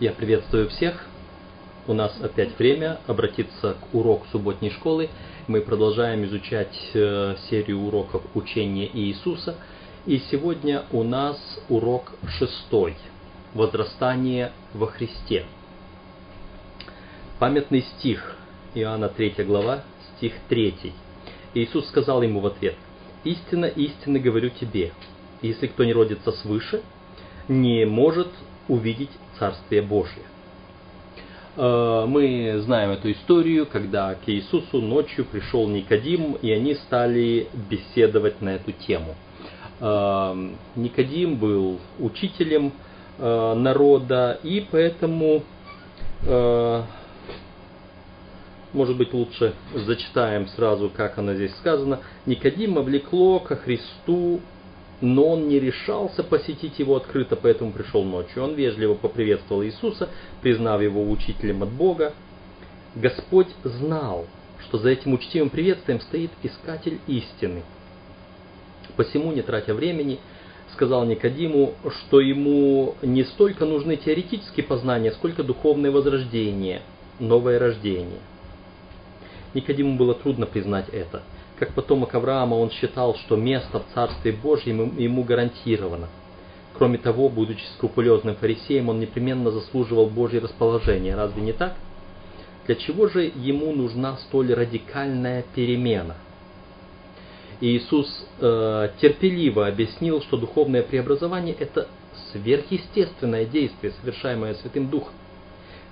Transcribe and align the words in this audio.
Я 0.00 0.12
приветствую 0.12 0.70
всех. 0.70 1.04
У 1.86 1.92
нас 1.92 2.18
опять 2.22 2.58
время 2.58 3.00
обратиться 3.06 3.74
к 3.74 3.94
уроку 3.94 4.26
субботней 4.32 4.70
школы. 4.70 5.10
Мы 5.46 5.60
продолжаем 5.60 6.24
изучать 6.24 6.74
э, 6.94 7.36
серию 7.50 7.80
уроков 7.80 8.22
учения 8.32 8.88
Иисуса. 8.90 9.56
И 10.06 10.16
сегодня 10.30 10.84
у 10.90 11.02
нас 11.02 11.36
урок 11.68 12.12
шестой. 12.26 12.96
Возрастание 13.52 14.52
во 14.72 14.86
Христе. 14.86 15.44
Памятный 17.38 17.82
стих. 17.82 18.36
Иоанна 18.74 19.10
3 19.10 19.44
глава, 19.44 19.84
стих 20.16 20.32
3. 20.48 20.94
Иисус 21.52 21.86
сказал 21.88 22.22
ему 22.22 22.40
в 22.40 22.46
ответ, 22.46 22.76
«Истинно, 23.24 23.66
истинно 23.66 24.18
говорю 24.18 24.48
тебе, 24.48 24.92
если 25.42 25.66
кто 25.66 25.84
не 25.84 25.92
родится 25.92 26.32
свыше, 26.32 26.80
не 27.48 27.84
может 27.84 28.28
увидеть 28.66 29.10
Царствие 29.40 29.80
Божье. 29.80 30.22
Э, 31.56 32.04
мы 32.06 32.60
знаем 32.60 32.90
эту 32.90 33.10
историю, 33.10 33.66
когда 33.66 34.14
к 34.14 34.28
Иисусу 34.28 34.82
ночью 34.82 35.24
пришел 35.24 35.66
Никодим, 35.66 36.34
и 36.34 36.50
они 36.52 36.74
стали 36.74 37.48
беседовать 37.70 38.42
на 38.42 38.50
эту 38.50 38.72
тему. 38.72 39.14
Э, 39.80 40.34
Никодим 40.76 41.36
был 41.36 41.80
учителем 41.98 42.72
э, 43.18 43.54
народа, 43.54 44.38
и 44.42 44.66
поэтому, 44.70 45.42
может 48.74 48.96
быть, 48.98 49.14
лучше 49.14 49.54
зачитаем 49.74 50.48
сразу, 50.48 50.90
как 50.94 51.16
оно 51.16 51.32
здесь 51.32 51.56
сказано. 51.56 52.00
Никодим 52.26 52.76
облекло 52.76 53.40
ко 53.40 53.56
Христу 53.56 54.42
но 55.00 55.28
он 55.28 55.48
не 55.48 55.58
решался 55.58 56.22
посетить 56.22 56.78
его 56.78 56.96
открыто, 56.96 57.36
поэтому 57.36 57.72
пришел 57.72 58.04
ночью. 58.04 58.42
Он 58.42 58.54
вежливо 58.54 58.94
поприветствовал 58.94 59.64
Иисуса, 59.64 60.08
признав 60.42 60.82
его 60.82 61.08
учителем 61.10 61.62
от 61.62 61.70
Бога. 61.70 62.12
Господь 62.94 63.48
знал, 63.64 64.26
что 64.64 64.78
за 64.78 64.90
этим 64.90 65.14
учтивым 65.14 65.48
приветствием 65.48 66.00
стоит 66.00 66.30
искатель 66.42 66.98
истины. 67.06 67.62
Посему, 68.96 69.32
не 69.32 69.42
тратя 69.42 69.74
времени, 69.74 70.18
сказал 70.72 71.06
Никодиму, 71.06 71.74
что 72.02 72.20
ему 72.20 72.94
не 73.00 73.24
столько 73.24 73.64
нужны 73.64 73.96
теоретические 73.96 74.66
познания, 74.66 75.12
сколько 75.12 75.42
духовное 75.42 75.90
возрождение, 75.90 76.82
новое 77.18 77.58
рождение. 77.58 78.20
Никодиму 79.54 79.96
было 79.96 80.14
трудно 80.14 80.46
признать 80.46 80.88
это– 80.90 81.22
как 81.60 81.74
потомок 81.74 82.14
Авраама, 82.14 82.54
он 82.54 82.70
считал, 82.70 83.14
что 83.16 83.36
место 83.36 83.80
в 83.80 83.94
Царстве 83.94 84.32
Божьем 84.32 84.96
ему 84.96 85.22
гарантировано. 85.24 86.08
Кроме 86.72 86.96
того, 86.96 87.28
будучи 87.28 87.62
скрупулезным 87.76 88.34
фарисеем, 88.36 88.88
он 88.88 88.98
непременно 88.98 89.50
заслуживал 89.50 90.06
Божье 90.06 90.40
расположение. 90.40 91.14
Разве 91.14 91.42
не 91.42 91.52
так? 91.52 91.74
Для 92.66 92.76
чего 92.76 93.08
же 93.08 93.30
ему 93.36 93.72
нужна 93.72 94.16
столь 94.16 94.54
радикальная 94.54 95.44
перемена? 95.54 96.16
Иисус 97.60 98.08
э, 98.40 98.88
терпеливо 98.98 99.66
объяснил, 99.66 100.22
что 100.22 100.38
духовное 100.38 100.82
преобразование– 100.82 101.54
это 101.58 101.88
сверхъестественное 102.32 103.44
действие, 103.44 103.92
совершаемое 104.00 104.54
Святым 104.54 104.88
Духом. 104.88 105.12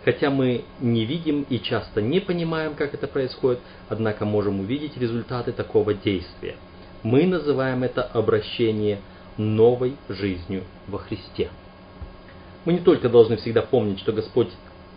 Хотя 0.09 0.31
мы 0.31 0.65
не 0.81 1.05
видим 1.05 1.45
и 1.51 1.61
часто 1.61 2.01
не 2.01 2.19
понимаем, 2.19 2.75
как 2.77 2.95
это 2.95 3.07
происходит, 3.07 3.61
однако 3.91 4.25
можем 4.25 4.61
увидеть 4.61 4.97
результаты 4.97 5.53
такого 5.53 5.93
действия. 5.93 6.57
Мы 7.03 7.27
называем 7.27 7.83
это 7.83 8.05
обращение 8.05 9.01
новой 9.37 9.97
жизнью 10.09 10.65
во 10.87 10.97
Христе. 10.97 11.51
Мы 12.65 12.73
не 12.73 12.79
только 12.79 13.11
должны 13.11 13.37
всегда 13.37 13.61
помнить, 13.61 14.01
что 14.01 14.15
Господь 14.15 14.49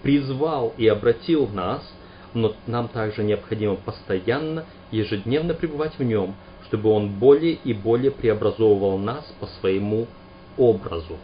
призвал 0.02 0.74
и 0.78 0.88
обратил 0.88 1.46
нас, 1.50 1.82
но 2.34 2.56
нам 2.66 2.88
также 2.88 3.22
необходимо 3.26 3.76
постоянно, 3.76 4.64
ежедневно 4.92 5.54
пребывать 5.54 6.00
в 6.00 6.04
Нем, 6.04 6.36
чтобы 6.68 6.90
Он 6.90 7.10
более 7.10 7.56
и 7.66 7.74
более 7.74 8.12
преобразовывал 8.12 8.98
нас 8.98 9.26
по 9.42 9.48
своему 9.60 10.08
образу. 10.56 11.18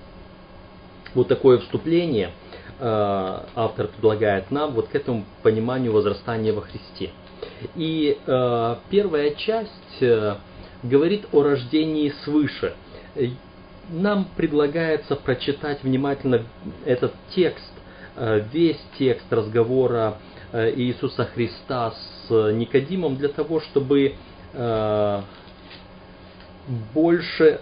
Вот 1.13 1.29
такое 1.29 1.59
вступление– 1.59 2.31
автор 2.79 3.88
предлагает 3.88 4.51
нам 4.51 4.73
вот 4.73 4.89
к 4.89 4.95
этому 4.95 5.25
пониманию 5.41 5.91
возрастания 5.91 6.53
во 6.53 6.61
Христе. 6.61 7.11
И 7.75 8.17
э, 8.25 8.75
первая 8.89 9.31
часть 9.35 10.01
э, 10.01 10.35
говорит 10.83 11.27
о 11.31 11.43
рождении 11.43 12.13
свыше. 12.23 12.73
Нам 13.89 14.27
предлагается 14.35 15.15
прочитать 15.15 15.83
внимательно 15.83 16.43
этот 16.85 17.13
текст, 17.35 17.71
э, 18.15 18.43
весь 18.51 18.81
текст 18.97 19.31
разговора 19.31 20.17
э, 20.51 20.73
Иисуса 20.75 21.25
Христа 21.25 21.94
с 22.27 22.51
Никодимом 22.51 23.17
для 23.17 23.29
того, 23.29 23.59
чтобы 23.61 24.15
э, 24.53 25.21
больше, 26.94 27.59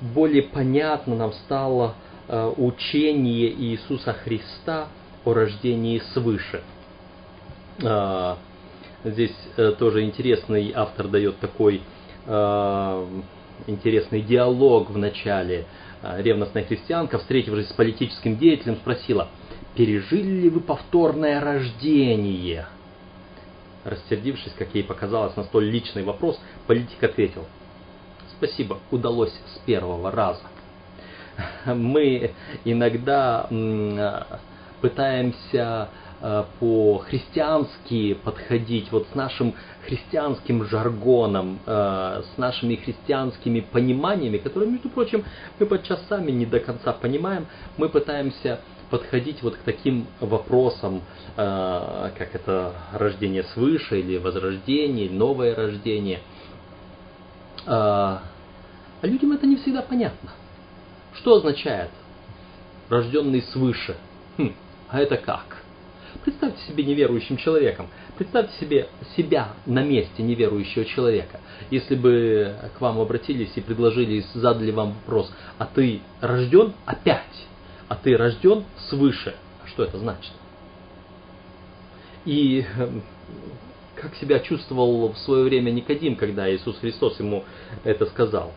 более 0.00 0.42
понятно 0.42 1.16
нам 1.16 1.32
стало 1.32 1.94
Э, 1.94 2.09
учение 2.30 3.50
Иисуса 3.50 4.12
Христа 4.12 4.88
о 5.24 5.32
рождении 5.32 6.00
свыше. 6.12 6.62
А, 7.82 8.38
здесь 9.02 9.34
э, 9.56 9.72
тоже 9.72 10.04
интересный 10.04 10.72
автор 10.74 11.08
дает 11.08 11.38
такой 11.38 11.82
э, 12.26 13.06
интересный 13.66 14.22
диалог 14.22 14.90
в 14.90 14.98
начале. 14.98 15.66
Ревностная 16.02 16.64
христианка, 16.64 17.18
встретившись 17.18 17.68
с 17.68 17.72
политическим 17.74 18.38
деятелем, 18.38 18.76
спросила, 18.76 19.28
пережили 19.74 20.42
ли 20.42 20.48
вы 20.48 20.60
повторное 20.60 21.40
рождение? 21.40 22.66
Рассердившись, 23.84 24.54
как 24.56 24.74
ей 24.74 24.82
показалось, 24.82 25.36
на 25.36 25.44
столь 25.44 25.66
личный 25.66 26.02
вопрос, 26.02 26.40
политик 26.66 27.02
ответил, 27.02 27.44
спасибо, 28.38 28.78
удалось 28.90 29.32
с 29.54 29.58
первого 29.66 30.10
раза 30.10 30.40
мы 31.66 32.32
иногда 32.64 33.46
пытаемся 34.80 35.88
э, 36.20 36.44
по-христиански 36.58 38.14
подходить, 38.14 38.90
вот 38.90 39.06
с 39.12 39.14
нашим 39.14 39.54
христианским 39.86 40.64
жаргоном, 40.64 41.60
э, 41.66 42.22
с 42.34 42.38
нашими 42.38 42.76
христианскими 42.76 43.60
пониманиями, 43.60 44.38
которые, 44.38 44.70
между 44.70 44.88
прочим, 44.88 45.24
мы 45.58 45.66
подчас 45.66 46.00
сами 46.08 46.30
не 46.30 46.46
до 46.46 46.60
конца 46.60 46.92
понимаем, 46.92 47.46
мы 47.76 47.88
пытаемся 47.88 48.60
подходить 48.90 49.42
вот 49.42 49.56
к 49.56 49.60
таким 49.60 50.06
вопросам, 50.20 51.02
э, 51.36 52.10
как 52.16 52.34
это 52.34 52.74
рождение 52.92 53.44
свыше, 53.44 54.00
или 54.00 54.18
возрождение, 54.18 55.10
новое 55.10 55.54
рождение. 55.54 56.20
А 57.66 58.22
людям 59.02 59.32
это 59.32 59.46
не 59.46 59.56
всегда 59.56 59.82
понятно. 59.82 60.30
Что 61.14 61.36
означает 61.36 61.90
рожденный 62.88 63.42
свыше? 63.42 63.96
Хм, 64.36 64.54
а 64.88 65.00
это 65.00 65.16
как? 65.16 65.62
Представьте 66.24 66.60
себе 66.66 66.84
неверующим 66.84 67.36
человеком. 67.36 67.88
Представьте 68.18 68.52
себе 68.58 68.88
себя 69.16 69.54
на 69.64 69.82
месте 69.82 70.22
неверующего 70.22 70.84
человека. 70.84 71.40
Если 71.70 71.94
бы 71.94 72.54
к 72.76 72.80
вам 72.80 72.98
обратились 73.00 73.52
и 73.54 73.60
предложили, 73.60 74.24
задали 74.34 74.70
вам 74.70 74.92
вопрос, 74.92 75.32
а 75.58 75.66
ты 75.66 76.00
рожден 76.20 76.74
опять? 76.84 77.46
А 77.88 77.96
ты 77.96 78.16
рожден 78.16 78.64
свыше? 78.88 79.34
Что 79.66 79.84
это 79.84 79.98
значит? 79.98 80.32
И 82.24 82.66
эм, 82.76 83.02
как 83.94 84.14
себя 84.16 84.40
чувствовал 84.40 85.12
в 85.12 85.18
свое 85.18 85.44
время 85.44 85.70
Никодим, 85.70 86.16
когда 86.16 86.52
Иисус 86.52 86.78
Христос 86.78 87.18
ему 87.18 87.44
это 87.84 88.06
сказал? 88.06 88.52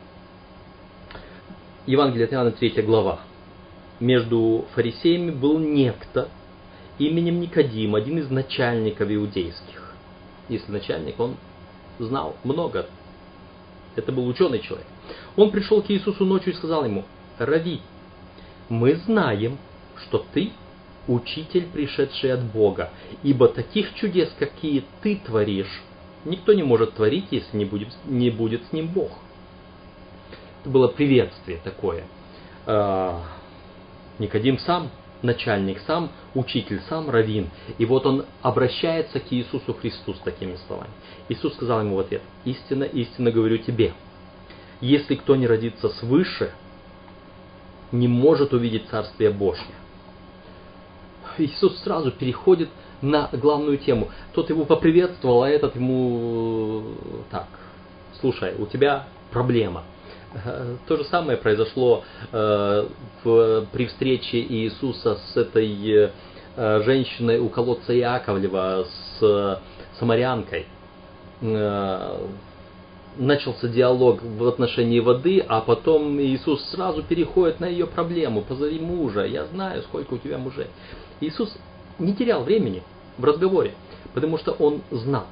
Евангелие 1.85 2.27
от 2.27 2.33
Иоанна 2.33 2.51
3 2.51 2.81
глава. 2.83 3.19
Между 3.99 4.65
фарисеями 4.73 5.31
был 5.31 5.59
некто 5.59 6.29
именем 6.97 7.41
Никодим, 7.41 7.95
один 7.95 8.19
из 8.19 8.29
начальников 8.29 9.11
иудейских. 9.11 9.93
Если 10.47 10.71
начальник, 10.71 11.19
он 11.19 11.35
знал 11.99 12.37
много. 12.45 12.87
Это 13.97 14.13
был 14.13 14.25
ученый 14.27 14.59
человек. 14.59 14.87
Он 15.35 15.51
пришел 15.51 15.81
к 15.81 15.91
Иисусу 15.91 16.23
ночью 16.23 16.53
и 16.53 16.55
сказал 16.55 16.85
ему, 16.85 17.03
«Рави, 17.37 17.81
мы 18.69 18.95
знаем, 18.95 19.57
что 19.97 20.25
ты 20.33 20.51
учитель, 21.09 21.67
пришедший 21.67 22.31
от 22.31 22.43
Бога, 22.45 22.91
ибо 23.23 23.49
таких 23.49 23.93
чудес, 23.95 24.33
какие 24.39 24.85
ты 25.01 25.17
творишь, 25.17 25.81
никто 26.23 26.53
не 26.53 26.63
может 26.63 26.93
творить, 26.93 27.25
если 27.31 27.57
не 27.57 27.65
будет, 27.65 27.89
не 28.05 28.29
будет 28.29 28.61
с 28.69 28.71
ним 28.71 28.87
Бог». 28.87 29.22
Это 30.63 30.69
было 30.69 30.87
приветствие 30.87 31.59
такое. 31.61 32.05
А, 32.65 33.21
Никодим 34.17 34.57
сам 34.59 34.89
начальник, 35.21 35.79
сам 35.85 36.09
учитель, 36.35 36.79
сам 36.87 37.09
раввин. 37.09 37.49
И 37.77 37.85
вот 37.85 38.05
он 38.05 38.25
обращается 38.41 39.19
к 39.19 39.25
Иисусу 39.31 39.73
Христу 39.73 40.13
с 40.13 40.19
такими 40.19 40.55
словами. 40.67 40.89
Иисус 41.27 41.53
сказал 41.55 41.81
ему 41.81 41.97
в 41.97 41.99
ответ, 41.99 42.21
истинно, 42.45 42.85
истинно 42.85 43.29
говорю 43.31 43.57
тебе, 43.57 43.93
если 44.79 45.15
кто 45.15 45.35
не 45.35 45.47
родится 45.47 45.89
свыше, 45.89 46.53
не 47.91 48.07
может 48.07 48.53
увидеть 48.53 48.87
Царствие 48.87 49.31
Божье. 49.31 49.75
Иисус 51.39 51.77
сразу 51.79 52.11
переходит 52.11 52.69
на 53.01 53.27
главную 53.33 53.79
тему. 53.79 54.07
Тот 54.31 54.49
его 54.49 54.63
поприветствовал, 54.63 55.43
а 55.43 55.49
этот 55.49 55.75
ему 55.75 56.83
так, 57.29 57.47
слушай, 58.21 58.55
у 58.57 58.65
тебя 58.65 59.07
проблема. 59.29 59.83
То 60.87 60.97
же 60.97 61.03
самое 61.05 61.37
произошло 61.37 62.03
э, 62.31 62.87
в, 63.23 63.65
при 63.71 63.85
встрече 63.85 64.39
Иисуса 64.39 65.19
с 65.31 65.37
этой 65.37 66.11
э, 66.55 66.81
женщиной 66.83 67.39
у 67.39 67.49
колодца 67.49 67.95
Иаковлева, 67.95 68.85
с 68.85 69.23
э, 69.23 69.57
самарянкой. 69.99 70.65
Э, 71.41 72.17
начался 73.17 73.67
диалог 73.67 74.23
в 74.23 74.47
отношении 74.47 74.99
воды, 74.99 75.39
а 75.47 75.61
потом 75.61 76.19
Иисус 76.19 76.63
сразу 76.71 77.03
переходит 77.03 77.59
на 77.59 77.65
ее 77.65 77.85
проблему. 77.85 78.41
Позови 78.41 78.79
мужа, 78.79 79.25
я 79.25 79.45
знаю, 79.45 79.83
сколько 79.83 80.15
у 80.15 80.17
тебя 80.17 80.39
мужей. 80.39 80.67
Иисус 81.21 81.55
не 81.99 82.15
терял 82.15 82.43
времени 82.43 82.81
в 83.19 83.23
разговоре, 83.23 83.73
потому 84.15 84.39
что 84.39 84.53
он 84.53 84.81
знал. 84.89 85.25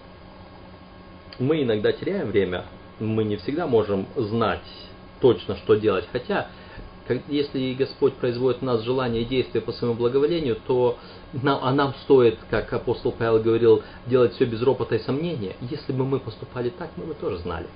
Мы 1.40 1.64
иногда 1.64 1.92
теряем 1.92 2.30
время, 2.30 2.66
мы 3.00 3.24
не 3.24 3.38
всегда 3.38 3.66
можем 3.66 4.06
знать 4.16 4.60
точно, 5.22 5.56
что 5.58 5.76
делать. 5.76 6.06
Хотя, 6.12 6.48
если 7.28 7.74
Господь 7.74 8.14
производит 8.16 8.62
в 8.62 8.66
нас 8.66 8.82
желание 8.82 9.24
и 9.24 9.26
действие 9.26 9.62
по 9.62 9.72
своему 9.72 9.96
благоволению, 9.96 10.58
то 10.68 10.98
нам, 11.34 11.60
а 11.62 11.74
нам 11.74 11.94
стоит, 12.04 12.38
как 12.50 12.72
апостол 12.74 13.12
Павел 13.12 13.42
говорил, 13.42 13.84
делать 14.08 14.34
все 14.34 14.46
без 14.46 14.62
ропота 14.62 14.96
и 14.96 15.00
сомнения. 15.00 15.56
Если 15.62 15.94
бы 15.94 16.06
мы 16.06 16.20
поступали 16.20 16.70
так, 16.70 16.90
мы 16.98 17.06
бы 17.06 17.14
тоже 17.14 17.38
знали. 17.40 17.68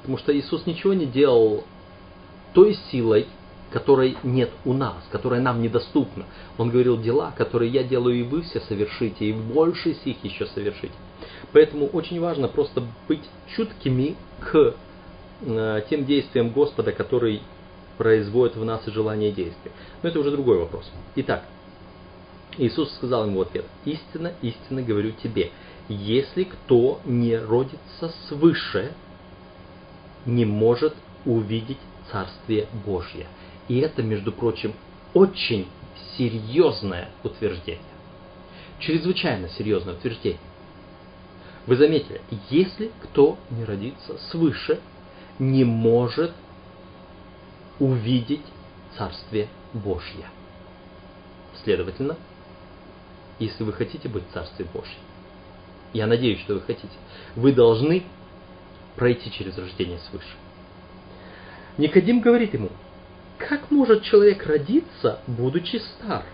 Потому 0.00 0.18
что 0.18 0.36
Иисус 0.36 0.66
ничего 0.66 0.94
не 0.94 1.06
делал 1.06 1.64
той 2.54 2.74
силой, 2.90 3.26
которой 3.70 4.16
нет 4.22 4.50
у 4.64 4.72
нас, 4.72 4.96
которая 5.10 5.40
нам 5.40 5.60
недоступна. 5.60 6.24
Он 6.56 6.70
говорил 6.70 6.98
дела, 6.98 7.32
которые 7.36 7.70
я 7.70 7.82
делаю, 7.82 8.18
и 8.18 8.22
вы 8.22 8.42
все 8.42 8.60
совершите, 8.60 9.26
и 9.26 9.32
больше 9.32 9.94
сих 10.04 10.24
еще 10.24 10.46
совершите. 10.46 10.94
Поэтому 11.52 11.86
очень 11.86 12.20
важно 12.20 12.48
просто 12.48 12.82
быть 13.06 13.24
чуткими 13.54 14.16
к 14.40 14.74
тем 15.40 16.04
действиям 16.04 16.50
Господа, 16.50 16.92
который 16.92 17.42
производит 17.96 18.56
в 18.56 18.64
нас 18.64 18.84
желание 18.86 19.32
действия. 19.32 19.72
Но 20.02 20.08
это 20.08 20.20
уже 20.20 20.30
другой 20.30 20.58
вопрос. 20.58 20.90
Итак, 21.16 21.44
Иисус 22.56 22.92
сказал 22.94 23.26
ему 23.26 23.38
в 23.38 23.42
ответ, 23.42 23.64
«Истинно, 23.84 24.32
истинно 24.42 24.82
говорю 24.82 25.12
тебе, 25.12 25.50
если 25.88 26.44
кто 26.44 27.00
не 27.04 27.36
родится 27.36 28.12
свыше, 28.28 28.92
не 30.26 30.44
может 30.44 30.94
увидеть 31.24 31.78
Царствие 32.10 32.66
Божье». 32.84 33.26
И 33.68 33.78
это, 33.78 34.02
между 34.02 34.32
прочим, 34.32 34.72
очень 35.14 35.68
серьезное 36.16 37.10
утверждение. 37.22 37.82
Чрезвычайно 38.80 39.48
серьезное 39.50 39.94
утверждение. 39.94 40.40
Вы 41.66 41.76
заметили, 41.76 42.20
если 42.50 42.90
кто 43.02 43.36
не 43.50 43.64
родится 43.64 44.18
свыше, 44.30 44.80
не 45.38 45.64
может 45.64 46.32
увидеть 47.78 48.44
Царствие 48.96 49.48
Божье. 49.72 50.24
Следовательно, 51.62 52.16
если 53.38 53.62
вы 53.62 53.72
хотите 53.72 54.08
быть 54.08 54.24
в 54.28 54.32
Царстве 54.32 54.66
Божьем, 54.72 54.98
я 55.92 56.06
надеюсь, 56.06 56.40
что 56.40 56.54
вы 56.54 56.60
хотите, 56.60 56.92
вы 57.36 57.52
должны 57.52 58.04
пройти 58.96 59.30
через 59.30 59.56
рождение 59.56 59.98
свыше. 60.10 60.26
Никодим 61.76 62.20
говорит 62.20 62.54
ему, 62.54 62.70
как 63.38 63.70
может 63.70 64.02
человек 64.02 64.44
родиться, 64.46 65.20
будучи 65.28 65.76
стар? 65.76 66.24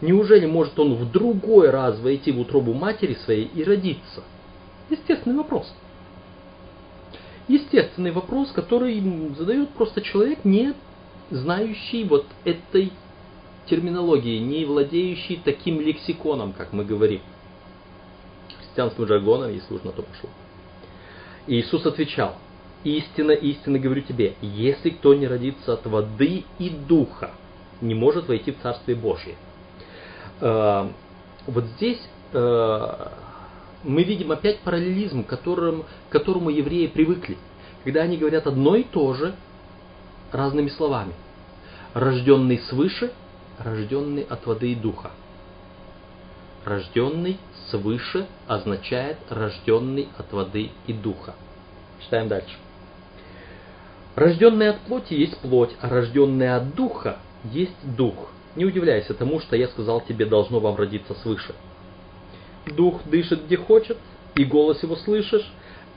Неужели 0.00 0.46
может 0.46 0.78
он 0.78 0.94
в 0.94 1.10
другой 1.10 1.70
раз 1.70 1.98
войти 2.00 2.32
в 2.32 2.40
утробу 2.40 2.74
матери 2.74 3.14
своей 3.24 3.44
и 3.44 3.62
родиться? 3.62 4.24
Естественный 4.90 5.36
вопрос. 5.36 5.72
Естественный 7.48 8.10
вопрос, 8.10 8.52
который 8.52 9.02
задает 9.34 9.70
просто 9.70 10.02
человек, 10.02 10.44
не 10.44 10.74
знающий 11.30 12.04
вот 12.04 12.26
этой 12.44 12.92
терминологии, 13.66 14.38
не 14.38 14.66
владеющий 14.66 15.40
таким 15.42 15.80
лексиконом, 15.80 16.52
как 16.52 16.72
мы 16.72 16.84
говорим. 16.84 17.20
Христианским 18.58 19.06
жаргоном, 19.06 19.52
если 19.52 19.74
уж 19.74 19.82
на 19.82 19.92
то 19.92 20.02
пошло. 20.02 20.28
Иисус 21.46 21.86
отвечал, 21.86 22.36
истинно, 22.84 23.32
истинно 23.32 23.78
говорю 23.78 24.02
тебе, 24.02 24.34
если 24.42 24.90
кто 24.90 25.14
не 25.14 25.26
родится 25.26 25.72
от 25.72 25.86
воды 25.86 26.44
и 26.58 26.70
духа, 26.70 27.30
не 27.80 27.94
может 27.94 28.28
войти 28.28 28.52
в 28.52 28.60
Царствие 28.60 28.96
Божье. 28.96 29.36
Э, 30.40 30.88
вот 31.46 31.64
здесь 31.76 32.00
э, 32.32 33.08
мы 33.84 34.02
видим 34.02 34.32
опять 34.32 34.60
параллелизм, 34.60 35.24
к 35.24 35.28
которому, 35.28 35.84
к 36.08 36.12
которому 36.12 36.50
евреи 36.50 36.86
привыкли, 36.86 37.36
когда 37.84 38.02
они 38.02 38.16
говорят 38.16 38.46
одно 38.46 38.76
и 38.76 38.82
то 38.82 39.14
же 39.14 39.34
разными 40.32 40.68
словами. 40.68 41.12
Рожденный 41.94 42.58
свыше, 42.58 43.12
рожденный 43.58 44.22
от 44.22 44.46
воды 44.46 44.72
и 44.72 44.74
духа. 44.74 45.10
Рожденный 46.64 47.38
свыше 47.70 48.26
означает 48.46 49.18
рожденный 49.30 50.08
от 50.18 50.32
воды 50.32 50.70
и 50.86 50.92
духа. 50.92 51.34
Читаем 52.00 52.28
дальше. 52.28 52.54
Рожденный 54.16 54.70
от 54.70 54.80
плоти 54.80 55.14
есть 55.14 55.38
плоть, 55.38 55.70
а 55.80 55.88
рожденный 55.88 56.54
от 56.54 56.74
духа 56.74 57.18
есть 57.44 57.96
дух. 57.96 58.30
Не 58.56 58.64
удивляйся 58.64 59.14
тому, 59.14 59.38
что 59.40 59.54
я 59.54 59.68
сказал 59.68 60.00
тебе, 60.00 60.26
должно 60.26 60.58
вам 60.58 60.74
родиться 60.74 61.14
свыше. 61.14 61.54
Дух 62.68 63.02
дышит 63.04 63.46
где 63.46 63.56
хочет, 63.56 63.98
и 64.34 64.44
голос 64.44 64.82
его 64.82 64.96
слышишь, 64.96 65.50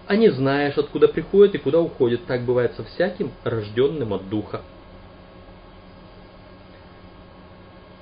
а 0.07 0.15
не 0.15 0.29
знаешь, 0.29 0.77
откуда 0.77 1.07
приходит 1.07 1.55
и 1.55 1.57
куда 1.57 1.79
уходит. 1.79 2.25
Так 2.25 2.43
бывает 2.43 2.73
со 2.75 2.83
всяким, 2.83 3.31
рожденным 3.43 4.13
от 4.13 4.29
духа. 4.29 4.61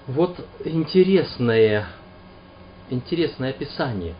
Вот 0.07 0.43
интересное, 0.65 1.87
интересное 2.89 3.51
описание. 3.51 4.15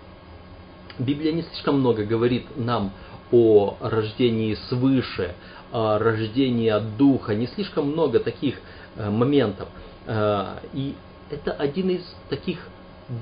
Библия 1.00 1.32
не 1.32 1.42
слишком 1.42 1.80
много 1.80 2.04
говорит 2.04 2.46
нам 2.58 2.92
о 3.32 3.78
рождении 3.80 4.56
свыше, 4.68 5.34
о 5.72 5.98
рождении 5.98 6.70
от 6.70 6.98
духа, 6.98 7.34
не 7.34 7.48
слишком 7.48 7.88
много 7.88 8.20
таких 8.20 8.60
э, 8.96 9.10
моментов. 9.10 9.70
Э, 10.06 10.58
и 10.74 10.94
это 11.32 11.54
один 11.54 11.90
из 11.90 12.16
таких 12.30 12.68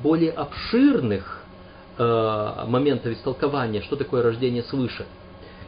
более 0.03 0.32
обширных 0.32 1.44
э, 1.98 2.65
моментов 2.67 3.13
истолкования, 3.13 3.82
что 3.82 3.96
такое 3.96 4.22
рождение 4.22 4.63
свыше. 4.63 5.06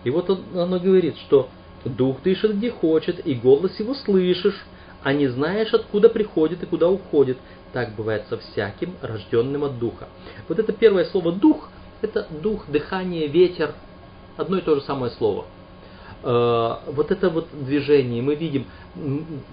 И 0.04 0.10
вот 0.10 0.30
оно 0.30 0.80
говорит, 0.80 1.18
что 1.18 1.50
дух 1.86 2.22
дышит 2.22 2.58
где 2.58 2.72
хочет, 2.72 3.26
и 3.26 3.34
голос 3.34 3.80
его 3.80 3.94
слышишь, 3.94 4.66
а 5.04 5.14
не 5.14 5.28
знаешь, 5.28 5.74
откуда 5.74 6.10
приходит 6.10 6.64
и 6.64 6.66
куда 6.66 6.90
уходит. 6.90 7.38
Так 7.74 7.96
бывает 7.96 8.26
со 8.30 8.38
всяким, 8.38 8.96
рожденным 9.02 9.64
от 9.64 9.80
духа. 9.80 10.08
Вот 10.48 10.60
это 10.60 10.74
первое 10.74 11.06
слово 11.06 11.32
дух, 11.32 11.70
это 12.02 12.28
дух, 12.42 12.66
дыхание, 12.68 13.28
ветер, 13.28 13.74
одно 14.38 14.58
и 14.58 14.62
то 14.62 14.76
же 14.76 14.82
самое 14.82 15.12
слово. 15.14 15.46
Э, 16.22 16.80
вот 16.88 17.12
это 17.12 17.30
вот 17.30 17.48
движение 17.52 18.22
мы 18.22 18.36
видим, 18.36 18.66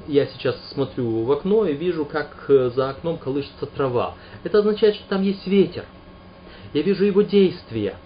я 0.09 0.27
сейчас 0.27 0.57
смотрю 0.73 1.23
в 1.23 1.31
окно 1.31 1.65
и 1.67 1.75
вижу, 1.75 2.05
как 2.05 2.47
э, 2.49 2.71
за 2.75 2.91
окном 2.91 3.19
колышется 3.19 3.67
трава. 3.67 4.15
Это 4.43 4.59
означает, 4.59 4.97
что 4.97 5.09
там 5.09 5.23
есть 5.23 5.47
ветер. 5.47 5.85
Я 6.73 6.83
вижу 6.83 7.05
его 7.05 7.23
действия. 7.23 7.97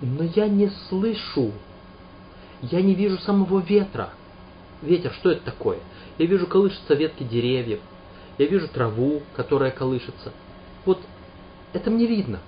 Но 0.00 0.22
я 0.22 0.46
не 0.46 0.70
слышу, 0.88 1.50
я 2.62 2.80
не 2.80 2.94
вижу 2.94 3.18
самого 3.18 3.58
ветра. 3.58 4.10
Ветер, 4.80 5.12
что 5.14 5.32
это 5.32 5.44
такое? 5.44 5.78
Я 6.18 6.26
вижу 6.26 6.46
колышутся 6.46 6.94
ветки 6.94 7.24
деревьев, 7.24 7.80
я 8.38 8.46
вижу 8.46 8.68
траву, 8.68 9.22
которая 9.34 9.72
колышется. 9.72 10.32
Вот 10.84 11.00
это 11.72 11.90
мне 11.90 12.06
видно. 12.06 12.38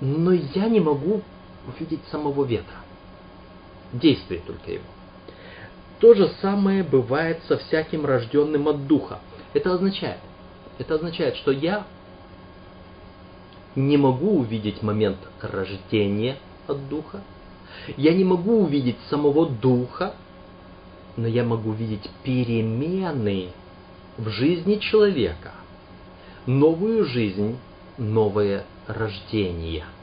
Но 0.00 0.32
я 0.32 0.68
не 0.68 0.80
могу 0.80 1.22
увидеть 1.68 2.00
самого 2.10 2.44
ветра 2.44 2.74
действие 3.92 4.40
только 4.46 4.72
его. 4.72 4.84
То 5.98 6.14
же 6.14 6.28
самое 6.40 6.82
бывает 6.82 7.40
со 7.46 7.58
всяким 7.58 8.06
рожденным 8.06 8.68
от 8.68 8.86
духа. 8.86 9.20
Это 9.52 9.74
означает, 9.74 10.18
это 10.78 10.94
означает, 10.94 11.36
что 11.36 11.50
я 11.50 11.86
не 13.76 13.96
могу 13.96 14.38
увидеть 14.38 14.82
момент 14.82 15.18
рождения 15.40 16.36
от 16.66 16.88
духа, 16.88 17.20
я 17.96 18.14
не 18.14 18.24
могу 18.24 18.62
увидеть 18.62 18.96
самого 19.08 19.48
духа, 19.48 20.14
но 21.16 21.26
я 21.26 21.44
могу 21.44 21.72
видеть 21.72 22.08
перемены 22.22 23.50
в 24.16 24.28
жизни 24.28 24.76
человека, 24.76 25.52
новую 26.46 27.04
жизнь, 27.04 27.58
новое 27.98 28.64
рождение– 28.86 29.84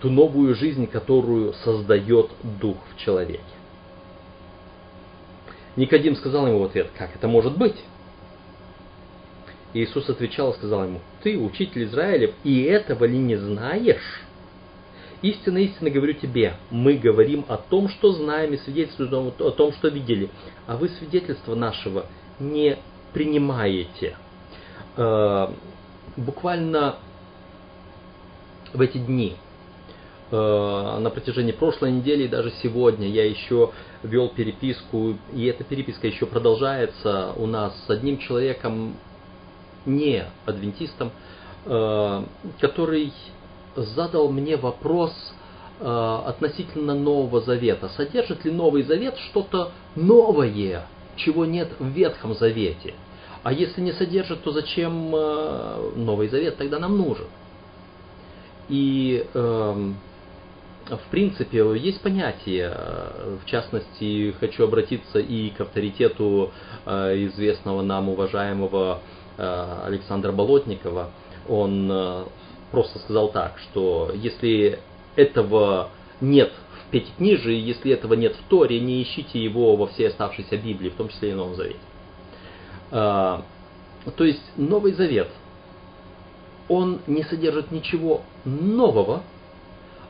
ту 0.00 0.10
новую 0.10 0.54
жизнь, 0.54 0.86
которую 0.86 1.52
создает 1.64 2.30
Дух 2.60 2.78
в 2.92 2.98
человеке. 2.98 3.40
Никодим 5.76 6.16
сказал 6.16 6.46
ему 6.46 6.60
в 6.60 6.64
ответ, 6.64 6.90
как 6.96 7.14
это 7.14 7.28
может 7.28 7.56
быть? 7.56 7.76
Иисус 9.72 10.08
отвечал 10.08 10.52
и 10.52 10.56
сказал 10.56 10.84
ему, 10.84 11.00
ты 11.22 11.38
учитель 11.38 11.84
Израилев, 11.84 12.34
и 12.42 12.62
этого 12.62 13.04
ли 13.04 13.16
не 13.16 13.36
знаешь? 13.36 14.22
Истинно, 15.22 15.58
истинно 15.58 15.90
говорю 15.90 16.14
тебе, 16.14 16.54
мы 16.70 16.94
говорим 16.94 17.44
о 17.46 17.56
том, 17.56 17.88
что 17.88 18.12
знаем 18.12 18.54
и 18.54 18.56
свидетельствуем 18.56 19.32
о 19.38 19.50
том, 19.50 19.72
что 19.74 19.88
видели, 19.88 20.30
а 20.66 20.76
вы 20.76 20.88
свидетельство 20.88 21.54
нашего 21.54 22.06
не 22.40 22.78
принимаете. 23.12 24.16
Э, 24.96 25.48
буквально 26.16 26.96
в 28.72 28.80
эти 28.80 28.98
дни, 28.98 29.36
на 30.30 31.10
протяжении 31.12 31.52
прошлой 31.52 31.90
недели 31.90 32.24
и 32.24 32.28
даже 32.28 32.52
сегодня 32.62 33.08
я 33.08 33.28
еще 33.28 33.72
вел 34.02 34.28
переписку, 34.28 35.16
и 35.32 35.46
эта 35.46 35.64
переписка 35.64 36.06
еще 36.06 36.26
продолжается 36.26 37.32
у 37.36 37.46
нас 37.46 37.72
с 37.86 37.90
одним 37.90 38.18
человеком, 38.18 38.94
не 39.86 40.24
адвентистом, 40.46 41.10
э, 41.64 42.22
который 42.60 43.12
задал 43.76 44.30
мне 44.30 44.56
вопрос 44.56 45.12
э, 45.80 46.22
относительно 46.26 46.94
Нового 46.94 47.40
Завета. 47.40 47.88
Содержит 47.88 48.44
ли 48.44 48.50
Новый 48.50 48.82
Завет 48.82 49.16
что-то 49.30 49.72
новое, 49.96 50.86
чего 51.16 51.44
нет 51.44 51.70
в 51.78 51.86
Ветхом 51.86 52.34
Завете? 52.34 52.94
А 53.42 53.52
если 53.52 53.80
не 53.80 53.92
содержит, 53.92 54.42
то 54.42 54.52
зачем 54.52 55.14
э, 55.14 55.92
Новый 55.96 56.28
Завет 56.28 56.56
тогда 56.56 56.78
нам 56.78 56.98
нужен? 56.98 57.26
И 58.68 59.26
э, 59.32 59.92
в 60.96 61.10
принципе 61.10 61.58
есть 61.76 62.00
понятие, 62.00 62.74
в 63.42 63.46
частности 63.46 64.34
хочу 64.40 64.64
обратиться 64.64 65.18
и 65.18 65.50
к 65.50 65.60
авторитету 65.60 66.52
э, 66.86 67.26
известного 67.26 67.82
нам 67.82 68.08
уважаемого 68.08 69.00
э, 69.36 69.82
Александра 69.84 70.32
Болотникова. 70.32 71.10
Он 71.48 71.90
э, 71.90 72.24
просто 72.70 72.98
сказал 73.00 73.30
так, 73.30 73.58
что 73.58 74.10
если 74.14 74.78
этого 75.16 75.90
нет 76.20 76.52
в 76.82 76.90
Пятикнижии, 76.90 77.54
если 77.54 77.92
этого 77.92 78.14
нет 78.14 78.36
в 78.36 78.48
Торе, 78.48 78.80
не 78.80 79.02
ищите 79.02 79.42
его 79.42 79.76
во 79.76 79.86
всей 79.86 80.08
оставшейся 80.08 80.56
Библии, 80.56 80.90
в 80.90 80.94
том 80.94 81.08
числе 81.08 81.30
и 81.30 81.34
Новом 81.34 81.54
Завете. 81.54 81.78
То 82.90 83.44
есть 84.24 84.42
Новый 84.56 84.92
Завет, 84.94 85.28
он 86.68 87.00
не 87.06 87.22
содержит 87.24 87.70
ничего 87.70 88.22
нового, 88.44 89.22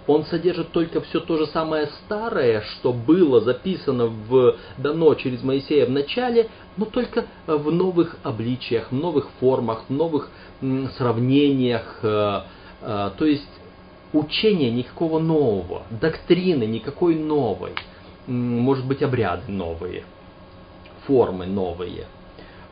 он 0.07 0.25
содержит 0.25 0.73
только 0.73 1.01
все 1.03 1.21
то 1.21 1.37
же 1.37 1.47
самое 1.47 1.89
старое, 2.05 2.63
что 2.63 2.93
было 2.93 3.41
записано 3.41 4.07
в, 4.07 4.57
дано 4.79 5.15
через 5.15 5.43
Моисея 5.43 5.87
в 5.87 5.91
начале, 5.91 6.49
но 6.77 6.85
только 6.85 7.27
в 7.47 7.71
новых 7.71 8.17
обличиях, 8.23 8.91
в 8.91 8.95
новых 8.95 9.29
формах, 9.41 9.85
в 9.89 9.93
новых 9.93 10.31
сравнениях. 10.97 12.01
Э, 12.03 12.43
э, 12.81 13.11
то 13.17 13.25
есть 13.25 13.49
учения 14.13 14.71
никакого 14.71 15.19
нового, 15.19 15.83
доктрины 15.91 16.65
никакой 16.65 17.15
новой, 17.15 17.73
может 18.27 18.87
быть 18.87 19.03
обряды 19.03 19.53
новые, 19.53 20.05
формы 21.07 21.47
новые, 21.47 22.07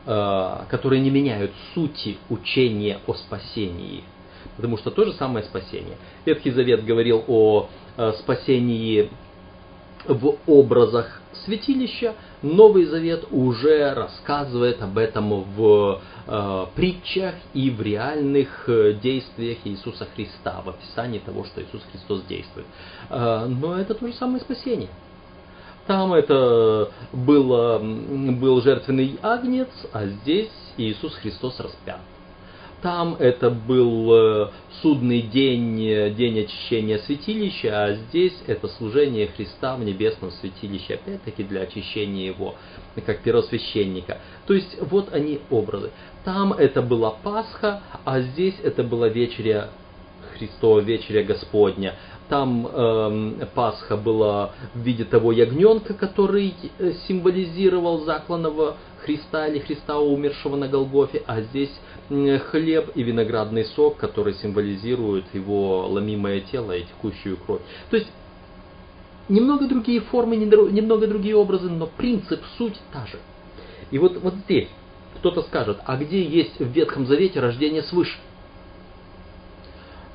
э, 0.05 0.57
которые 0.69 1.01
не 1.01 1.11
меняют 1.11 1.51
сути 1.73 2.17
учения 2.29 2.99
о 3.07 3.13
спасении– 3.13 4.03
Потому 4.59 4.75
что 4.75 4.91
то 4.91 5.05
же 5.05 5.13
самое 5.13 5.45
спасение. 5.45 5.95
Ветхий 6.25 6.51
Завет 6.51 6.83
говорил 6.83 7.23
о 7.29 7.69
э, 7.95 8.11
спасении 8.19 9.09
в 10.05 10.35
образах 10.47 11.21
святилища, 11.45 12.13
Новый 12.41 12.83
Завет 12.83 13.25
уже 13.31 13.93
рассказывает 13.93 14.81
об 14.81 14.97
этом 14.97 15.43
в 15.55 16.01
э, 16.27 16.65
притчах 16.75 17.35
и 17.53 17.69
в 17.69 17.81
реальных 17.81 18.67
э, 18.67 18.95
действиях 19.01 19.59
Иисуса 19.63 20.05
Христа, 20.13 20.61
в 20.65 20.69
описании 20.69 21.19
того, 21.19 21.45
что 21.45 21.61
Иисус 21.61 21.81
Христос 21.89 22.23
действует. 22.27 22.67
Э, 23.09 23.45
но 23.47 23.77
это 23.77 23.93
то 23.93 24.05
же 24.07 24.13
самое 24.13 24.41
спасение. 24.41 24.89
Там 25.87 26.13
это 26.13 26.91
было, 27.13 27.79
был 27.79 28.61
жертвенный 28.61 29.17
агнец, 29.21 29.69
а 29.93 30.05
здесь 30.05 30.51
Иисус 30.75 31.15
Христос 31.15 31.61
распят. 31.61 32.01
Там 32.81 33.15
это 33.19 33.49
был 33.49 34.13
э, 34.13 34.49
судный 34.81 35.21
день, 35.21 35.85
э, 35.85 36.11
день 36.11 36.39
очищения 36.41 36.99
святилища, 36.99 37.83
а 37.83 37.93
здесь 37.93 38.33
это 38.47 38.69
служение 38.69 39.27
Христа 39.27 39.75
в 39.75 39.83
небесном 39.83 40.31
святилище, 40.31 40.93
опять-таки 40.93 41.43
для 41.43 41.61
очищения 41.61 42.27
его, 42.27 42.55
как 43.05 43.19
первосвященника. 43.19 44.19
То 44.47 44.53
есть 44.53 44.77
вот 44.81 45.13
они 45.13 45.41
образы. 45.49 45.91
Там 46.23 46.53
это 46.53 46.81
была 46.81 47.11
Пасха, 47.11 47.81
а 48.05 48.21
здесь 48.21 48.55
это 48.63 48.83
была 48.83 49.09
вечеря 49.09 49.69
Христова, 50.37 50.79
вечеря 50.79 51.23
Господня. 51.23 51.95
Там 52.29 52.67
э, 52.71 53.45
Пасха 53.55 53.97
была 53.97 54.51
в 54.75 54.79
виде 54.79 55.03
того 55.03 55.31
ягненка, 55.31 55.95
который 55.95 56.53
э, 56.77 56.91
символизировал 57.07 58.05
закланного 58.05 58.77
Христа 59.03 59.47
или 59.47 59.59
Христа 59.59 59.99
умершего 59.99 60.55
на 60.55 60.67
Голгофе, 60.67 61.23
а 61.25 61.41
здесь 61.41 61.71
хлеб 62.07 62.91
и 62.95 63.03
виноградный 63.03 63.65
сок, 63.65 63.97
который 63.97 64.35
символизирует 64.35 65.25
его 65.33 65.87
ломимое 65.87 66.41
тело 66.41 66.75
и 66.75 66.83
текущую 66.83 67.37
кровь. 67.37 67.61
То 67.89 67.97
есть 67.97 68.09
немного 69.27 69.67
другие 69.67 70.01
формы, 70.01 70.35
немного 70.35 71.07
другие 71.07 71.35
образы, 71.35 71.69
но 71.69 71.87
принцип, 71.87 72.41
суть 72.57 72.79
та 72.91 73.05
же. 73.05 73.19
И 73.91 73.97
вот, 73.97 74.17
вот 74.21 74.35
здесь 74.45 74.69
кто-то 75.19 75.43
скажет, 75.43 75.79
а 75.85 75.97
где 75.97 76.23
есть 76.23 76.59
в 76.59 76.67
Ветхом 76.67 77.05
Завете 77.05 77.39
рождение 77.39 77.83
свыше? 77.83 78.17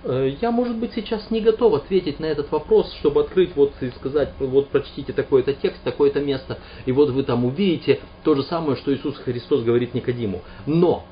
Э, 0.04 0.36
я, 0.40 0.50
может 0.50 0.76
быть, 0.76 0.92
сейчас 0.94 1.30
не 1.30 1.40
готов 1.40 1.74
ответить 1.74 2.20
на 2.20 2.26
этот 2.26 2.52
вопрос, 2.52 2.92
чтобы 3.00 3.22
открыть 3.22 3.56
вот 3.56 3.72
и 3.80 3.90
сказать, 3.90 4.32
вот 4.38 4.68
прочтите 4.68 5.12
такой-то 5.12 5.54
текст, 5.54 5.82
такое-то 5.82 6.20
место, 6.20 6.58
и 6.84 6.92
вот 6.92 7.10
вы 7.10 7.22
там 7.22 7.44
увидите 7.44 8.00
то 8.22 8.34
же 8.34 8.42
самое, 8.42 8.76
что 8.76 8.94
Иисус 8.94 9.16
Христос 9.16 9.62
говорит 9.62 9.94
Никодиму. 9.94 10.42
Но 10.66 11.04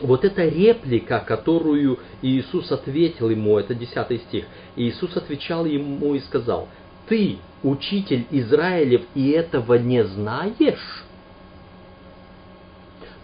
вот 0.00 0.24
эта 0.24 0.46
реплика, 0.46 1.24
которую 1.26 1.98
Иисус 2.20 2.70
ответил 2.70 3.30
ему, 3.30 3.58
это 3.58 3.74
10 3.74 4.22
стих, 4.22 4.44
Иисус 4.76 5.16
отвечал 5.16 5.64
ему 5.64 6.14
и 6.14 6.20
сказал, 6.20 6.68
ты, 7.08 7.38
учитель 7.62 8.26
Израилев, 8.30 9.02
и 9.14 9.30
этого 9.30 9.74
не 9.74 10.04
знаешь? 10.04 11.04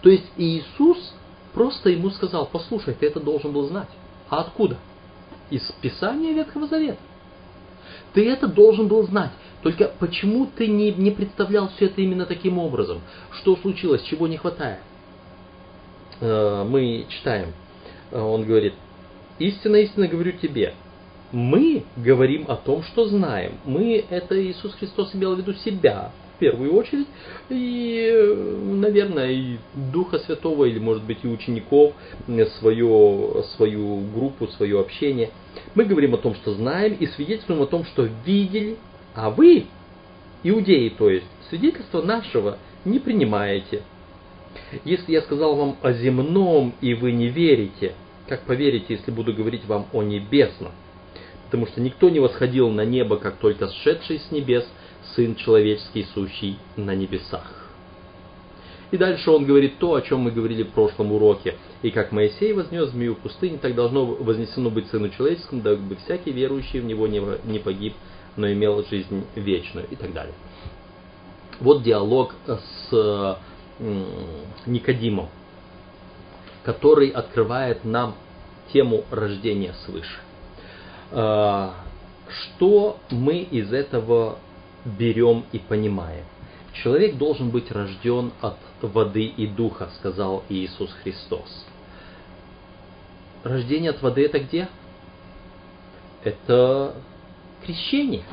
То 0.01 0.09
есть 0.09 0.25
Иисус 0.37 1.13
просто 1.53 1.89
ему 1.89 2.09
сказал, 2.09 2.49
послушай, 2.51 2.95
ты 2.99 3.05
это 3.05 3.19
должен 3.19 3.51
был 3.51 3.67
знать. 3.67 3.89
А 4.29 4.41
откуда? 4.41 4.77
Из 5.49 5.63
Писания 5.81 6.33
Ветхого 6.33 6.67
Завета. 6.67 6.99
Ты 8.13 8.29
это 8.29 8.47
должен 8.47 8.87
был 8.87 9.03
знать. 9.03 9.31
Только 9.61 9.91
почему 9.99 10.45
ты 10.45 10.67
не, 10.67 10.91
не 10.91 11.11
представлял 11.11 11.69
все 11.69 11.85
это 11.85 12.01
именно 12.01 12.25
таким 12.25 12.57
образом? 12.57 13.01
Что 13.31 13.55
случилось, 13.57 14.03
чего 14.03 14.27
не 14.27 14.37
хватает? 14.37 14.79
Э, 16.21 16.63
мы 16.67 17.05
читаем, 17.09 17.53
э, 18.11 18.19
он 18.19 18.45
говорит, 18.45 18.73
истинно, 19.37 19.77
истинно 19.77 20.07
говорю 20.07 20.33
тебе, 20.33 20.75
мы 21.31 21.83
говорим 21.95 22.45
о 22.47 22.55
том, 22.55 22.83
что 22.83 23.07
знаем. 23.07 23.59
Мы, 23.65 24.03
это 24.09 24.41
Иисус 24.41 24.73
Христос 24.75 25.13
имел 25.13 25.35
в 25.35 25.39
виду 25.39 25.53
себя, 25.53 26.11
первую 26.39 26.73
очередь, 26.73 27.07
и, 27.49 28.11
наверное, 28.63 29.31
и 29.31 29.57
Духа 29.91 30.19
Святого, 30.19 30.65
или, 30.65 30.79
может 30.79 31.03
быть, 31.03 31.19
и 31.23 31.27
учеников, 31.27 31.93
свое, 32.59 33.43
свою 33.55 34.01
группу, 34.13 34.47
свое 34.47 34.79
общение. 34.79 35.29
Мы 35.75 35.85
говорим 35.85 36.15
о 36.15 36.17
том, 36.17 36.35
что 36.35 36.53
знаем, 36.53 36.95
и 36.99 37.05
свидетельствуем 37.07 37.61
о 37.61 37.67
том, 37.67 37.85
что 37.85 38.07
видели, 38.25 38.77
а 39.13 39.29
вы, 39.29 39.65
иудеи, 40.43 40.89
то 40.89 41.09
есть, 41.09 41.27
свидетельство 41.49 42.01
нашего 42.01 42.57
не 42.85 42.99
принимаете. 42.99 43.81
Если 44.85 45.11
я 45.11 45.21
сказал 45.21 45.55
вам 45.55 45.77
о 45.81 45.93
земном, 45.93 46.73
и 46.81 46.93
вы 46.93 47.11
не 47.11 47.27
верите, 47.27 47.93
как 48.27 48.41
поверите, 48.41 48.95
если 48.95 49.11
буду 49.11 49.33
говорить 49.33 49.65
вам 49.65 49.87
о 49.93 50.01
небесном? 50.03 50.71
Потому 51.45 51.65
что 51.65 51.81
никто 51.81 52.09
не 52.09 52.19
восходил 52.19 52.69
на 52.69 52.85
небо, 52.85 53.17
как 53.17 53.37
только 53.37 53.69
сшедший 53.69 54.19
с 54.19 54.31
небес 54.31 54.67
Сын 55.15 55.35
Человеческий, 55.35 56.05
сущий 56.13 56.57
на 56.75 56.95
небесах. 56.95 57.69
И 58.91 58.97
дальше 58.97 59.29
он 59.29 59.45
говорит 59.45 59.77
то, 59.77 59.93
о 59.95 60.01
чем 60.01 60.21
мы 60.21 60.31
говорили 60.31 60.63
в 60.63 60.69
прошлом 60.69 61.11
уроке. 61.11 61.55
И 61.83 61.91
как 61.91 62.11
Моисей 62.11 62.53
вознес 62.53 62.89
змею 62.89 63.15
в 63.15 63.19
пустыне, 63.19 63.57
так 63.57 63.75
должно 63.75 64.05
вознесено 64.05 64.69
быть 64.71 64.87
Сыну 64.87 65.09
Человеческому, 65.09 65.61
дабы 65.61 65.95
всякий 65.97 66.31
верующий 66.31 66.79
в 66.79 66.85
Него 66.85 67.05
не 67.07 67.59
погиб, 67.59 67.93
но 68.35 68.51
имел 68.51 68.83
жизнь 68.85 69.25
вечную 69.35 69.87
и 69.89 69.95
так 69.95 70.11
далее. 70.13 70.33
Вот 71.59 71.83
диалог 71.83 72.33
с 72.89 73.37
Никодимом, 74.65 75.29
который 76.63 77.09
открывает 77.09 77.85
нам 77.85 78.15
тему 78.73 79.03
рождения 79.11 79.73
свыше. 79.85 80.19
А, 81.11 81.75
что 82.27 82.97
мы 83.09 83.37
из 83.39 83.73
этого 83.73 84.37
берем 84.85 85.43
и 85.51 85.59
понимаем? 85.59 86.25
Человек 86.73 87.17
должен 87.17 87.49
быть 87.49 87.71
рожден 87.71 88.31
от 88.41 88.57
воды 88.81 89.25
и 89.25 89.47
духа, 89.47 89.89
сказал 89.97 90.43
Иисус 90.49 90.91
Христос. 91.03 91.65
Рождение 93.43 93.91
от 93.91 94.01
воды 94.01 94.25
это 94.25 94.39
где? 94.39 94.69
Это 96.23 96.95
крещение. 97.65 98.23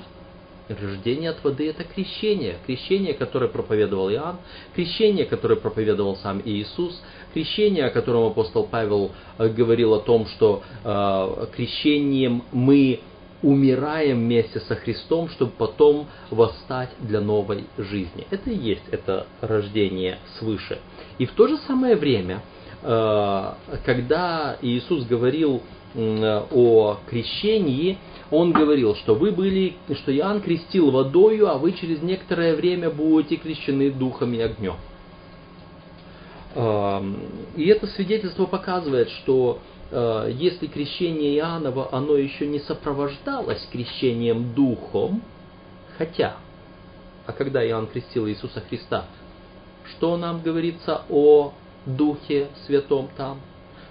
Рождение 0.68 1.30
от 1.30 1.42
воды 1.44 1.68
это 1.68 1.84
крещение. 1.84 2.56
Крещение, 2.66 3.14
которое 3.14 3.48
проповедовал 3.48 4.10
Иоанн, 4.10 4.38
крещение, 4.74 5.24
которое 5.24 5.56
проповедовал 5.56 6.16
сам 6.16 6.42
Иисус, 6.44 7.00
крещение, 7.32 7.84
о 7.86 7.90
котором 7.90 8.24
апостол 8.24 8.66
Павел 8.66 9.12
э, 9.38 9.48
говорил 9.48 9.94
о 9.94 10.00
том, 10.00 10.26
что 10.26 10.64
э, 10.82 11.46
крещением 11.54 12.42
мы 12.50 13.00
умираем 13.46 14.18
вместе 14.18 14.58
со 14.60 14.74
Христом, 14.74 15.28
чтобы 15.28 15.52
потом 15.52 16.08
восстать 16.30 16.90
для 16.98 17.20
новой 17.20 17.64
жизни. 17.78 18.26
Это 18.30 18.50
и 18.50 18.56
есть 18.56 18.82
это 18.90 19.28
рождение 19.40 20.18
свыше. 20.38 20.78
И 21.18 21.26
в 21.26 21.32
то 21.32 21.46
же 21.46 21.56
самое 21.58 21.94
время, 21.94 22.42
э, 22.82 23.52
когда 23.84 24.56
Иисус 24.60 25.04
говорил 25.04 25.62
о 25.94 26.98
крещении, 27.08 27.96
он 28.30 28.52
говорил, 28.52 28.96
что 28.96 29.14
вы 29.14 29.30
были, 29.30 29.76
что 29.94 30.14
Иоанн 30.14 30.42
крестил 30.42 30.90
водою, 30.90 31.48
а 31.48 31.56
вы 31.56 31.72
через 31.72 32.02
некоторое 32.02 32.54
время 32.54 32.90
будете 32.90 33.36
крещены 33.36 33.90
духом 33.90 34.34
и 34.34 34.40
огнем. 34.40 34.76
И 37.56 37.66
это 37.66 37.86
свидетельство 37.86 38.44
показывает, 38.44 39.08
что 39.08 39.60
если 39.90 40.66
крещение 40.66 41.37
Иоаннова, 41.37 41.90
оно 41.93 42.16
еще 42.16 42.47
не 42.47 42.59
сопровождалось 42.61 43.66
крещением 43.71 44.52
духом, 44.55 45.23
хотя, 45.97 46.37
а 47.26 47.33
когда 47.33 47.66
Иоанн 47.66 47.87
крестил 47.87 48.28
Иисуса 48.28 48.61
Христа, 48.69 49.05
что 49.90 50.16
нам 50.16 50.43
говорится 50.43 51.02
о 51.09 51.52
Духе 51.85 52.49
Святом 52.66 53.09
там? 53.16 53.40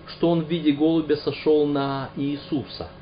Что 0.08 0.30
он 0.30 0.44
в 0.44 0.50
виде 0.50 0.72
голубя 0.72 1.16
сошел 1.16 1.66
на 1.66 2.10
Иисуса– 2.18 2.90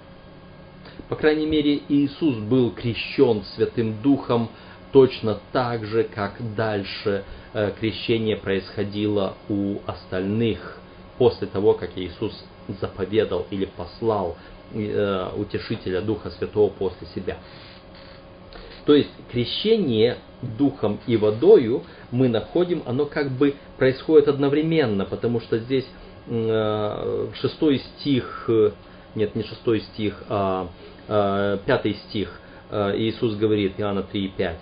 по 1.09 1.15
крайней 1.15 1.45
мере, 1.45 1.81
Иисус 1.89 2.37
был 2.37 2.71
крещен 2.71 3.43
Святым 3.55 4.01
Духом 4.01 4.49
точно 4.91 5.39
так 5.51 5.85
же, 5.85 6.03
как 6.03 6.35
дальше 6.55 7.23
э, 7.53 7.71
крещение 7.79 8.37
происходило 8.37 9.35
у 9.49 9.79
остальных 9.85 10.79
после 11.17 11.47
того, 11.47 11.73
как 11.73 11.91
Иисус 11.97 12.33
заповедал 12.81 13.45
или 13.49 13.65
послал 13.65 14.37
э, 14.73 15.29
утешителя 15.37 16.01
Духа 16.01 16.31
Святого 16.31 16.69
после 16.69 17.07
себя. 17.15 17.37
То 18.85 18.93
есть 18.93 19.09
крещение 19.31 20.17
духом 20.41 20.99
и 21.07 21.15
водою 21.15 21.83
мы 22.11 22.27
находим, 22.27 22.83
оно 22.85 23.05
как 23.05 23.31
бы 23.31 23.55
происходит 23.77 24.27
одновременно, 24.27 25.05
потому 25.05 25.39
что 25.39 25.57
здесь 25.57 25.85
э, 26.27 27.27
шестой 27.39 27.79
стих, 27.79 28.49
нет, 29.15 29.35
не 29.35 29.43
шестой 29.43 29.81
стих, 29.81 30.23
а 30.27 30.69
Э, 31.07 31.57
пятый 31.65 31.95
стих, 31.95 32.39
э, 32.69 32.93
Иисус 32.97 33.35
говорит, 33.35 33.73
Иоанна 33.77 34.05
3,5. 34.11 34.55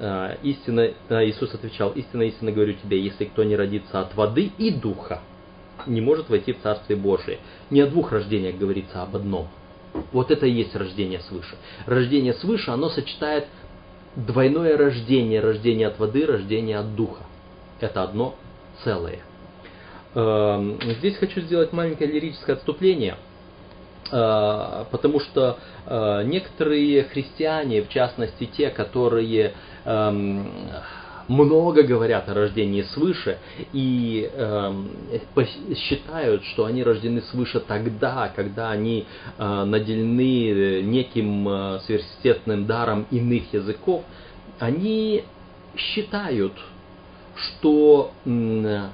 Э, 0.00 0.36
истина, 0.42 0.90
Иисус 1.24 1.54
отвечал, 1.54 1.92
истинно, 1.92 2.22
истинно 2.22 2.50
говорю 2.50 2.72
тебе, 2.74 3.00
если 3.00 3.26
кто 3.26 3.44
не 3.44 3.54
родится 3.54 4.00
от 4.00 4.14
воды 4.16 4.50
и 4.58 4.72
духа, 4.72 5.20
не 5.86 6.00
может 6.00 6.28
войти 6.28 6.52
в 6.52 6.60
Царствие 6.60 6.98
Божие. 6.98 7.38
Не 7.70 7.80
о 7.80 7.86
двух 7.86 8.12
рождениях 8.12 8.56
говорится, 8.56 9.00
а 9.00 9.02
об 9.04 9.16
одном. 9.16 9.48
Вот 10.12 10.30
это 10.30 10.46
и 10.46 10.50
есть 10.50 10.74
рождение 10.74 11.20
свыше. 11.20 11.56
Рождение 11.86 12.34
свыше, 12.34 12.70
оно 12.70 12.88
сочетает 12.88 13.46
двойное 14.16 14.76
рождение, 14.76 15.40
рождение 15.40 15.88
от 15.88 15.98
воды, 15.98 16.26
рождение 16.26 16.78
от 16.78 16.94
духа. 16.94 17.22
Это 17.80 18.02
одно 18.02 18.34
целое. 18.82 19.20
Эм, 20.14 20.78
здесь 20.98 21.16
хочу 21.16 21.40
сделать 21.40 21.72
маленькое 21.72 22.10
лирическое 22.10 22.56
отступление– 22.56 23.16
Э, 24.10 24.84
потому 24.90 25.18
что 25.20 25.58
э, 25.86 26.22
некоторые 26.24 27.04
христиане, 27.04 27.82
в 27.82 27.88
частности 27.88 28.44
те, 28.46 28.70
которые 28.70 29.54
эм, 29.84 30.50
много 31.28 31.82
говорят 31.82 32.28
о 32.28 32.34
рождении 32.34 32.82
свыше 32.82 33.38
и 33.72 34.30
эм, 34.32 34.90
считают, 35.74 36.44
что 36.44 36.66
они 36.66 36.82
рождены 36.82 37.22
свыше 37.22 37.60
тогда, 37.60 38.32
когда 38.34 38.70
они 38.70 39.06
э, 39.38 39.64
наделены 39.64 40.82
неким 40.82 41.80
сверхъестественным 41.86 42.66
даром 42.66 43.06
иных 43.10 43.52
языков, 43.52 44.04
они 44.58 45.24
считают, 45.76 46.52
что 47.36 48.12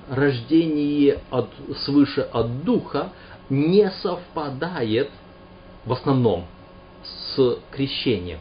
рождение 0.08 1.20
от, 1.30 1.50
свыше 1.84 2.22
от 2.32 2.64
духа 2.64 3.12
не 3.48 3.90
совпадает 4.02 5.10
в 5.84 5.92
основном 5.92 6.46
с 7.02 7.58
крещением. 7.70 8.38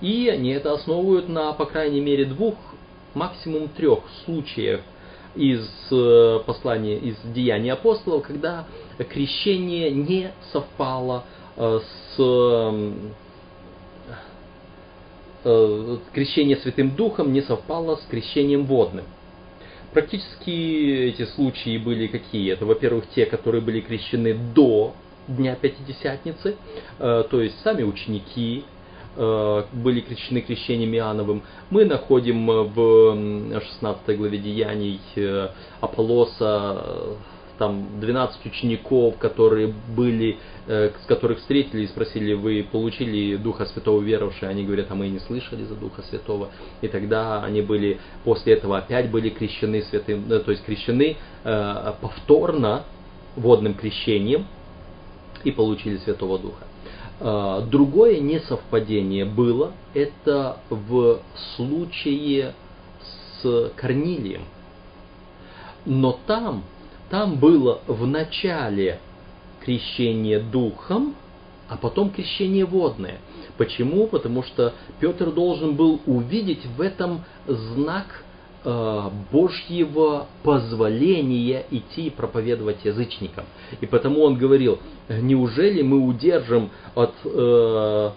И 0.00 0.28
они 0.28 0.50
это 0.50 0.72
основывают 0.72 1.28
на, 1.28 1.52
по 1.52 1.66
крайней 1.66 2.00
мере, 2.00 2.24
двух, 2.24 2.54
максимум 3.18 3.68
трех 3.68 4.00
случаях 4.24 4.80
из 5.34 5.68
э, 5.90 6.40
послания, 6.46 6.96
из 6.96 7.16
деяний 7.34 7.70
апостолов, 7.70 8.26
когда 8.26 8.64
крещение 9.10 9.90
не 9.90 10.32
совпало 10.52 11.24
э, 11.56 11.80
с 11.80 12.20
э, 15.44 15.98
крещение 16.12 16.56
Святым 16.56 16.94
Духом 16.96 17.32
не 17.32 17.42
совпало 17.42 17.96
с 17.96 18.02
крещением 18.10 18.64
водным. 18.64 19.04
Практически 19.92 21.08
эти 21.08 21.24
случаи 21.24 21.78
были 21.78 22.06
какие? 22.06 22.52
Это, 22.52 22.66
во-первых, 22.66 23.04
те, 23.14 23.24
которые 23.26 23.62
были 23.62 23.80
крещены 23.80 24.34
до 24.34 24.94
Дня 25.26 25.56
Пятидесятницы, 25.56 26.56
то 26.98 27.40
есть 27.40 27.60
сами 27.60 27.82
ученики 27.82 28.64
были 29.18 30.00
крещены 30.00 30.40
крещением 30.40 30.94
Иоанновым. 30.94 31.42
Мы 31.70 31.84
находим 31.84 32.46
в 32.46 33.60
16 33.60 34.16
главе 34.16 34.38
Деяний 34.38 35.00
э, 35.16 35.48
Аполлоса 35.80 37.18
там 37.58 38.00
12 38.00 38.46
учеников, 38.46 39.18
которые 39.18 39.74
были, 39.94 40.38
э, 40.66 40.90
с 41.02 41.06
которых 41.06 41.38
встретили 41.38 41.82
и 41.82 41.86
спросили, 41.86 42.32
вы 42.32 42.66
получили 42.70 43.36
Духа 43.36 43.66
Святого 43.66 44.00
веровавшие? 44.00 44.48
Они 44.48 44.64
говорят, 44.64 44.86
а 44.90 44.94
мы 44.94 45.08
не 45.08 45.18
слышали 45.18 45.64
за 45.64 45.74
Духа 45.74 46.02
Святого. 46.02 46.48
И 46.80 46.88
тогда 46.88 47.42
они 47.42 47.60
были, 47.60 47.98
после 48.24 48.54
этого 48.54 48.78
опять 48.78 49.10
были 49.10 49.28
крещены 49.28 49.82
святым, 49.82 50.30
э, 50.30 50.38
то 50.38 50.50
есть 50.50 50.64
крещены 50.64 51.16
э, 51.44 51.92
повторно 52.00 52.84
водным 53.36 53.74
крещением 53.74 54.46
и 55.44 55.50
получили 55.50 55.98
Святого 55.98 56.38
Духа. 56.38 56.67
Э, 57.20 57.62
другое 57.68 58.20
несовпадение 58.20 59.24
было, 59.24 59.72
это 59.94 60.58
в 60.70 61.20
случае 61.56 62.54
с 63.40 63.72
Корнилием. 63.76 64.42
Но 65.84 66.18
там 66.26 66.64
там 67.10 67.36
было 67.36 67.80
в 67.86 68.06
начале 68.06 69.00
крещение 69.60 70.40
духом, 70.40 71.14
а 71.68 71.76
потом 71.76 72.10
крещение 72.10 72.64
водное. 72.64 73.18
Почему? 73.56 74.06
Потому 74.06 74.42
что 74.42 74.74
Петр 75.00 75.30
должен 75.30 75.74
был 75.74 76.00
увидеть 76.06 76.64
в 76.66 76.80
этом 76.80 77.24
знак 77.46 78.24
Божьего 79.30 80.26
позволения 80.42 81.64
идти 81.70 82.10
проповедовать 82.10 82.84
язычникам. 82.84 83.44
И 83.80 83.86
потому 83.86 84.22
он 84.22 84.36
говорил, 84.36 84.80
неужели 85.08 85.82
мы 85.82 86.04
удержим 86.04 86.70
от 86.94 87.14
э, 87.24 88.10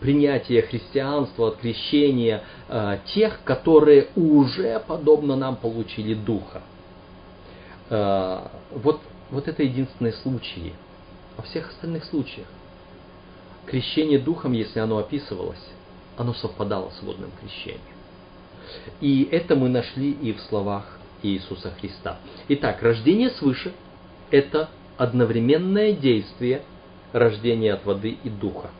принятия 0.00 0.62
христианства, 0.62 1.48
от 1.48 1.56
крещения 1.56 2.44
э, 2.68 2.98
тех, 3.14 3.42
которые 3.42 4.08
уже, 4.14 4.82
подобно 4.86 5.34
нам, 5.34 5.56
получили 5.56 6.14
Духа. 6.14 6.62
Э, 7.90 8.46
вот, 8.70 9.00
вот 9.30 9.48
это 9.48 9.62
единственные 9.64 10.12
случаи. 10.12 10.74
Во 11.36 11.42
всех 11.42 11.70
остальных 11.70 12.04
случаях 12.04 12.46
крещение 13.66 14.18
духом, 14.18 14.52
если 14.52 14.78
оно 14.78 14.98
описывалось, 14.98 15.64
оно 16.16 16.32
совпадало 16.34 16.90
с 16.90 17.02
водным 17.02 17.30
крещением. 17.40 17.95
И 19.00 19.28
это 19.30 19.56
мы 19.56 19.68
нашли 19.68 20.10
и 20.10 20.32
в 20.32 20.40
словах 20.42 20.98
Иисуса 21.22 21.72
Христа. 21.80 22.18
Итак, 22.48 22.82
рождение 22.82 23.30
свыше– 23.30 23.72
это 24.30 24.68
одновременное 24.96 25.92
действие 25.92 26.62
рождения 27.12 27.74
от 27.74 27.84
воды 27.84 28.16
и 28.22 28.28
духа. 28.28 28.70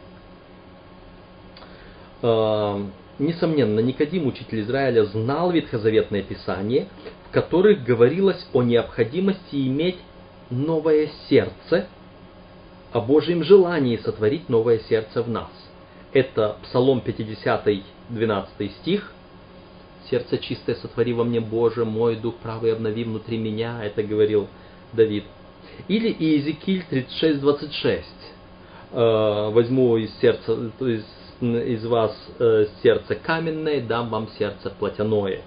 Э, 2.22 2.84
несомненно, 3.18 3.80
Никодим, 3.80 4.26
учитель 4.26 4.60
Израиля, 4.62 5.04
знал 5.04 5.50
Ветхозаветное 5.52 6.22
Писание, 6.22 6.88
в 7.28 7.32
которых 7.32 7.84
говорилось 7.84 8.46
о 8.52 8.62
необходимости 8.62 9.66
иметь 9.66 9.98
новое 10.50 11.10
сердце, 11.28 11.86
о 12.92 13.00
Божьем 13.00 13.42
желании 13.42 13.96
сотворить 13.96 14.48
новое 14.48 14.78
сердце 14.88 15.22
в 15.22 15.28
нас. 15.28 15.50
Это 16.12 16.56
Псалом 16.62 17.00
50, 17.00 17.68
12 18.08 18.72
стих, 18.80 19.12
Сердце 20.10 20.38
чистое 20.38 20.76
сотвори 20.76 21.12
во 21.12 21.24
мне, 21.24 21.40
Боже, 21.40 21.84
мой 21.84 22.16
дух 22.16 22.36
правый 22.36 22.72
обнови 22.72 23.04
внутри 23.04 23.38
меня, 23.38 23.84
это 23.84 24.02
говорил 24.02 24.48
Давид. 24.92 25.24
Или 25.88 26.10
Иезекииль 26.10 26.84
36.26. 26.90 28.02
Э, 28.92 29.50
возьму 29.50 29.96
из 29.96 30.14
сердца, 30.20 30.70
есть 30.80 31.04
из 31.40 31.84
вас 31.84 32.16
э, 32.38 32.66
сердце 32.82 33.14
каменное, 33.16 33.82
дам 33.82 34.08
вам 34.08 34.28
сердце 34.38 34.70
плотяное. 34.70 35.42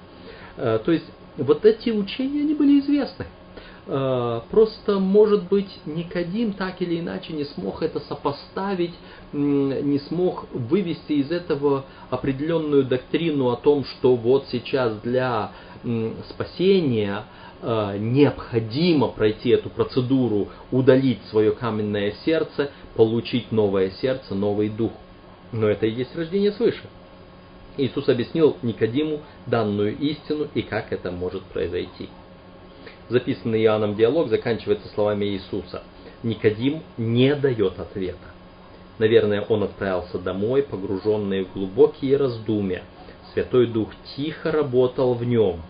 Э, 0.58 0.80
то 0.84 0.92
есть 0.92 1.06
вот 1.38 1.66
эти 1.66 1.90
учения, 1.90 2.42
они 2.42 2.54
были 2.54 2.80
известны. 2.80 3.26
Просто, 4.52 5.00
может 5.00 5.50
быть, 5.50 5.80
Никодим 5.88 6.54
так 6.54 6.80
или 6.80 7.00
иначе 7.00 7.34
не 7.34 7.44
смог 7.44 7.82
это 7.82 8.00
сопоставить, 8.02 8.94
не 9.34 10.00
смог 10.00 10.48
вывести 10.52 11.14
из 11.14 11.32
этого 11.32 11.86
определенную 12.10 12.84
доктрину 12.84 13.50
о 13.50 13.56
том, 13.56 13.86
что 13.86 14.16
вот 14.16 14.46
сейчас 14.50 14.94
для 15.02 15.52
спасения 16.30 17.26
Э, 17.62 17.98
необходимо 18.00 19.10
пройти 19.10 19.50
эту 19.50 19.70
процедуру, 19.70 20.48
удалить 20.72 21.20
свое 21.30 21.52
каменное 21.52 22.14
сердце, 22.24 22.72
получить 22.96 23.52
новое 23.52 23.90
сердце, 24.02 24.34
новый 24.34 24.70
дух. 24.70 24.94
Но 25.52 25.68
это 25.68 25.86
и 25.86 25.92
есть 25.92 26.16
рождение 26.16 26.54
свыше. 26.54 26.84
Иисус 27.76 28.08
объяснил 28.08 28.56
Никодиму 28.62 29.22
данную 29.46 29.98
истину 29.98 30.48
и 30.54 30.62
как 30.62 30.94
это 30.94 31.12
может 31.12 31.44
произойти. 31.44 32.10
Записанный 33.10 33.62
Иоанном 33.64 33.96
диалог 33.96 34.30
заканчивается 34.30 34.88
словами 34.90 35.26
Иисуса. 35.26 35.84
Никодим 36.24 36.82
не 36.98 37.36
дает 37.36 37.78
ответа. 37.80 38.18
Наверное, 39.00 39.42
он 39.42 39.64
отправился 39.64 40.20
домой, 40.20 40.62
погруженный 40.62 41.46
в 41.46 41.54
глубокие 41.54 42.18
раздумья. 42.18 42.84
Святой 43.34 43.68
Дух 43.68 43.90
тихо 44.16 44.52
работал 44.52 45.14
в 45.14 45.24
нем. 45.24 45.62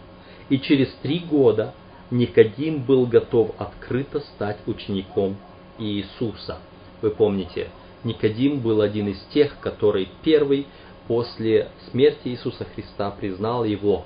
И 0.49 0.59
через 0.59 0.91
три 1.03 1.19
года 1.19 1.73
Никодим 2.09 2.81
был 2.81 3.05
готов 3.05 3.51
открыто 3.59 4.19
стать 4.21 4.57
учеником 4.65 5.37
Иисуса. 5.77 6.57
Вы 7.03 7.11
помните, 7.11 7.69
Никодим 8.03 8.61
был 8.61 8.81
один 8.81 9.09
из 9.09 9.19
тех, 9.31 9.59
который 9.59 10.09
первый 10.23 10.65
после 11.07 11.69
смерти 11.91 12.29
Иисуса 12.29 12.65
Христа 12.73 13.11
признал 13.11 13.63
его 13.63 14.05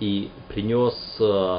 и 0.00 0.30
принес 0.48 0.94
э, 1.20 1.58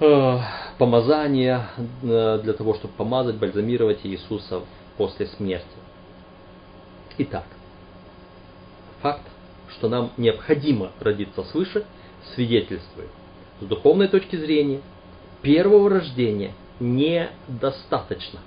э, 0.00 0.38
помазание 0.78 1.66
э, 2.02 2.40
для 2.42 2.52
того, 2.52 2.74
чтобы 2.74 2.92
помазать, 2.94 3.36
бальзамировать 3.36 4.00
Иисуса 4.04 4.60
после 4.96 5.26
смерти. 5.26 5.66
Итак, 7.18 7.44
факт, 9.02 9.26
что 9.68 9.88
нам 9.88 10.12
необходимо 10.16 10.92
родиться 11.00 11.42
свыше, 11.44 11.84
свидетельствует 12.34 13.10
с 13.60 13.64
духовной 13.64 14.08
точки 14.08 14.36
зрения, 14.36 14.80
первого 15.42 15.90
рождения 15.90 16.52
недостаточно. 16.80 18.40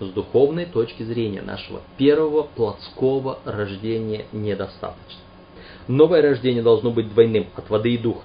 С 0.00 0.06
духовной 0.08 0.66
точки 0.66 1.02
зрения 1.02 1.42
нашего 1.42 1.82
первого 1.98 2.42
плотского 2.42 3.38
рождения 3.44 4.26
недостаточно. 4.32 5.20
Новое 5.86 6.22
рождение 6.22 6.62
должно 6.62 6.90
быть 6.90 7.10
двойным, 7.10 7.46
от 7.54 7.68
воды 7.70 7.94
и 7.94 7.98
духа. 7.98 8.24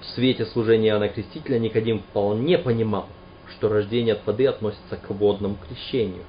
В 0.00 0.04
свете 0.06 0.44
служения 0.46 0.88
Иоанна 0.88 1.08
Крестителя 1.08 1.58
Никодим 1.58 2.00
вполне 2.00 2.58
понимал, 2.58 3.06
что 3.52 3.68
рождение 3.68 4.14
от 4.14 4.26
воды 4.26 4.46
относится 4.46 4.96
к 4.96 5.10
водному 5.10 5.56
крещению. 5.68 6.24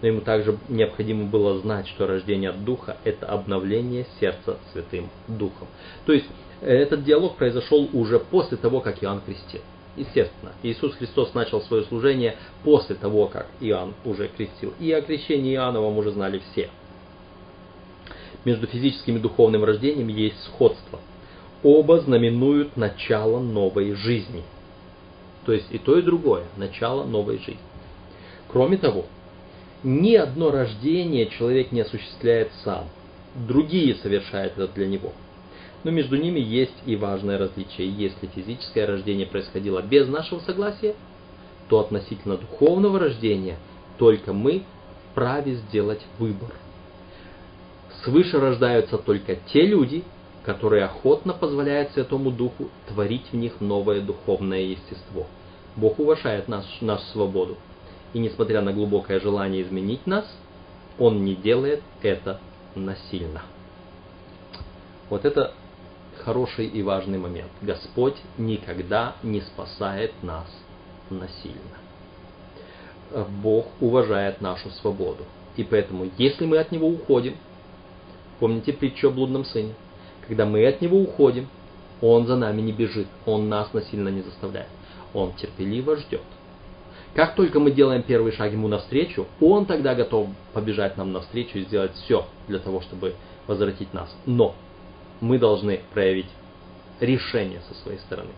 Но 0.00 0.08
ему 0.08 0.20
также 0.20 0.58
необходимо 0.68 1.26
было 1.26 1.58
знать, 1.60 1.86
что 1.86 2.06
рождение 2.06 2.50
от 2.50 2.64
духа– 2.64 2.96
это 3.04 3.26
обновление 3.26 4.06
сердца 4.18 4.58
Святым 4.72 5.08
Духом. 5.28 5.68
То 6.06 6.12
есть 6.12 6.26
этот 6.60 7.04
диалог 7.04 7.36
произошел 7.36 7.88
уже 7.92 8.18
после 8.18 8.56
того, 8.56 8.80
как 8.80 9.02
Иоанн 9.02 9.20
крестил. 9.20 9.60
Естественно, 9.96 10.52
Иисус 10.62 10.94
Христос 10.94 11.34
начал 11.34 11.60
свое 11.62 11.84
служение 11.84 12.36
после 12.64 12.96
того, 12.96 13.26
как 13.26 13.46
Иоанн 13.60 13.94
уже 14.04 14.28
крестил. 14.28 14.72
И 14.80 14.90
о 14.90 15.02
крещении 15.02 15.54
Иоанновом 15.54 15.98
уже 15.98 16.12
знали 16.12 16.40
все. 16.50 16.70
Между 18.44 18.66
физическим 18.66 19.16
и 19.16 19.20
духовным 19.20 19.64
рождением 19.64 20.08
есть 20.08 20.42
сходство. 20.44 20.98
Оба 21.62 22.00
знаменуют 22.00 22.76
начало 22.76 23.38
новой 23.38 23.92
жизни. 23.92 24.42
То 25.44 25.52
есть 25.52 25.66
и 25.70 25.78
то, 25.78 25.98
и 25.98 26.02
другое– 26.02 26.44
начало 26.56 27.04
новой 27.04 27.38
жизни. 27.38 27.58
Кроме 28.48 28.76
того, 28.76 29.06
ни 29.82 30.14
одно 30.14 30.50
рождение 30.50 31.26
человек 31.26 31.72
не 31.72 31.80
осуществляет 31.80 32.50
сам. 32.64 32.88
Другие 33.34 33.94
совершают 33.96 34.54
это 34.58 34.68
для 34.68 34.86
него– 34.86 35.12
но 35.84 35.90
между 35.90 36.16
ними 36.16 36.38
есть 36.38 36.76
и 36.86 36.96
важное 36.96 37.38
различие. 37.38 37.88
Если 37.88 38.26
физическое 38.28 38.86
рождение 38.86 39.26
происходило 39.26 39.82
без 39.82 40.08
нашего 40.08 40.40
согласия, 40.40 40.94
то 41.68 41.80
относительно 41.80 42.36
духовного 42.36 42.98
рождения 42.98 43.56
только 43.98 44.32
мы 44.32 44.62
вправе 45.10 45.54
сделать 45.54 46.00
выбор. 46.18 46.50
Свыше 48.04 48.38
рождаются 48.38 48.98
только 48.98 49.36
те 49.52 49.66
люди, 49.66 50.04
которые 50.44 50.84
охотно 50.84 51.32
позволяют 51.32 51.92
Святому 51.92 52.30
Духу 52.30 52.68
творить 52.88 53.26
в 53.30 53.36
них 53.36 53.60
новое 53.60 54.00
духовное 54.00 54.60
естество. 54.60 55.26
Бог 55.76 55.98
уважает 55.98 56.48
наш, 56.48 56.64
нашу 56.80 57.04
свободу. 57.12 57.56
И 58.12 58.18
несмотря 58.18 58.60
на 58.60 58.72
глубокое 58.72 59.20
желание 59.20 59.62
изменить 59.62 60.06
нас, 60.06 60.26
Он 60.98 61.24
не 61.24 61.34
делает 61.34 61.82
это 62.02 62.40
насильно. 62.74 63.42
Вот 65.08 65.24
это 65.24 65.54
хороший 66.24 66.66
и 66.66 66.82
важный 66.82 67.18
момент. 67.18 67.50
Господь 67.62 68.16
никогда 68.36 69.16
не 69.22 69.40
спасает 69.40 70.12
нас 70.22 70.46
насильно. 71.08 71.78
Бог 73.42 73.66
уважает 73.80 74.40
нашу 74.40 74.70
свободу. 74.70 75.24
И 75.56 75.64
поэтому, 75.64 76.10
если 76.18 76.46
мы 76.46 76.58
от 76.58 76.72
Него 76.72 76.88
уходим, 76.88 77.36
помните 78.40 78.72
притчу 78.72 79.08
о 79.08 79.10
блудном 79.10 79.44
сыне, 79.44 79.74
когда 80.28 80.46
мы 80.46 80.66
от 80.66 80.80
Него 80.80 80.98
уходим, 80.98 81.48
Он 82.00 82.26
за 82.26 82.36
нами 82.36 82.60
не 82.60 82.72
бежит, 82.72 83.06
Он 83.26 83.48
нас 83.48 83.72
насильно 83.72 84.08
не 84.08 84.22
заставляет. 84.22 84.68
Он 85.14 85.32
терпеливо 85.32 85.96
ждет. 85.96 86.22
Как 87.14 87.34
только 87.34 87.60
мы 87.60 87.72
делаем 87.72 88.02
первый 88.02 88.32
шаг 88.32 88.52
Ему 88.52 88.68
навстречу, 88.68 89.26
Он 89.40 89.66
тогда 89.66 89.94
готов 89.94 90.28
побежать 90.54 90.96
нам 90.96 91.12
навстречу 91.12 91.58
и 91.58 91.64
сделать 91.64 91.92
все 91.94 92.26
для 92.48 92.58
того, 92.58 92.80
чтобы 92.80 93.14
возвратить 93.46 93.92
нас. 93.92 94.14
Но 94.24 94.54
мы 95.20 95.38
должны 95.38 95.80
проявить 95.92 96.28
решение 97.00 97.60
со 97.68 97.74
своей 97.82 97.98
стороны. 97.98 98.30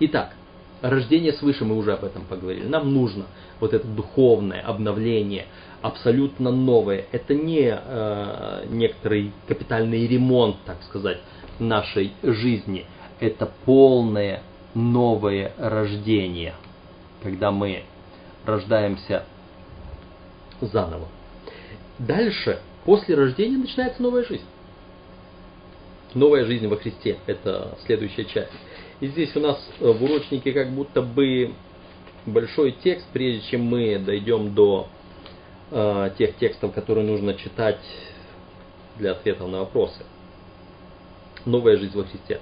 Итак, 0.00 0.34
рождение 0.80 1.32
свыше 1.32 1.64
мы 1.64 1.76
уже 1.76 1.92
об 1.92 2.04
этом 2.04 2.24
поговорили. 2.24 2.66
Нам 2.66 2.92
нужно 2.92 3.26
вот 3.58 3.74
это 3.74 3.86
духовное 3.86 4.60
обновление, 4.60 5.46
абсолютно 5.82 6.50
новое. 6.50 7.06
Это 7.12 7.34
не 7.34 7.68
э, 7.70 8.66
некоторый 8.68 9.32
капитальный 9.46 10.06
ремонт, 10.06 10.56
так 10.64 10.82
сказать, 10.82 11.18
нашей 11.58 12.12
жизни. 12.22 12.86
Это 13.20 13.50
полное 13.64 14.42
новое 14.74 15.52
рождение, 15.58 16.54
когда 17.22 17.50
мы 17.50 17.84
рождаемся 18.44 19.24
заново. 20.60 21.08
Дальше, 21.98 22.60
после 22.84 23.14
рождения, 23.14 23.56
начинается 23.56 24.02
новая 24.02 24.24
жизнь. 24.24 24.44
Новая 26.14 26.44
жизнь 26.44 26.66
во 26.66 26.76
Христе– 26.76 27.18
это 27.26 27.76
следующая 27.84 28.24
часть. 28.24 28.52
И 29.00 29.08
здесь 29.08 29.34
у 29.36 29.40
нас 29.40 29.58
э, 29.78 29.90
в 29.90 30.02
урочнике 30.02 30.52
как 30.52 30.70
будто 30.70 31.02
бы 31.02 31.52
большой 32.26 32.72
текст, 32.72 33.06
прежде 33.12 33.42
чем 33.50 33.62
мы 33.62 33.98
дойдем 33.98 34.54
до 34.54 34.88
э, 35.70 36.10
тех 36.18 36.36
текстов, 36.36 36.72
которые 36.74 37.06
нужно 37.06 37.34
читать 37.34 37.80
для 38.96 39.12
ответов 39.12 39.48
на 39.48 39.60
вопросы. 39.60 40.04
Новая 41.44 41.76
жизнь 41.76 41.96
во 41.96 42.04
Христе. 42.04 42.40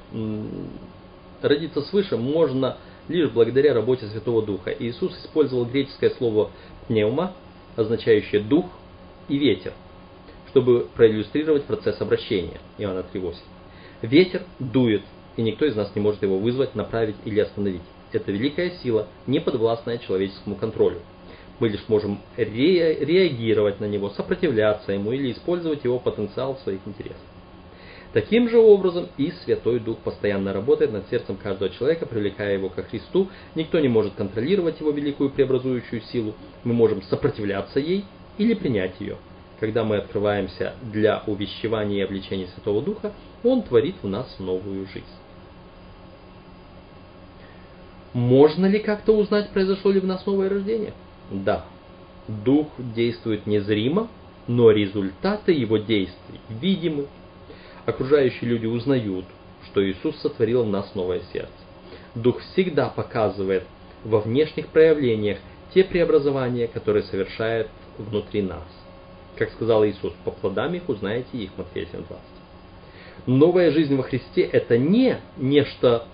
Родиться 1.43 1.83
свыше 1.83 2.17
можно 2.17 2.79
лишь 3.09 3.31
благодаря 3.31 3.75
работе 3.75 4.07
Святого 4.07 4.43
Духа. 4.45 4.71
Иисус 4.71 5.13
использовал 5.25 5.65
греческое 5.65 6.11
слово 6.11 6.51
«пневма», 6.89 7.33
означающее 7.77 8.41
«дух» 8.41 8.67
и 9.29 9.39
«ветер», 9.39 9.73
чтобы 10.51 10.89
проиллюстрировать 10.95 11.65
процесс 11.65 12.01
обращения. 12.01 12.61
Иоанна 12.79 13.05
3.8. 13.13 13.35
Ветер 14.03 14.43
дует, 14.59 15.03
и 15.37 15.43
никто 15.43 15.67
из 15.67 15.77
нас 15.77 15.95
не 15.95 16.01
может 16.01 16.23
его 16.23 16.39
вызвать, 16.39 16.75
направить 16.75 17.17
или 17.25 17.41
остановить. 17.41 17.83
Это 18.13 18.33
великая 18.33 18.71
сила, 18.83 19.09
не 19.27 19.41
подвластная 19.41 19.99
человеческому 19.99 20.57
контролю. 20.57 21.01
Мы 21.59 21.71
лишь 21.71 21.89
можем 21.89 22.21
ре 22.37 23.05
реагировать 23.05 23.81
на 23.81 23.87
него, 23.87 24.11
сопротивляться 24.11 24.93
ему 24.93 25.13
или 25.13 25.33
использовать 25.33 25.85
его 25.85 25.99
потенциал 25.99 26.57
в 26.57 26.61
своих 26.61 26.81
интересах. 26.85 27.17
Таким 28.13 28.49
же 28.49 28.59
образом 28.59 29.09
и 29.19 29.31
Святой 29.45 29.79
Дух 29.79 29.99
постоянно 29.99 30.53
работает 30.53 30.93
над 30.93 31.09
сердцем 31.09 31.37
каждого 31.37 31.71
человека, 31.71 32.07
привлекая 32.07 32.55
его 32.55 32.69
ко 32.71 32.83
Христу. 32.83 33.29
Никто 33.55 33.79
не 33.79 33.89
может 33.89 34.15
контролировать 34.15 34.81
его 34.81 34.91
великую 34.91 35.31
преобразующую 35.31 36.01
силу. 36.03 36.35
Мы 36.65 36.73
можем 36.73 37.03
сопротивляться 37.03 37.79
ей 37.79 38.05
или 38.39 38.55
принять 38.55 39.01
ее. 39.01 39.17
когда 39.61 39.85
мы 39.85 39.97
открываемся 39.97 40.75
для 40.83 41.23
увещевания 41.27 41.99
и 41.99 42.03
обличения 42.03 42.47
Святого 42.55 42.83
Духа, 42.83 43.13
Он 43.43 43.63
творит 43.63 43.97
в 44.03 44.09
нас 44.09 44.37
новую 44.39 44.87
жизнь. 44.87 45.07
Можно 48.13 48.67
ли 48.67 48.79
как-то 48.79 49.13
узнать, 49.13 49.51
произошло 49.51 49.91
ли 49.91 50.01
в 50.01 50.07
нас 50.07 50.25
новое 50.27 50.49
рождение? 50.49 50.93
Да. 51.31 51.65
Дух 52.29 52.69
действует 52.79 53.47
незримо, 53.47 54.09
но 54.47 54.71
результаты 54.71 55.53
его 55.53 55.79
действий 55.79 56.41
видимы. 56.49 57.07
Окружающие 57.85 58.51
люди 58.51 58.67
узнают, 58.67 59.25
что 59.67 59.89
Иисус 59.89 60.17
сотворил 60.17 60.65
в 60.65 60.69
нас 60.69 60.95
новое 60.95 61.21
сердце. 61.33 61.53
Дух 62.15 62.41
всегда 62.41 62.89
показывает 62.89 63.65
во 64.05 64.21
внешних 64.21 64.69
проявлениях 64.69 65.39
те 65.75 65.85
преобразования, 65.85 66.69
которые 66.69 67.03
совершает 67.05 67.69
внутри 67.99 68.43
нас. 68.43 68.65
Как 69.37 69.51
сказал 69.51 69.85
Иисус, 69.85 70.13
по 70.25 70.31
плодам 70.31 70.75
их 70.75 70.89
узнаете 70.89 71.37
их, 71.37 71.51
Матфея 71.57 71.87
7.20. 71.87 72.19
Новая 73.27 73.71
жизнь 73.71 73.95
во 73.97 74.03
Христе 74.03 74.43
это 74.43 74.79
не 74.79 75.19
нечто, 75.37 76.07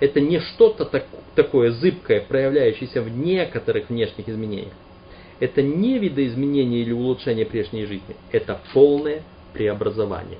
это 0.00 0.20
не 0.20 0.40
что-то 0.40 0.86
так, 0.86 1.06
такое 1.34 1.70
зыбкое, 1.72 2.22
проявляющееся 2.22 3.02
в 3.02 3.10
некоторых 3.10 3.90
внешних 3.90 4.28
изменениях. 4.28 4.72
Это 5.38 5.62
не 5.62 5.98
видоизменение 5.98 6.82
или 6.82 6.92
улучшение 6.92 7.46
прежней 7.46 7.86
жизни, 7.86 8.16
это 8.32 8.60
полное 8.72 9.22
преобразование. 9.52 10.38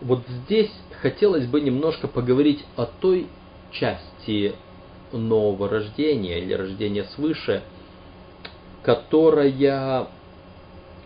Вот 0.00 0.22
здесь 0.28 0.70
хотелось 1.00 1.46
бы 1.46 1.60
немножко 1.60 2.08
поговорить 2.08 2.64
о 2.76 2.86
той 2.86 3.26
части 3.72 4.54
нового 5.12 5.68
рождения 5.68 6.40
или 6.40 6.54
рождения 6.54 7.04
свыше, 7.14 7.62
которая 8.82 10.08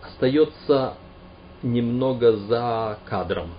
остается 0.03 0.95
немного 1.63 2.33
за 2.37 2.99
кадром 3.07 3.51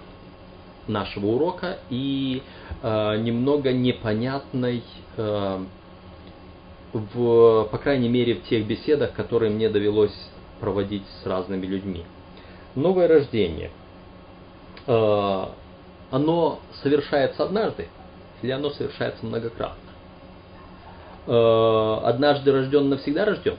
нашего 0.87 1.27
урока 1.27 1.79
и 1.89 2.43
э, 2.81 3.17
немного 3.17 3.71
непонятной, 3.71 4.83
э, 5.17 5.59
в, 6.93 7.63
по 7.71 7.77
крайней 7.77 8.09
мере, 8.09 8.35
в 8.35 8.43
тех 8.43 8.65
беседах, 8.65 9.13
которые 9.13 9.51
мне 9.51 9.69
довелось 9.69 10.15
проводить 10.59 11.03
с 11.21 11.25
разными 11.25 11.65
людьми. 11.65 12.03
Новое 12.75 13.07
рождение. 13.07 13.71
Э, 14.87 15.45
оно 16.11 16.59
совершается 16.81 17.43
однажды 17.43 17.87
или 18.41 18.51
оно 18.51 18.69
совершается 18.69 19.25
многократно? 19.25 19.77
Э, 21.27 21.99
однажды 22.03 22.51
рожден, 22.51 22.89
навсегда 22.89 23.25
рожден. 23.25 23.57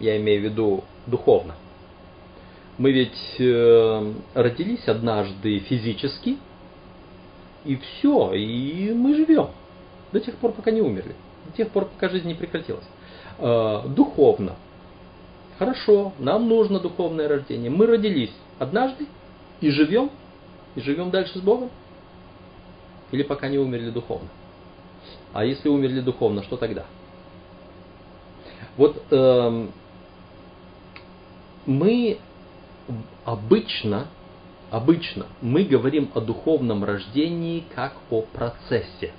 Я 0.00 0.16
имею 0.16 0.40
в 0.40 0.44
виду 0.44 0.84
духовно. 1.06 1.54
Мы 2.76 2.90
ведь 2.90 3.36
э, 3.38 4.12
родились 4.34 4.88
однажды 4.88 5.60
физически, 5.60 6.38
и 7.64 7.76
все, 7.76 8.32
и 8.34 8.92
мы 8.92 9.14
живем 9.14 9.50
до 10.12 10.20
тех 10.20 10.34
пор, 10.36 10.52
пока 10.52 10.70
не 10.70 10.80
умерли, 10.80 11.14
до 11.46 11.56
тех 11.56 11.70
пор, 11.70 11.86
пока 11.86 12.08
жизнь 12.08 12.26
не 12.26 12.34
прекратилась. 12.34 12.84
Э, 13.38 13.82
духовно. 13.88 14.56
Хорошо, 15.58 16.12
нам 16.18 16.48
нужно 16.48 16.80
духовное 16.80 17.28
рождение. 17.28 17.70
Мы 17.70 17.86
родились 17.86 18.32
однажды 18.58 19.06
и 19.60 19.70
живем, 19.70 20.10
и 20.74 20.80
живем 20.80 21.10
дальше 21.10 21.38
с 21.38 21.42
Богом. 21.42 21.70
Или 23.12 23.22
пока 23.22 23.48
не 23.48 23.58
умерли 23.58 23.90
духовно. 23.90 24.28
А 25.32 25.44
если 25.44 25.68
умерли 25.68 26.00
духовно, 26.00 26.42
что 26.42 26.56
тогда? 26.56 26.86
Вот 28.76 29.00
эм, 29.10 29.70
мы 31.66 32.18
обычно, 33.24 34.08
обычно 34.70 35.26
мы 35.40 35.64
говорим 35.64 36.10
о 36.14 36.20
духовном 36.20 36.84
рождении 36.84 37.64
как 37.74 37.94
о 38.10 38.22
процессе. 38.22 39.12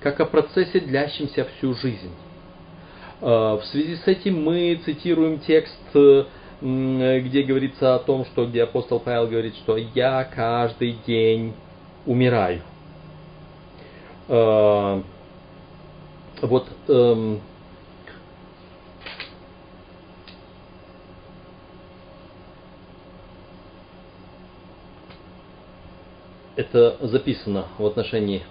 Как 0.00 0.20
о 0.20 0.26
процессе, 0.26 0.80
длящемся 0.80 1.46
всю 1.56 1.74
жизнь. 1.74 2.12
Э, 3.20 3.58
в 3.60 3.62
связи 3.64 3.96
с 3.96 4.06
этим 4.06 4.42
мы 4.42 4.80
цитируем 4.84 5.40
текст, 5.40 5.78
э, 5.94 6.24
где 6.60 7.42
говорится 7.42 7.94
о 7.94 7.98
том, 7.98 8.24
что 8.26 8.46
где 8.46 8.64
апостол 8.64 8.98
Павел 9.00 9.28
говорит, 9.28 9.54
что 9.56 9.76
я 9.76 10.24
каждый 10.24 10.98
день 11.06 11.54
умираю. 12.06 12.62
Э, 14.28 15.02
вот 16.42 16.68
это 26.58 26.96
записано 27.06 27.66
в 27.78 27.86
отношении 27.86 28.42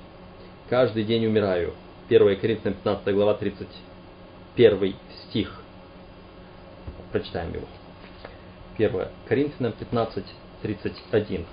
«каждый 0.69 1.03
день 1.03 1.25
умираю». 1.25 1.73
1 2.07 2.39
Коринфянам 2.39 2.75
15 2.75 3.13
глава 3.13 3.33
31 3.33 4.95
стих. 5.25 5.61
Прочитаем 7.11 7.53
его. 7.53 7.67
1 8.77 9.09
Коринфянам 9.27 9.73
15, 9.73 10.23
31. 10.61 11.45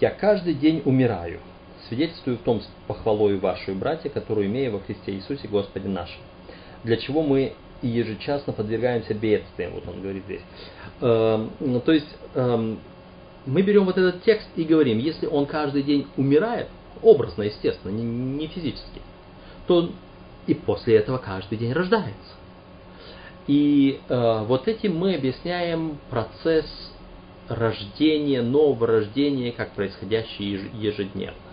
Я 0.00 0.10
каждый 0.10 0.54
день 0.54 0.82
умираю, 0.84 1.38
свидетельствую 1.86 2.38
в 2.38 2.40
том 2.40 2.60
похвалою 2.88 3.38
вашей, 3.38 3.72
братья, 3.74 4.08
которую 4.08 4.48
имею 4.48 4.72
во 4.72 4.80
Христе 4.80 5.12
Иисусе 5.12 5.46
Господе 5.46 5.88
нашим, 5.88 6.20
для 6.82 6.96
чего 6.96 7.22
мы 7.22 7.54
и 7.82 7.88
ежечасно 7.88 8.52
подвергаемся 8.52 9.14
бедствиям, 9.14 9.72
вот 9.74 9.88
он 9.88 10.00
говорит 10.00 10.24
здесь. 10.24 10.42
Эм, 11.00 11.50
ну, 11.60 11.80
то 11.80 11.92
есть 11.92 12.08
эм, 12.34 12.78
мы 13.46 13.62
берем 13.62 13.84
вот 13.84 13.98
этот 13.98 14.22
текст 14.22 14.48
и 14.56 14.64
говорим, 14.64 14.98
если 14.98 15.26
он 15.26 15.46
каждый 15.46 15.82
день 15.82 16.06
умирает, 16.16 16.68
образно, 17.02 17.42
естественно, 17.42 17.92
не 17.92 18.46
физически, 18.46 19.02
то 19.66 19.90
и 20.46 20.54
после 20.54 20.96
этого 20.96 21.18
каждый 21.18 21.58
день 21.58 21.72
рождается. 21.72 22.34
И 23.46 24.00
э, 24.08 24.44
вот 24.46 24.68
этим 24.68 24.96
мы 24.96 25.14
объясняем 25.14 25.98
процесс 26.08 26.66
рождения, 27.48 28.40
нового 28.40 28.86
рождения, 28.86 29.52
как 29.52 29.72
происходящее 29.72 30.70
ежедневно. 30.72 31.43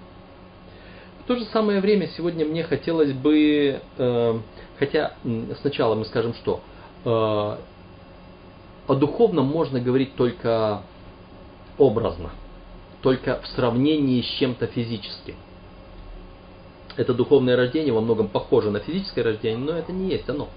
В 1.21 1.27
то 1.27 1.35
же 1.35 1.45
самое 1.45 1.81
время 1.81 2.09
сегодня 2.17 2.45
мне 2.45 2.63
хотелось 2.63 3.13
бы, 3.13 3.79
э, 3.97 4.39
хотя 4.79 5.13
сначала 5.61 5.93
мы 5.93 6.05
скажем 6.05 6.33
что, 6.33 6.61
э, 7.05 7.09
о 8.87 8.95
духовном 8.95 9.45
можно 9.45 9.79
говорить 9.79 10.15
только 10.15 10.81
образно, 11.77 12.31
только 13.03 13.39
в 13.39 13.47
сравнении 13.49 14.23
с 14.23 14.25
чем-то 14.39 14.65
физическим. 14.65 15.35
Это 16.97 17.13
духовное 17.13 17.55
рождение 17.55 17.93
во 17.93 18.01
многом 18.01 18.27
похоже 18.27 18.71
на 18.71 18.79
физическое 18.79 19.21
рождение, 19.21 19.59
но 19.59 19.73
это 19.73 19.91
не 19.91 20.09
есть 20.09 20.27
оно. 20.27 20.49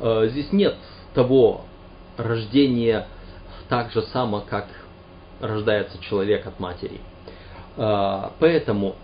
Э, 0.00 0.28
здесь 0.28 0.52
нет 0.52 0.76
того 1.14 1.62
рождения 2.18 3.06
так 3.70 3.90
же 3.92 4.02
само, 4.02 4.44
как 4.46 4.68
рождается 5.40 5.98
человек 5.98 6.46
от 6.46 6.60
матери. 6.60 7.00
Поэтому 7.74 8.96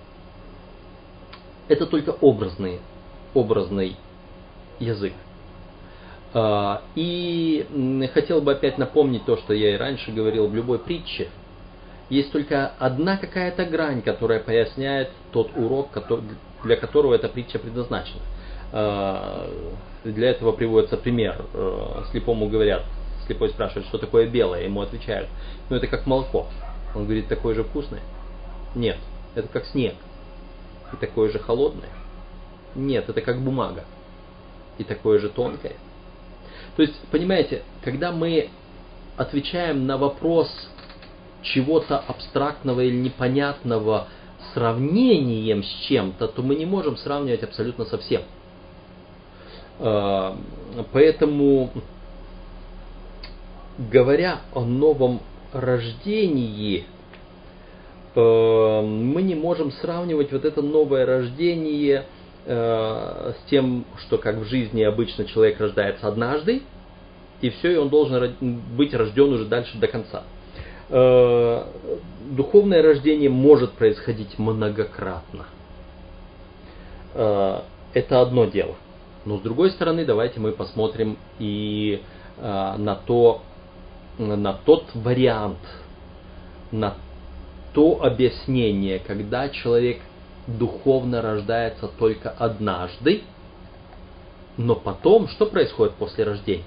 это 1.69 1.87
только 1.87 2.11
образный, 2.11 2.81
образный 3.35 3.97
язык. 4.79 5.13
А, 6.35 6.83
и 6.95 8.09
хотел 8.13 8.41
бы 8.41 8.53
опять 8.53 8.79
напомнить 8.79 9.25
то, 9.25 9.37
что 9.37 9.55
я 9.55 9.75
и 9.75 9.77
раньше 9.77 10.13
говорил 10.13 10.49
в 10.49 10.55
любой 10.55 10.79
притче. 10.79 11.29
Есть 12.11 12.33
только 12.33 12.73
одна 12.79 13.19
какая-то 13.19 13.67
грань, 13.67 14.03
которая 14.03 14.41
поясняет 14.41 15.11
тот 15.33 15.51
урок, 15.57 15.91
для 16.65 16.77
которого 16.77 17.15
эта 17.15 17.29
притча 17.29 17.59
предназначена. 17.59 18.21
А, 18.73 19.49
для 20.05 20.31
этого 20.31 20.53
приводится 20.53 20.97
пример. 20.97 21.45
А, 21.55 22.05
слепому 22.11 22.49
говорят, 22.49 22.85
слепой 23.27 23.51
спрашивает, 23.51 23.87
что 23.89 23.99
такое 23.99 24.27
белое, 24.27 24.65
ему 24.65 24.81
отвечают, 24.81 25.29
ну 25.69 25.77
это 25.77 25.87
как 25.87 26.07
молоко. 26.07 26.47
Он 26.95 27.05
говорит, 27.05 27.29
такое 27.29 27.55
же 27.55 27.65
вкусное? 27.65 28.01
Нет, 28.75 28.97
это 29.35 29.49
как 29.49 29.67
снег 29.67 29.95
и 30.93 30.97
такое 30.97 31.31
же 31.31 31.39
холодное? 31.39 31.91
Нет, 32.75 33.09
это 33.09 33.21
как 33.21 33.41
бумага 33.41 33.85
и 34.79 34.85
такое 34.85 35.19
же 35.19 35.29
тонкое. 35.29 35.75
То 36.77 36.83
есть, 36.83 36.99
понимаете, 37.11 37.63
когда 37.83 38.13
мы 38.13 38.51
отвечаем 39.17 39.87
на 39.87 39.97
вопрос 39.99 40.49
чего-то 41.43 41.99
абстрактного 41.99 42.81
или 42.81 42.97
непонятного 42.97 44.09
сравнением 44.55 45.65
с 45.65 45.87
чем-то, 45.89 46.29
то 46.29 46.43
мы 46.43 46.55
не 46.55 46.67
можем 46.67 46.97
сравнивать 46.97 47.43
абсолютно 47.43 47.85
со 47.85 47.99
всем. 47.99 48.23
А, 49.81 50.37
поэтому, 50.93 51.71
говоря 53.79 54.41
о 54.55 54.61
новом 54.61 55.21
рождении, 55.53 56.85
мы 58.21 59.23
не 59.23 59.35
можем 59.35 59.71
сравнивать 59.73 60.33
вот 60.33 60.45
это 60.45 60.61
новое 60.63 61.07
рождение 61.07 62.07
э, 62.47 63.33
с 63.37 63.51
тем, 63.51 63.85
что 63.99 64.19
как 64.19 64.37
в 64.37 64.45
жизни 64.45 64.83
обычно 64.83 65.25
человек 65.25 65.61
рождается 65.61 66.09
однажды, 66.09 66.63
и 67.41 67.51
все, 67.51 67.73
и 67.73 67.77
он 67.77 67.89
должен 67.89 68.35
быть 68.77 68.93
рожден 68.95 69.33
уже 69.33 69.45
дальше 69.45 69.79
до 69.79 69.87
конца. 69.87 70.25
Э, 70.91 71.65
духовное 72.31 72.83
рождение 72.83 73.31
может 73.31 73.73
происходить 73.73 74.39
многократно. 74.39 75.47
Э, 77.15 77.61
это 77.95 78.21
одно 78.21 78.47
дело. 78.47 78.75
Но 79.25 79.39
с 79.39 79.41
другой 79.41 79.71
стороны, 79.71 80.05
давайте 80.05 80.41
мы 80.41 80.53
посмотрим 80.53 81.19
и 81.39 82.03
э, 82.39 82.75
на, 82.79 82.95
то, 82.95 83.43
на 84.19 84.55
тот 84.55 84.87
вариант, 84.95 85.59
на 86.73 86.95
то 87.79 88.03
объяснение, 88.03 88.99
когда 88.99 89.49
человек 89.51 90.01
духовно 90.49 91.23
рождается 91.23 91.87
только 91.87 92.29
однажды, 92.29 93.23
но 94.57 94.75
потом, 94.75 95.29
что 95.29 95.47
происходит 95.47 95.95
после 95.95 96.25
рождения? 96.25 96.65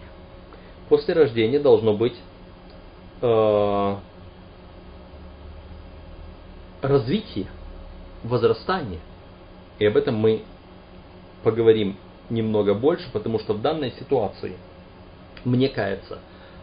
После 0.87 1.13
рождения 1.13 1.59
должно 1.59 1.95
быть 1.95 2.15
э, 3.21 3.95
развитие, 6.81 7.47
возрастание. 8.23 9.01
И 9.79 9.85
об 9.85 9.97
этом 9.97 10.15
мы 10.15 10.43
поговорим 11.43 11.97
немного 12.29 12.73
больше, 12.73 13.11
потому 13.11 13.37
что 13.39 13.53
в 13.53 13.61
данной 13.61 13.91
ситуации 13.99 14.55
мне 15.43 15.67
кажется, 15.67 16.19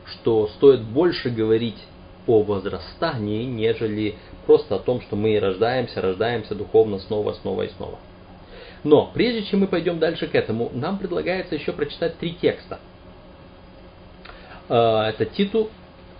что 0.06 0.48
стоит 0.56 0.80
больше 0.84 1.28
говорить 1.28 1.84
о 2.28 2.42
возрастании, 2.42 3.44
нежели 3.44 4.14
просто 4.46 4.76
о 4.76 4.78
том, 4.78 5.00
что 5.00 5.16
мы 5.16 5.40
рождаемся, 5.40 6.00
рождаемся 6.00 6.54
духовно 6.54 6.98
снова, 7.00 7.32
снова 7.32 7.62
и 7.62 7.70
снова. 7.70 7.98
Но 8.84 9.10
прежде 9.12 9.42
чем 9.44 9.60
мы 9.60 9.66
пойдем 9.66 9.98
дальше 9.98 10.28
к 10.28 10.34
этому, 10.34 10.70
нам 10.72 10.98
предлагается 10.98 11.56
еще 11.56 11.72
прочитать 11.72 12.18
три 12.18 12.34
текста. 12.34 12.78
А, 14.68 15.08
это 15.08 15.24
Титу, 15.24 15.70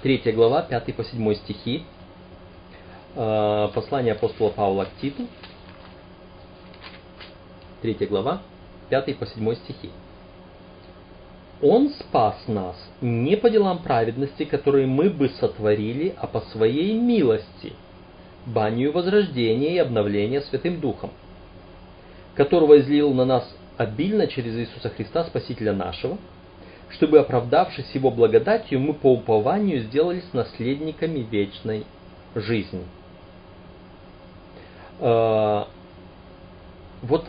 3 0.03 0.33
глава, 0.33 0.63
5 0.63 0.97
по 0.97 1.05
7 1.05 1.35
стихи. 1.35 1.85
А, 3.15 3.69
послание 3.69 4.15
апостола 4.15 4.51
Павла 4.51 4.85
к 4.85 5.01
Титу, 5.01 5.27
3 7.83 8.07
глава, 8.07 8.43
5 8.89 9.19
по 9.19 9.27
7 9.27 9.55
стихи. 9.57 9.91
Он 11.61 11.91
спас 11.91 12.37
нас 12.47 12.77
не 13.01 13.37
по 13.37 13.51
делам 13.51 13.83
праведности, 13.83 14.45
которые 14.45 14.87
мы 14.87 15.11
бы 15.11 15.29
сотворили, 15.29 16.15
а 16.17 16.29
по 16.29 16.41
своей 16.53 16.95
милости, 16.95 17.73
банию 18.47 18.93
возрождения 18.93 19.75
и 19.75 19.79
обновления 19.79 20.41
Святым 20.43 20.81
Духом, 20.81 21.11
которого 22.35 22.79
излил 22.81 23.13
на 23.13 23.25
нас 23.25 23.57
обильно 23.77 24.29
через 24.29 24.57
Иисуса 24.57 24.91
Христа, 24.91 25.25
Спасителя 25.25 25.73
нашего, 25.73 26.19
чтобы, 26.91 27.19
оправдавшись 27.19 27.91
Его 27.93 28.11
благодатью, 28.11 28.79
мы 28.79 28.95
по 28.95 29.13
упованию 29.13 29.81
сделались 29.81 30.33
наследниками 30.33 31.21
вечной 31.21 31.85
жизни. 32.37 32.85
А, 35.01 35.69
вот, 37.03 37.27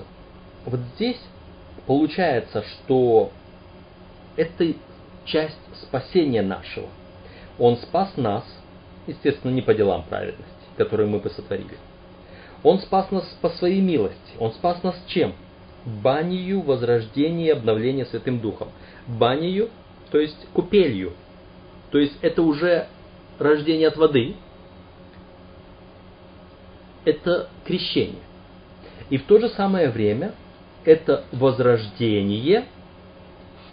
вот 0.66 0.80
здесь 0.96 1.20
получается, 1.88 2.64
что 2.64 3.32
это 4.40 4.74
часть 5.26 5.60
спасения 5.84 6.42
нашего. 6.42 6.88
Он 7.58 7.76
спас 7.76 8.14
нас, 8.16 8.46
естественно, 9.06 9.52
не 9.52 9.62
по 9.62 9.74
делам 9.74 10.06
праведности, 10.10 10.46
которые 10.78 11.10
мы 11.10 11.20
бы 11.20 11.30
сотворили. 11.30 11.78
Он 12.64 12.80
спас 12.80 13.12
нас 13.12 13.26
по 13.42 13.50
своей 13.50 13.82
милости. 13.82 14.34
Он 14.40 14.54
спас 14.54 14.82
нас 14.82 14.96
чем? 15.08 15.34
Банию, 15.86 16.62
возрождение 16.62 17.48
и 17.48 17.52
обновление 17.52 18.06
Святым 18.06 18.40
Духом. 18.40 18.70
Банию, 19.08 19.70
то 20.10 20.20
есть 20.20 20.48
купелью. 20.54 21.14
То 21.92 21.98
есть 21.98 22.18
это 22.22 22.42
уже 22.42 22.88
рождение 23.40 23.90
от 23.90 23.98
воды. 23.98 24.36
Это 27.04 27.50
крещение. 27.66 28.24
И 29.10 29.18
в 29.18 29.26
то 29.26 29.38
же 29.40 29.50
самое 29.50 29.90
время 29.90 30.34
это 30.86 31.26
возрождение– 31.34 32.64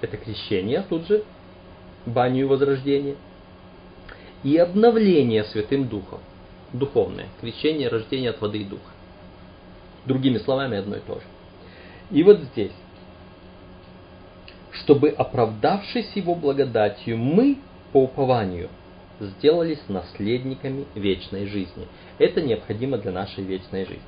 это 0.00 0.16
крещение 0.16 0.84
тут 0.88 1.06
же, 1.06 1.24
баню 2.04 2.48
возрождения, 2.48 3.16
и 4.42 4.56
обновление 4.56 5.44
Святым 5.44 5.88
Духом, 5.88 6.20
духовное, 6.72 7.26
крещение, 7.40 7.88
рождение 7.88 8.30
от 8.30 8.40
воды 8.40 8.58
и 8.58 8.64
духа. 8.64 8.90
Другими 10.04 10.38
словами, 10.38 10.78
одно 10.78 10.96
и 10.96 11.00
то 11.00 11.14
же. 11.14 11.26
И 12.10 12.22
вот 12.22 12.40
здесь, 12.40 12.72
чтобы, 14.70 15.08
оправдавшись 15.08 16.12
Его 16.14 16.34
благодатью, 16.34 17.18
мы 17.18 17.58
по 17.92 18.04
упованию 18.04 18.68
сделались 19.18 19.80
наследниками 19.88 20.84
вечной 20.94 21.46
жизни. 21.46 21.88
Это 22.18 22.42
необходимо 22.42 22.98
для 22.98 23.12
нашей 23.12 23.42
вечной 23.42 23.86
жизни. 23.86 24.02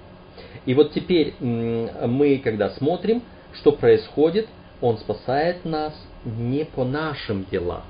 И 0.67 0.75
вот 0.75 0.93
теперь 0.93 1.35
мы, 1.41 2.39
когда 2.39 2.71
смотрим, 2.71 3.23
что 3.55 3.73
происходит, 3.73 4.47
он 4.81 4.99
спасает 4.99 5.65
нас 5.65 5.95
не 6.25 6.65
по 6.65 6.85
нашим 6.85 7.47
делам. 7.51 7.83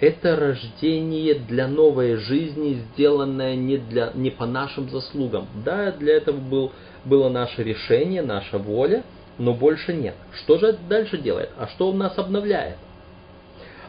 Это 0.00 0.34
рождение 0.34 1.34
для 1.34 1.68
новой 1.68 2.16
жизни, 2.16 2.82
сделанное 2.94 3.54
не, 3.54 3.76
для, 3.76 4.12
не 4.14 4.30
по 4.30 4.46
нашим 4.46 4.88
заслугам. 4.88 5.46
Да, 5.62 5.92
для 5.92 6.16
этого 6.16 6.38
был, 6.38 6.72
было 7.04 7.28
наше 7.28 7.62
решение, 7.62 8.22
наша 8.22 8.56
воля, 8.56 9.04
но 9.36 9.52
больше 9.52 9.92
нет. 9.92 10.14
Что 10.32 10.58
же 10.58 10.78
дальше 10.88 11.18
делает? 11.18 11.50
А 11.58 11.66
что 11.68 11.90
он 11.90 11.98
нас 11.98 12.16
обновляет? 12.18 12.76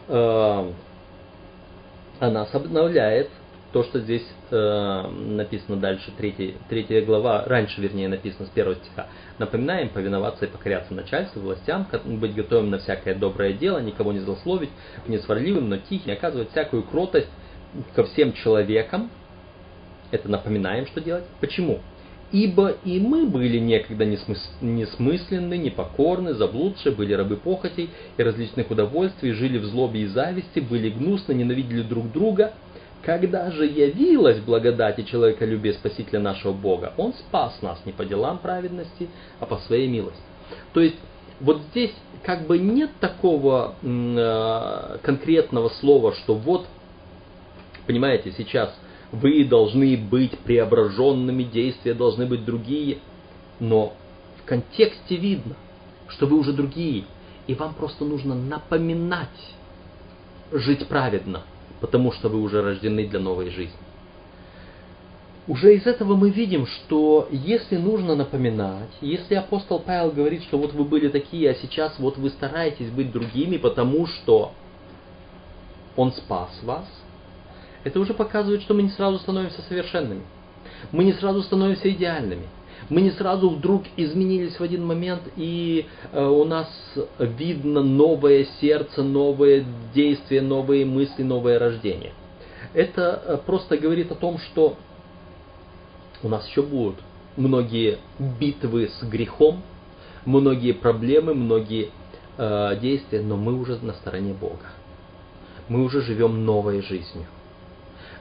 А 0.08 0.70
нас 2.20 2.54
обновляет 2.54 3.30
то, 3.72 3.84
что 3.84 4.00
здесь 4.00 4.24
э, 4.50 5.08
написано 5.08 5.76
дальше, 5.76 6.12
третья, 6.16 6.52
третья 6.68 7.02
глава, 7.02 7.44
раньше, 7.46 7.80
вернее, 7.80 8.08
написано 8.08 8.46
с 8.46 8.50
первого 8.50 8.76
стиха. 8.76 9.06
Напоминаем 9.38 9.88
повиноваться 9.88 10.44
и 10.44 10.48
покоряться 10.48 10.92
начальству, 10.92 11.40
властям, 11.40 11.86
быть 12.04 12.34
готовым 12.34 12.70
на 12.70 12.78
всякое 12.78 13.14
доброе 13.14 13.54
дело, 13.54 13.78
никого 13.78 14.12
не 14.12 14.20
злословить, 14.20 14.70
не 15.06 15.18
сварливым, 15.18 15.70
но 15.70 15.78
тихим, 15.78 16.12
оказывать 16.12 16.50
всякую 16.50 16.82
кротость 16.82 17.30
ко 17.94 18.04
всем 18.04 18.34
человекам. 18.34 19.10
Это 20.10 20.28
напоминаем, 20.28 20.86
что 20.86 21.00
делать. 21.00 21.24
Почему? 21.40 21.80
Ибо 22.30 22.74
и 22.84 23.00
мы 23.00 23.26
были 23.26 23.58
некогда 23.58 24.04
несмысленны, 24.04 25.56
непокорны, 25.56 26.34
заблудшие, 26.34 26.94
были 26.94 27.14
рабы 27.14 27.36
похотей 27.36 27.90
и 28.16 28.22
различных 28.22 28.70
удовольствий, 28.70 29.32
жили 29.32 29.58
в 29.58 29.64
злобе 29.64 30.02
и 30.02 30.06
зависти, 30.06 30.60
были 30.60 30.90
гнусны, 30.90 31.32
ненавидели 31.32 31.82
друг 31.82 32.12
друга– 32.12 32.52
когда 33.02 33.50
же 33.50 33.66
явилась 33.66 34.38
благодать 34.38 34.98
и 34.98 35.06
человеколюбие 35.06 35.74
Спасителя 35.74 36.20
нашего 36.20 36.52
Бога, 36.52 36.94
Он 36.96 37.12
спас 37.14 37.60
нас 37.60 37.80
не 37.84 37.92
по 37.92 38.04
делам 38.04 38.38
праведности, 38.38 39.08
а 39.40 39.46
по 39.46 39.58
своей 39.58 39.88
милости. 39.88 40.22
То 40.72 40.80
есть 40.80 40.96
вот 41.40 41.60
здесь 41.70 41.92
как 42.22 42.46
бы 42.46 42.58
нет 42.58 42.90
такого 43.00 43.74
э, 43.82 44.98
конкретного 45.02 45.70
слова, 45.70 46.14
что 46.14 46.34
вот, 46.34 46.66
понимаете, 47.86 48.32
сейчас 48.36 48.72
вы 49.10 49.44
должны 49.44 49.96
быть 49.96 50.38
преображенными, 50.38 51.42
действия 51.42 51.94
должны 51.94 52.26
быть 52.26 52.44
другие, 52.44 52.98
но 53.58 53.94
в 54.40 54.46
контексте 54.46 55.16
видно, 55.16 55.56
что 56.08 56.26
вы 56.26 56.38
уже 56.38 56.52
другие, 56.52 57.04
и 57.48 57.54
вам 57.54 57.74
просто 57.74 58.04
нужно 58.04 58.34
напоминать 58.34 59.28
жить 60.52 60.86
праведно, 60.86 61.42
потому 61.82 62.12
что 62.12 62.28
вы 62.28 62.40
уже 62.40 62.62
рождены 62.62 63.08
для 63.08 63.18
новой 63.18 63.50
жизни. 63.50 63.76
Уже 65.48 65.74
из 65.74 65.84
этого 65.84 66.14
мы 66.14 66.30
видим, 66.30 66.66
что 66.66 67.26
если 67.32 67.76
нужно 67.76 68.14
напоминать, 68.14 68.90
если 69.00 69.34
апостол 69.34 69.80
Павел 69.80 70.12
говорит, 70.12 70.44
что 70.44 70.58
вот 70.58 70.72
вы 70.72 70.84
были 70.84 71.08
такие, 71.08 71.50
а 71.50 71.54
сейчас 71.56 71.98
вот 71.98 72.16
вы 72.16 72.30
стараетесь 72.30 72.88
быть 72.90 73.10
другими, 73.10 73.56
потому 73.56 74.06
что 74.06 74.52
он 75.96 76.12
спас 76.12 76.50
вас, 76.62 76.86
это 77.82 77.98
уже 77.98 78.14
показывает, 78.14 78.62
что 78.62 78.74
мы 78.74 78.82
не 78.82 78.90
сразу 78.90 79.18
становимся 79.18 79.60
совершенными. 79.62 80.22
Мы 80.92 81.02
не 81.02 81.12
сразу 81.14 81.42
становимся 81.42 81.90
идеальными. 81.90 82.46
Мы 82.88 83.00
не 83.00 83.10
сразу 83.12 83.50
вдруг 83.50 83.84
изменились 83.96 84.58
в 84.58 84.62
один 84.62 84.84
момент, 84.84 85.22
и 85.36 85.86
э, 86.12 86.24
у 86.24 86.44
нас 86.44 86.68
видно 87.18 87.82
новое 87.82 88.46
сердце, 88.60 89.02
новое 89.02 89.64
действие, 89.94 90.42
новые 90.42 90.84
мысли, 90.84 91.22
новое 91.22 91.58
рождение. 91.58 92.12
Это 92.74 93.22
э, 93.24 93.38
просто 93.44 93.78
говорит 93.78 94.10
о 94.10 94.16
том, 94.16 94.38
что 94.38 94.76
у 96.22 96.28
нас 96.28 96.46
еще 96.48 96.62
будут 96.62 96.96
многие 97.36 97.98
битвы 98.18 98.88
с 98.88 99.02
грехом, 99.04 99.62
многие 100.24 100.72
проблемы, 100.72 101.34
многие 101.34 101.90
э, 102.36 102.78
действия, 102.80 103.22
но 103.22 103.36
мы 103.36 103.58
уже 103.58 103.78
на 103.82 103.92
стороне 103.94 104.32
Бога. 104.32 104.66
Мы 105.68 105.84
уже 105.84 106.02
живем 106.02 106.44
новой 106.44 106.82
жизнью. 106.82 107.26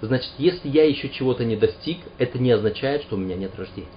Значит, 0.01 0.32
если 0.38 0.68
я 0.70 0.86
еще 0.86 1.09
чего-то 1.09 1.45
не 1.45 1.55
достиг, 1.55 1.99
это 2.18 2.39
не 2.39 2.51
означает, 2.51 3.03
что 3.03 3.16
у 3.16 3.20
меня 3.20 3.36
нет 3.36 3.51
рождения. 3.57 3.88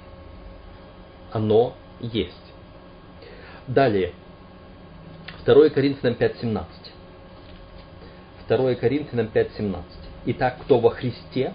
Оно 1.35 1.75
есть. 1.99 2.33
Далее. 3.67 4.13
2 5.45 5.69
Коринфянам 5.71 6.15
5.17. 6.15 6.65
2 8.49 8.75
Коринфянам 8.77 9.27
5.17. 9.35 9.83
Итак, 10.27 10.59
кто 10.63 10.79
во 10.79 10.91
Христе, 10.91 11.53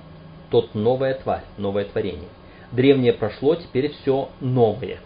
тот 0.49 0.75
новая 0.75 1.13
тварь, 1.13 1.45
новое 1.57 1.86
творение. 1.86 2.27
Древнее 2.73 3.13
прошло, 3.13 3.55
теперь 3.55 3.93
все 3.93 4.30
новое. 4.41 4.99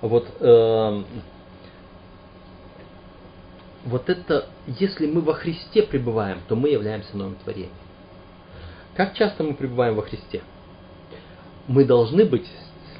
Вот, 0.00 0.28
э, 0.38 1.02
вот 3.84 4.08
это, 4.08 4.46
если 4.68 5.08
мы 5.08 5.20
во 5.20 5.34
Христе 5.34 5.82
пребываем, 5.82 6.38
то 6.46 6.54
мы 6.54 6.68
являемся 6.68 7.16
новым 7.16 7.34
творением. 7.34 7.74
Как 8.94 9.14
часто 9.14 9.42
мы 9.42 9.54
пребываем 9.54 9.96
во 9.96 10.02
Христе? 10.02 10.42
Мы 11.66 11.84
должны 11.84 12.24
быть 12.24 12.46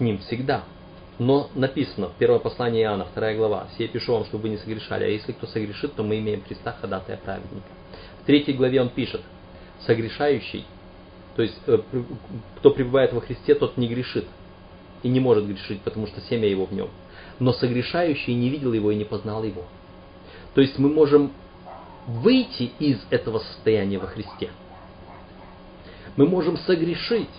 Ним 0.02 0.18
всегда. 0.18 0.64
Но 1.18 1.50
написано, 1.54 2.10
первое 2.18 2.38
послание 2.38 2.84
Иоанна, 2.84 3.04
вторая 3.04 3.36
глава, 3.36 3.68
«Все 3.74 3.86
пишу 3.86 4.12
вам, 4.12 4.24
чтобы 4.24 4.42
вы 4.44 4.48
не 4.50 4.56
согрешали, 4.58 5.04
а 5.04 5.08
если 5.08 5.32
кто 5.32 5.46
согрешит, 5.46 5.94
то 5.94 6.02
мы 6.02 6.18
имеем 6.18 6.42
Христа, 6.42 6.76
ходатая 6.80 7.16
праведника». 7.16 7.66
В 8.22 8.26
третьей 8.26 8.54
главе 8.54 8.80
он 8.80 8.88
пишет, 8.88 9.20
«Согрешающий, 9.86 10.64
то 11.36 11.42
есть 11.42 11.56
э, 11.66 11.78
кто 12.58 12.70
пребывает 12.70 13.12
во 13.12 13.20
Христе, 13.20 13.54
тот 13.54 13.76
не 13.76 13.88
грешит 13.88 14.26
и 15.02 15.08
не 15.08 15.20
может 15.20 15.46
грешить, 15.46 15.80
потому 15.82 16.06
что 16.06 16.20
семя 16.22 16.48
его 16.48 16.66
в 16.66 16.72
нем. 16.72 16.88
Но 17.38 17.52
согрешающий 17.52 18.34
не 18.34 18.48
видел 18.48 18.72
его 18.72 18.90
и 18.90 18.96
не 18.96 19.04
познал 19.04 19.44
его». 19.44 19.64
То 20.54 20.60
есть 20.60 20.78
мы 20.78 20.88
можем 20.88 21.32
выйти 22.06 22.72
из 22.78 22.98
этого 23.10 23.38
состояния 23.38 23.98
во 23.98 24.06
Христе. 24.06 24.50
Мы 26.16 26.26
можем 26.26 26.58
согрешить, 26.58 27.30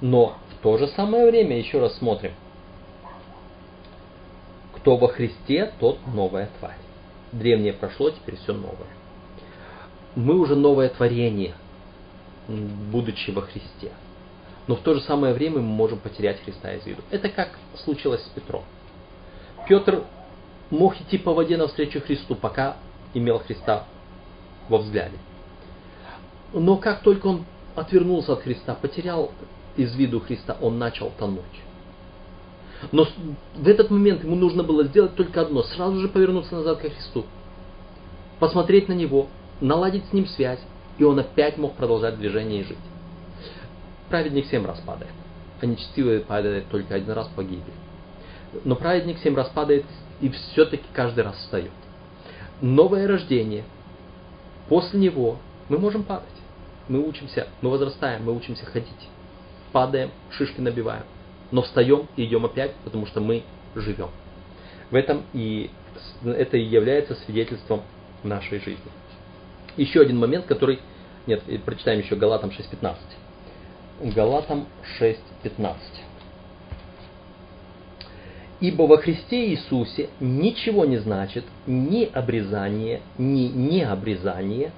но 0.00 0.38
в 0.41 0.41
то 0.62 0.78
же 0.78 0.86
самое 0.88 1.28
время, 1.28 1.58
еще 1.58 1.80
раз 1.80 1.96
смотрим, 1.98 2.32
кто 4.76 4.96
во 4.96 5.08
Христе, 5.08 5.72
тот 5.80 5.98
новая 6.06 6.48
тварь. 6.58 6.78
Древнее 7.32 7.72
прошло, 7.72 8.10
теперь 8.10 8.36
все 8.36 8.52
новое. 8.52 8.88
Мы 10.14 10.38
уже 10.38 10.54
новое 10.54 10.88
творение, 10.88 11.54
будучи 12.48 13.30
во 13.30 13.42
Христе. 13.42 13.92
Но 14.66 14.76
в 14.76 14.80
то 14.80 14.94
же 14.94 15.00
самое 15.00 15.34
время 15.34 15.56
мы 15.56 15.62
можем 15.62 15.98
потерять 15.98 16.42
Христа 16.44 16.72
из 16.74 16.86
виду. 16.86 17.02
Это 17.10 17.28
как 17.28 17.58
случилось 17.84 18.22
с 18.22 18.28
Петром. 18.28 18.62
Петр 19.68 20.04
мог 20.70 21.00
идти 21.00 21.18
по 21.18 21.32
воде 21.32 21.56
навстречу 21.56 22.00
Христу, 22.00 22.34
пока 22.36 22.76
имел 23.14 23.40
Христа 23.40 23.84
во 24.68 24.78
взгляде. 24.78 25.16
Но 26.52 26.76
как 26.76 27.02
только 27.02 27.26
он 27.26 27.44
отвернулся 27.74 28.34
от 28.34 28.42
Христа, 28.42 28.74
потерял 28.74 29.32
из 29.76 29.94
виду 29.96 30.20
Христа, 30.20 30.56
он 30.60 30.78
начал 30.78 31.12
тонуть. 31.18 31.42
Но 32.90 33.06
в 33.54 33.68
этот 33.68 33.90
момент 33.90 34.24
ему 34.24 34.34
нужно 34.34 34.62
было 34.62 34.84
сделать 34.84 35.14
только 35.14 35.40
одно, 35.40 35.62
сразу 35.62 36.00
же 36.00 36.08
повернуться 36.08 36.56
назад 36.56 36.78
к 36.78 36.80
Христу, 36.82 37.24
посмотреть 38.40 38.88
на 38.88 38.92
Него, 38.92 39.28
наладить 39.60 40.04
с 40.06 40.12
Ним 40.12 40.26
связь, 40.26 40.58
и 40.98 41.04
он 41.04 41.18
опять 41.18 41.56
мог 41.58 41.74
продолжать 41.74 42.18
движение 42.18 42.62
и 42.62 42.64
жить. 42.64 42.78
Праведник 44.08 44.46
семь 44.46 44.66
раз 44.66 44.80
падает, 44.80 45.12
а 45.60 45.66
нечестивый 45.66 46.20
падает 46.20 46.68
только 46.68 46.94
один 46.94 47.12
раз 47.12 47.28
погибель. 47.34 47.62
Но 48.64 48.74
праведник 48.74 49.18
семь 49.18 49.36
раз 49.36 49.48
падает 49.48 49.86
и 50.20 50.28
все-таки 50.28 50.84
каждый 50.92 51.24
раз 51.24 51.36
встает. 51.36 51.70
Новое 52.60 53.06
рождение, 53.06 53.64
после 54.68 55.00
него 55.00 55.38
мы 55.68 55.78
можем 55.78 56.02
падать. 56.02 56.28
Мы 56.88 57.00
учимся, 57.06 57.46
мы 57.60 57.70
возрастаем, 57.70 58.24
мы 58.24 58.36
учимся 58.36 58.66
ходить. 58.66 59.08
Падаем, 59.72 60.10
шишки 60.30 60.60
набиваем 60.60 61.04
но 61.52 61.62
встаем 61.62 62.08
и 62.16 62.24
идем 62.24 62.44
опять, 62.44 62.72
потому 62.82 63.06
что 63.06 63.20
мы 63.20 63.44
живем. 63.76 64.08
В 64.90 64.96
этом 64.96 65.22
и 65.32 65.70
это 66.24 66.56
и 66.56 66.64
является 66.64 67.14
свидетельством 67.14 67.82
нашей 68.24 68.58
жизни. 68.58 68.90
Еще 69.76 70.00
один 70.00 70.18
момент, 70.18 70.46
который... 70.46 70.80
Нет, 71.26 71.42
прочитаем 71.64 72.00
еще 72.00 72.16
Галатам 72.16 72.50
6.15. 72.50 74.12
Галатам 74.12 74.66
6.15. 74.98 75.76
Ибо 78.60 78.82
во 78.84 78.96
Христе 78.96 79.50
Иисусе 79.50 80.08
ничего 80.20 80.84
не 80.84 80.98
значит 80.98 81.44
ни 81.66 82.04
обрезание, 82.04 83.02
ни 83.18 83.48
необрезание, 83.48 84.72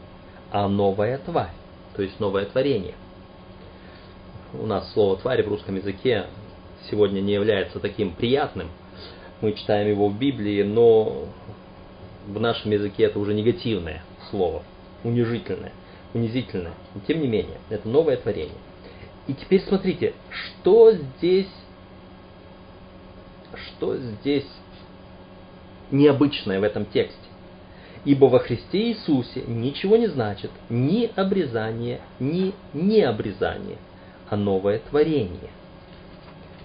а 0.51 0.69
новая 0.69 1.19
тварь, 1.19 1.53
то 1.95 2.03
есть 2.03 2.19
новое 2.19 2.47
творение. 2.47 2.95
У 4.61 4.67
нас 4.67 4.93
слово 4.93 5.17
тварь 5.17 5.43
в 5.43 5.49
русском 5.49 5.77
языке 5.77 6.27
сегодня 6.89 7.21
не 7.21 7.33
является 7.33 7.81
таким 7.81 8.15
приятным. 8.15 8.69
Мы 9.41 9.53
читаем 9.53 9.89
его 9.89 10.09
в 10.09 10.17
Библии, 10.17 10.63
но 10.63 11.27
в 12.27 12.41
нашем 12.41 12.71
языке 12.71 13.05
это 13.05 13.19
уже 13.19 13.35
негативное 13.35 14.03
слово, 14.31 14.63
унижительное, 15.03 15.73
унизительное. 16.15 16.75
Но 16.95 17.01
тем 17.07 17.21
не 17.21 17.27
менее, 17.27 17.59
это 17.69 17.89
новое 17.89 18.17
творение. 18.17 18.57
И 19.27 19.35
теперь 19.35 19.61
смотрите, 19.63 20.15
что 20.31 20.93
здесь, 20.93 21.51
что 23.67 23.97
здесь 23.97 24.47
необычное 25.91 26.61
в 26.61 26.63
этом 26.63 26.85
тексте. 26.87 27.19
Ибо 28.05 28.27
во 28.27 28.39
Христе 28.39 28.91
Иисусе 28.91 29.43
ничего 29.47 29.97
не 29.97 30.07
значит 30.07 30.51
ни 30.69 31.11
обрезание, 31.17 32.01
ни 32.21 32.53
необрезание, 32.73 33.79
а 34.29 34.37
новое 34.37 34.79
творение– 34.79 35.51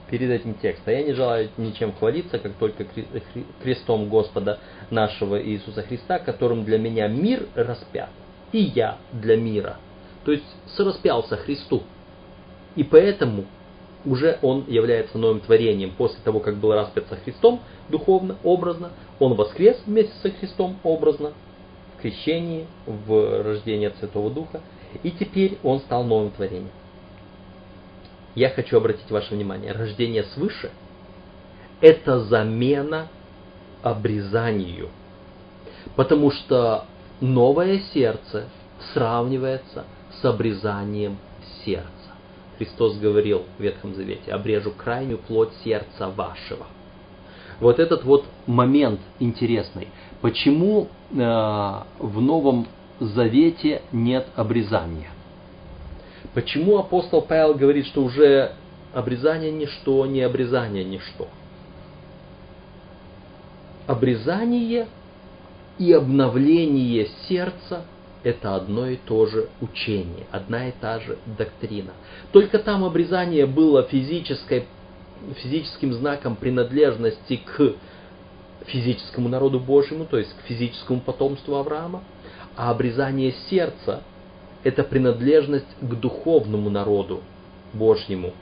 перед 0.09 0.29
этим 0.29 0.55
текстом. 0.55 0.85
А 0.87 0.91
я 0.91 1.03
не 1.03 1.13
желаю 1.13 1.49
ничем 1.57 1.93
хвалиться, 1.93 2.39
как 2.39 2.53
только 2.53 2.85
крестом 3.63 4.09
Господа 4.09 4.59
нашего 4.89 5.41
Иисуса 5.41 5.83
Христа, 5.83 6.19
которым 6.19 6.65
для 6.65 6.77
меня 6.77 7.07
мир 7.07 7.47
распят, 7.55 8.09
и 8.51 8.59
я 8.59 8.97
для 9.13 9.37
мира. 9.37 9.77
То 10.25 10.31
есть 10.31 10.45
сораспялся 10.75 11.37
Христу. 11.37 11.83
И 12.75 12.83
поэтому 12.83 13.45
уже 14.05 14.39
он 14.41 14.65
является 14.67 15.17
новым 15.17 15.41
творением. 15.41 15.91
После 15.97 16.19
того, 16.23 16.39
как 16.39 16.57
был 16.57 16.73
распят 16.73 17.07
со 17.09 17.15
Христом 17.17 17.61
духовно, 17.89 18.37
образно, 18.43 18.91
он 19.19 19.33
воскрес 19.33 19.81
вместе 19.85 20.13
со 20.21 20.29
Христом 20.31 20.77
образно 20.83 21.33
в 21.97 22.01
крещении, 22.01 22.65
в 22.85 23.43
рождении 23.43 23.87
от 23.87 23.97
Святого 23.97 24.29
Духа. 24.29 24.61
И 25.03 25.11
теперь 25.11 25.57
он 25.63 25.79
стал 25.81 26.03
новым 26.03 26.31
творением 26.31 26.71
я 28.35 28.49
хочу 28.49 28.77
обратить 28.77 29.09
ваше 29.09 29.35
внимание, 29.35 29.71
рождение 29.71 30.23
свыше– 30.23 30.71
это 31.81 32.19
замена 32.19 33.07
обрезанию. 33.81 34.89
Потому 35.95 36.31
что 36.31 36.85
новое 37.21 37.79
сердце 37.93 38.45
сравнивается 38.93 39.85
с 40.21 40.25
обрезанием 40.25 41.17
сердца. 41.63 41.89
Христос 42.57 42.97
говорил 42.97 43.43
в 43.57 43.61
Ветхом 43.61 43.95
Завете, 43.95 44.31
обрежу 44.31 44.71
крайнюю 44.71 45.17
плоть 45.17 45.53
сердца 45.63 46.09
вашего. 46.09 46.65
Вот 47.59 47.79
этот 47.79 48.03
вот 48.03 48.25
момент 48.47 48.99
интересный. 49.19 49.89
Почему 50.21 50.87
э, 51.11 51.15
в 51.15 52.21
Новом 52.21 52.67
Завете 52.99 53.81
нет 53.93 54.27
обрезания? 54.35 55.09
Почему 56.33 56.77
апостол 56.77 57.21
Павел 57.21 57.55
говорит, 57.55 57.87
что 57.87 58.03
уже 58.03 58.53
обрезание 58.93 59.51
ничто, 59.51 60.05
не 60.05 60.21
обрезание 60.21 60.83
ничто? 60.83 61.27
Обрезание 63.87 64.87
и 65.79 65.91
обновление 65.91 67.07
сердца– 67.27 67.85
это 68.23 68.55
одно 68.55 68.87
и 68.87 68.97
то 68.97 69.25
же 69.25 69.49
учение, 69.61 70.27
одна 70.29 70.67
и 70.67 70.71
та 70.71 70.99
же 70.99 71.17
доктрина. 71.25 71.91
Только 72.31 72.59
там 72.59 72.83
обрезание 72.83 73.45
было 73.45 73.83
физической, 73.83 74.65
физическим 75.37 75.93
знаком 75.93 76.35
принадлежности 76.35 77.37
к 77.37 77.73
физическому 78.67 79.29
народу 79.29 79.59
Божьему, 79.59 80.05
то 80.05 80.17
есть 80.17 80.33
к 80.33 80.47
физическому 80.47 80.99
потомству 80.99 81.55
Авраама, 81.55 82.03
а 82.55 82.69
обрезание 82.71 83.33
сердца 83.49 84.03
это 84.63 84.83
принадлежность 84.83 85.67
к 85.79 85.93
духовному 85.95 86.69
народу 86.69 87.21
Божьему, 87.73 88.33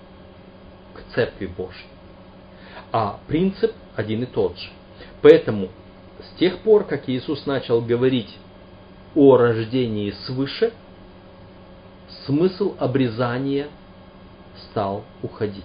к 0.93 1.13
Церкви 1.13 1.47
Божьей. 1.47 1.87
А 2.91 3.19
принцип 3.27 3.73
один 3.95 4.23
и 4.23 4.25
тот 4.25 4.57
же. 4.57 4.69
Поэтому 5.21 5.69
с 6.19 6.39
тех 6.39 6.59
пор, 6.59 6.85
как 6.85 7.07
Иисус 7.09 7.45
начал 7.45 7.81
говорить 7.81 8.37
о 9.15 9.37
рождении 9.37 10.11
свыше, 10.25 10.73
смысл 12.25 12.75
обрезания 12.79 13.67
стал 14.69 15.03
уходить. 15.21 15.63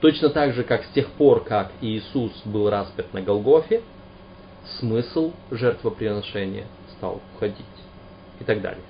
Точно 0.00 0.30
так 0.30 0.54
же, 0.54 0.64
как 0.64 0.84
с 0.84 0.88
тех 0.88 1.08
пор, 1.10 1.44
как 1.44 1.72
Иисус 1.80 2.32
был 2.44 2.70
распят 2.70 3.12
на 3.12 3.20
Голгофе, 3.20 3.82
смысл 4.78 5.32
жертвоприношения 5.50 6.66
стал 6.96 7.20
уходить 7.34 7.66
и 8.40 8.44
так 8.44 8.60
далее. 8.60 8.82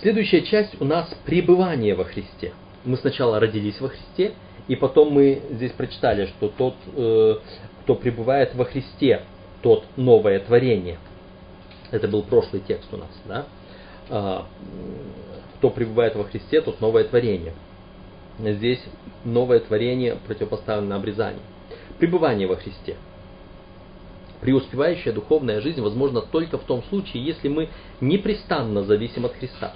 Следующая 0.00 0.42
часть 0.42 0.80
у 0.80 0.84
нас 0.84 1.08
пребывание 1.24 1.94
во 1.94 2.04
Христе. 2.04 2.52
Мы 2.84 2.96
сначала 2.96 3.38
родились 3.38 3.80
во 3.80 3.88
Христе, 3.88 4.32
и 4.66 4.74
потом 4.74 5.12
мы 5.12 5.42
здесь 5.50 5.72
прочитали, 5.72 6.26
что 6.26 6.48
тот, 6.48 6.74
э, 6.96 7.36
кто 7.82 7.94
пребывает 7.94 8.54
во 8.54 8.64
Христе, 8.64 9.22
тот 9.62 9.84
новое 9.96 10.40
творение. 10.40 10.98
Это 11.92 12.08
был 12.08 12.22
прошлый 12.22 12.62
текст 12.66 12.92
у 12.92 12.96
нас, 12.96 13.10
да? 13.26 13.46
А, 14.08 14.46
кто 15.58 15.70
пребывает 15.70 16.16
во 16.16 16.24
Христе, 16.24 16.60
тот 16.60 16.80
новое 16.80 17.04
творение. 17.04 17.52
Здесь 18.38 18.82
новое 19.24 19.60
творение 19.60 20.16
противопоставлено 20.26 20.96
обрезанию. 20.96 21.42
Пребывание 21.98 22.48
во 22.48 22.56
Христе. 22.56 22.96
Преуспевающая 24.42 25.12
духовная 25.12 25.60
жизнь 25.60 25.80
возможна 25.80 26.20
только 26.20 26.58
в 26.58 26.64
том 26.64 26.82
случае, 26.90 27.24
если 27.24 27.48
мы 27.48 27.68
непрестанно 28.00 28.82
зависим 28.82 29.24
от 29.24 29.32
Христа. 29.34 29.72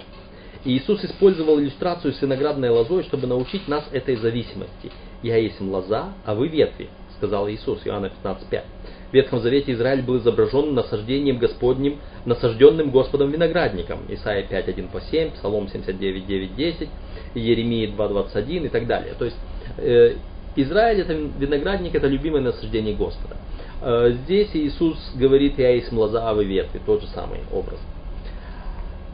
И 0.63 0.77
Иисус 0.77 1.03
использовал 1.03 1.59
иллюстрацию 1.59 2.13
с 2.13 2.21
виноградной 2.21 2.69
лозой, 2.69 3.03
чтобы 3.03 3.25
научить 3.25 3.67
нас 3.67 3.85
этой 3.91 4.17
зависимости. 4.17 4.91
«Я 5.23 5.37
есть 5.37 5.59
лоза, 5.59 6.13
а 6.25 6.35
вы 6.35 6.49
ветви», 6.49 6.89
сказал 7.17 7.49
Иисус, 7.49 7.81
Иоанна 7.85 8.11
15.5. 8.23 8.63
В 9.09 9.13
Ветхом 9.13 9.39
Завете 9.39 9.73
Израиль 9.73 10.01
был 10.01 10.17
изображен 10.17 10.73
насаждением 10.73 11.37
Господним, 11.37 11.99
насажденным 12.25 12.91
Господом 12.91 13.31
виноградником. 13.31 13.99
Исайя 14.09 14.45
5.1 14.47 14.91
по 14.91 15.01
7, 15.01 15.31
Псалом 15.31 15.65
79.9, 15.65 16.55
10, 16.55 16.89
Еремия 17.35 17.89
2.21 17.89 18.65
и 18.65 18.69
так 18.69 18.87
далее. 18.87 19.13
То 19.17 19.25
есть 19.25 19.37
э, 19.77 20.15
Израиль 20.55 21.01
это 21.01 21.13
виноградник, 21.13 21.95
это 21.95 22.07
любимое 22.07 22.41
насаждение 22.41 22.95
Господа. 22.95 23.37
Э, 23.81 24.11
здесь 24.23 24.49
Иисус 24.53 24.97
говорит, 25.15 25.59
я 25.59 25.69
есть 25.69 25.91
лоза, 25.91 26.29
а 26.29 26.33
ветви, 26.33 26.81
тот 26.85 27.01
же 27.01 27.07
самый 27.07 27.41
образ. 27.51 27.79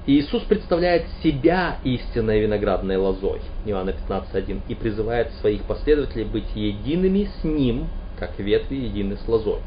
Иисус 0.05 0.43
представляет 0.43 1.05
себя 1.21 1.77
истинной 1.83 2.41
виноградной 2.41 2.97
лозой, 2.97 3.39
Иоанна 3.65 3.91
15.1, 3.91 4.61
и 4.67 4.75
призывает 4.75 5.31
своих 5.39 5.63
последователей 5.63 6.25
быть 6.25 6.55
едиными 6.55 7.29
с 7.39 7.43
Ним, 7.43 7.87
как 8.19 8.37
ветви 8.37 8.75
едины 8.75 9.17
с 9.17 9.27
лозой. 9.27 9.59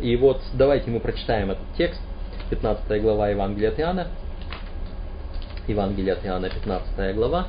И 0.00 0.16
вот 0.16 0.40
давайте 0.54 0.90
мы 0.90 0.98
прочитаем 0.98 1.52
этот 1.52 1.66
текст, 1.76 2.00
15 2.50 3.00
глава 3.00 3.28
Евангелия 3.28 3.70
от 3.70 3.78
Иоанна, 3.78 4.08
Евангелие 5.68 6.14
от 6.14 6.26
Иоанна, 6.26 6.50
15 6.50 7.14
глава. 7.14 7.46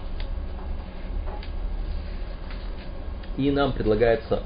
И 3.38 3.52
нам 3.52 3.74
предлагается 3.74 4.44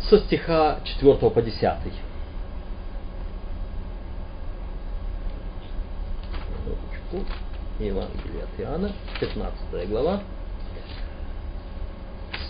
со 0.00 0.18
стиха 0.18 0.80
4 0.84 1.30
по 1.30 1.42
10. 1.42 1.62
Евангелие 7.80 8.42
от 8.42 8.60
Иоанна, 8.60 8.92
15 9.20 9.88
глава, 9.88 10.20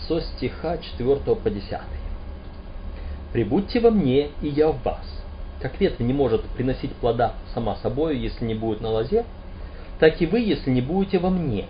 со 0.07 0.21
стиха 0.21 0.77
4 0.77 1.35
по 1.35 1.49
10. 1.49 1.79
«Прибудьте 3.31 3.79
во 3.79 3.91
мне, 3.91 4.29
и 4.41 4.47
я 4.47 4.69
в 4.69 4.81
вас. 4.83 5.05
Как 5.61 5.79
ветвь 5.79 5.99
не 5.99 6.13
может 6.13 6.41
приносить 6.49 6.93
плода 6.95 7.33
сама 7.53 7.75
собою, 7.77 8.19
если 8.19 8.45
не 8.45 8.55
будет 8.55 8.81
на 8.81 8.89
лозе, 8.89 9.25
так 9.99 10.21
и 10.21 10.25
вы, 10.25 10.39
если 10.39 10.71
не 10.71 10.81
будете 10.81 11.19
во 11.19 11.29
мне. 11.29 11.67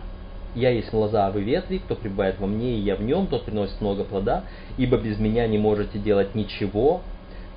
Я 0.55 0.71
есть 0.71 0.91
лоза, 0.93 1.27
а 1.27 1.31
вы 1.31 1.41
ветви, 1.41 1.77
кто 1.77 1.95
пребывает 1.95 2.39
во 2.39 2.47
мне, 2.47 2.75
и 2.77 2.81
я 2.81 2.95
в 2.95 3.01
нем, 3.01 3.27
тот 3.27 3.45
приносит 3.45 3.79
много 3.81 4.03
плода, 4.03 4.43
ибо 4.77 4.97
без 4.97 5.19
меня 5.19 5.47
не 5.47 5.57
можете 5.57 5.99
делать 5.99 6.33
ничего. 6.33 7.01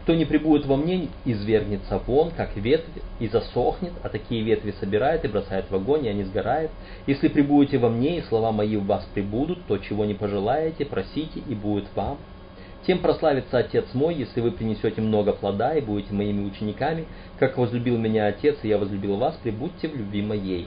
Кто 0.02 0.14
не 0.14 0.24
прибудет 0.24 0.66
во 0.66 0.76
мне, 0.76 1.08
извергнется 1.24 2.00
вон, 2.06 2.32
как 2.36 2.56
ветвь, 2.56 2.84
и 3.20 3.28
засохнет, 3.28 3.92
а 4.02 4.08
такие 4.08 4.42
ветви 4.42 4.74
собирает 4.80 5.24
и 5.24 5.28
бросает 5.28 5.70
в 5.70 5.74
огонь, 5.74 6.06
и 6.06 6.08
они 6.08 6.24
сгорают. 6.24 6.72
Если 7.06 7.28
прибудете 7.28 7.78
во 7.78 7.88
мне, 7.88 8.18
и 8.18 8.22
слова 8.22 8.50
мои 8.50 8.76
в 8.76 8.84
вас 8.84 9.06
прибудут, 9.14 9.64
то, 9.68 9.78
чего 9.78 10.04
не 10.04 10.14
пожелаете, 10.14 10.84
просите, 10.84 11.40
и 11.48 11.54
будет 11.54 11.84
вам. 11.94 12.18
Тем 12.84 12.98
прославится 12.98 13.58
Отец 13.58 13.84
мой, 13.94 14.16
если 14.16 14.40
вы 14.40 14.50
принесете 14.50 15.00
много 15.00 15.32
плода 15.32 15.74
и 15.74 15.80
будете 15.80 16.12
моими 16.12 16.44
учениками, 16.44 17.06
как 17.38 17.56
возлюбил 17.56 17.96
меня 17.96 18.26
Отец, 18.26 18.56
и 18.64 18.68
я 18.68 18.78
возлюбил 18.78 19.16
вас, 19.16 19.38
прибудьте 19.40 19.86
в 19.86 19.96
любви 19.96 20.20
моей. 20.20 20.66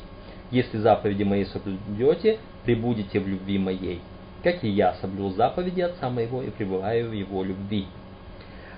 Если 0.51 0.77
заповеди 0.77 1.23
мои 1.23 1.45
соблюдете, 1.45 2.39
прибудете 2.63 3.19
в 3.19 3.27
любви 3.27 3.57
моей, 3.57 4.01
как 4.43 4.63
и 4.63 4.69
я 4.69 4.93
соблюл 4.95 5.31
заповеди 5.33 5.81
Отца 5.81 6.09
моего 6.09 6.41
и 6.41 6.49
пребываю 6.49 7.09
в 7.09 7.13
его 7.13 7.43
любви. 7.43 7.87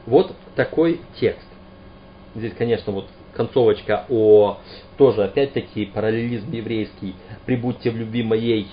Вот 0.05 0.34
такой 0.55 1.01
текст. 1.20 1.47
Здесь, 2.36 2.53
конечно, 2.57 2.93
вот 2.93 3.09
концовочка 3.34 4.05
о 4.09 4.57
тоже 4.97 5.24
опять-таки 5.24 5.86
параллелизм 5.86 6.51
еврейский. 6.51 7.15
Прибудьте 7.45 7.91
в 7.91 7.97
любви 7.97 8.24
моей, 8.24 8.68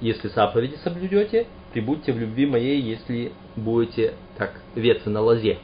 если 0.00 0.28
заповеди 0.28 0.76
соблюдете, 0.82 1.46
прибудьте 1.72 2.12
в 2.12 2.18
любви 2.18 2.46
моей, 2.46 2.80
если 2.80 3.32
будете 3.56 4.14
как 4.36 4.60
ветви 4.74 5.10
на 5.10 5.20
лозе. 5.20 5.58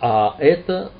А 0.00 0.36
это 0.38 0.92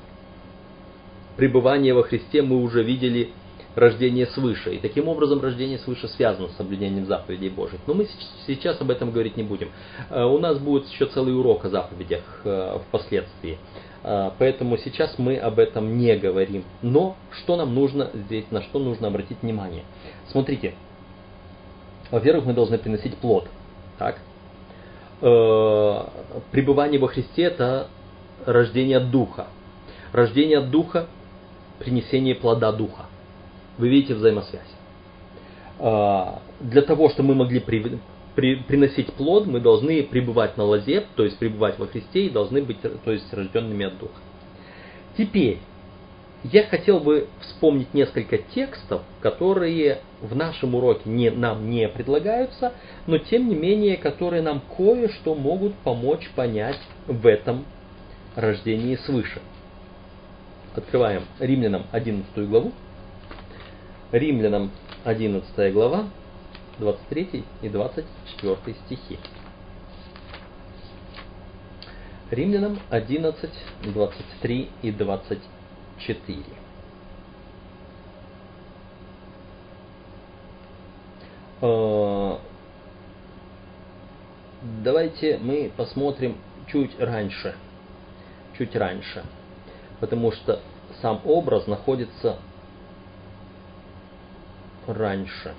пребывание 1.37 1.93
во 1.93 2.03
Христе 2.03 2.41
мы 2.41 2.61
уже 2.61 2.83
видели 2.83 3.29
рождение 3.75 4.25
свыше. 4.27 4.75
И 4.75 4.79
таким 4.79 5.07
образом 5.07 5.41
рождение 5.41 5.77
свыше 5.79 6.07
связано 6.07 6.47
с 6.49 6.55
соблюдением 6.55 7.05
заповедей 7.05 7.49
Божьих. 7.49 7.79
Но 7.87 7.93
мы 7.93 8.07
сейчас 8.47 8.79
об 8.81 8.89
этом 8.89 9.11
говорить 9.11 9.37
не 9.37 9.43
будем. 9.43 9.69
Э, 10.09 10.23
у 10.23 10.39
нас 10.39 10.57
будет 10.57 10.87
еще 10.87 11.05
целый 11.07 11.37
урок 11.37 11.65
о 11.65 11.69
заповедях 11.69 12.23
э, 12.43 12.79
впоследствии. 12.87 13.57
Э, 14.03 14.31
поэтому 14.37 14.77
сейчас 14.77 15.17
мы 15.17 15.37
об 15.37 15.59
этом 15.59 15.97
не 15.97 16.15
говорим. 16.15 16.63
Но 16.81 17.17
что 17.31 17.57
нам 17.57 17.75
нужно 17.75 18.09
здесь, 18.13 18.45
на 18.51 18.61
что 18.63 18.79
нужно 18.79 19.07
обратить 19.07 19.41
внимание? 19.41 19.83
Смотрите. 20.31 20.73
Во-первых, 22.11 22.45
мы 22.45 22.53
должны 22.53 22.77
приносить 22.77 23.17
плод. 23.17 23.47
Так? 23.97 24.19
Пребывание 26.51 26.99
во 26.99 27.07
Христе 27.07 27.43
это 27.43 27.87
рождение 28.45 28.99
Духа. 28.99 29.47
Рождение 30.11 30.61
Духа– 30.61 31.07
принесение 31.79 32.35
плода 32.35 32.71
Духа. 32.71 33.05
Вы 33.77 33.89
видите 33.89 34.15
взаимосвязь. 34.15 34.61
А, 35.79 36.41
для 36.59 36.81
того, 36.81 37.09
чтобы 37.09 37.29
мы 37.29 37.35
могли 37.35 37.59
при, 37.59 37.99
при, 38.35 38.55
приносить 38.55 39.11
плод, 39.13 39.45
мы 39.47 39.59
должны 39.59 40.03
пребывать 40.03 40.57
на 40.57 40.63
лозе, 40.63 41.05
то 41.15 41.23
есть 41.23 41.37
пребывать 41.37 41.77
во 41.79 41.87
Христе 41.87 42.27
и 42.27 42.29
должны 42.29 42.61
быть 42.61 42.77
то 42.81 43.11
есть, 43.11 43.31
рожденными 43.33 43.85
от 43.85 43.97
Духа. 43.97 44.13
Теперь, 45.17 45.59
я 46.43 46.63
хотел 46.63 46.99
бы 46.99 47.27
вспомнить 47.41 47.93
несколько 47.93 48.37
текстов, 48.37 49.01
которые 49.19 50.01
в 50.21 50.35
нашем 50.35 50.75
уроке 50.75 51.09
не, 51.09 51.31
нам 51.31 51.69
не 51.69 51.87
предлагаются, 51.89 52.73
но 53.07 53.17
тем 53.17 53.49
не 53.49 53.55
менее, 53.55 53.97
которые 53.97 54.43
нам 54.43 54.61
кое-что 54.77 55.33
могут 55.33 55.73
помочь 55.75 56.29
понять 56.35 56.79
в 57.07 57.25
этом 57.25 57.65
рождении 58.35 58.95
свыше. 58.95 59.41
Открываем 60.75 61.23
Римлянам 61.39 61.87
11 61.91 62.47
главу. 62.47 62.73
Римлянам 64.15 64.71
11 65.03 65.73
глава, 65.73 66.05
23 66.79 67.43
и 67.61 67.67
24 67.67 68.77
стихи. 68.85 69.19
Римлянам 72.31 72.79
11, 72.89 73.49
23 73.83 74.69
и 74.83 74.91
24. 74.91 76.39
Э, 81.61 82.37
давайте 84.81 85.39
мы 85.39 85.73
посмотрим 85.75 86.37
чуть 86.67 86.97
раньше. 87.01 87.53
Чуть 88.57 88.77
раньше. 88.77 89.25
Потому 89.99 90.31
что 90.31 90.61
сам 91.01 91.19
образ 91.25 91.67
находится 91.67 92.37
раньше. 94.87 95.53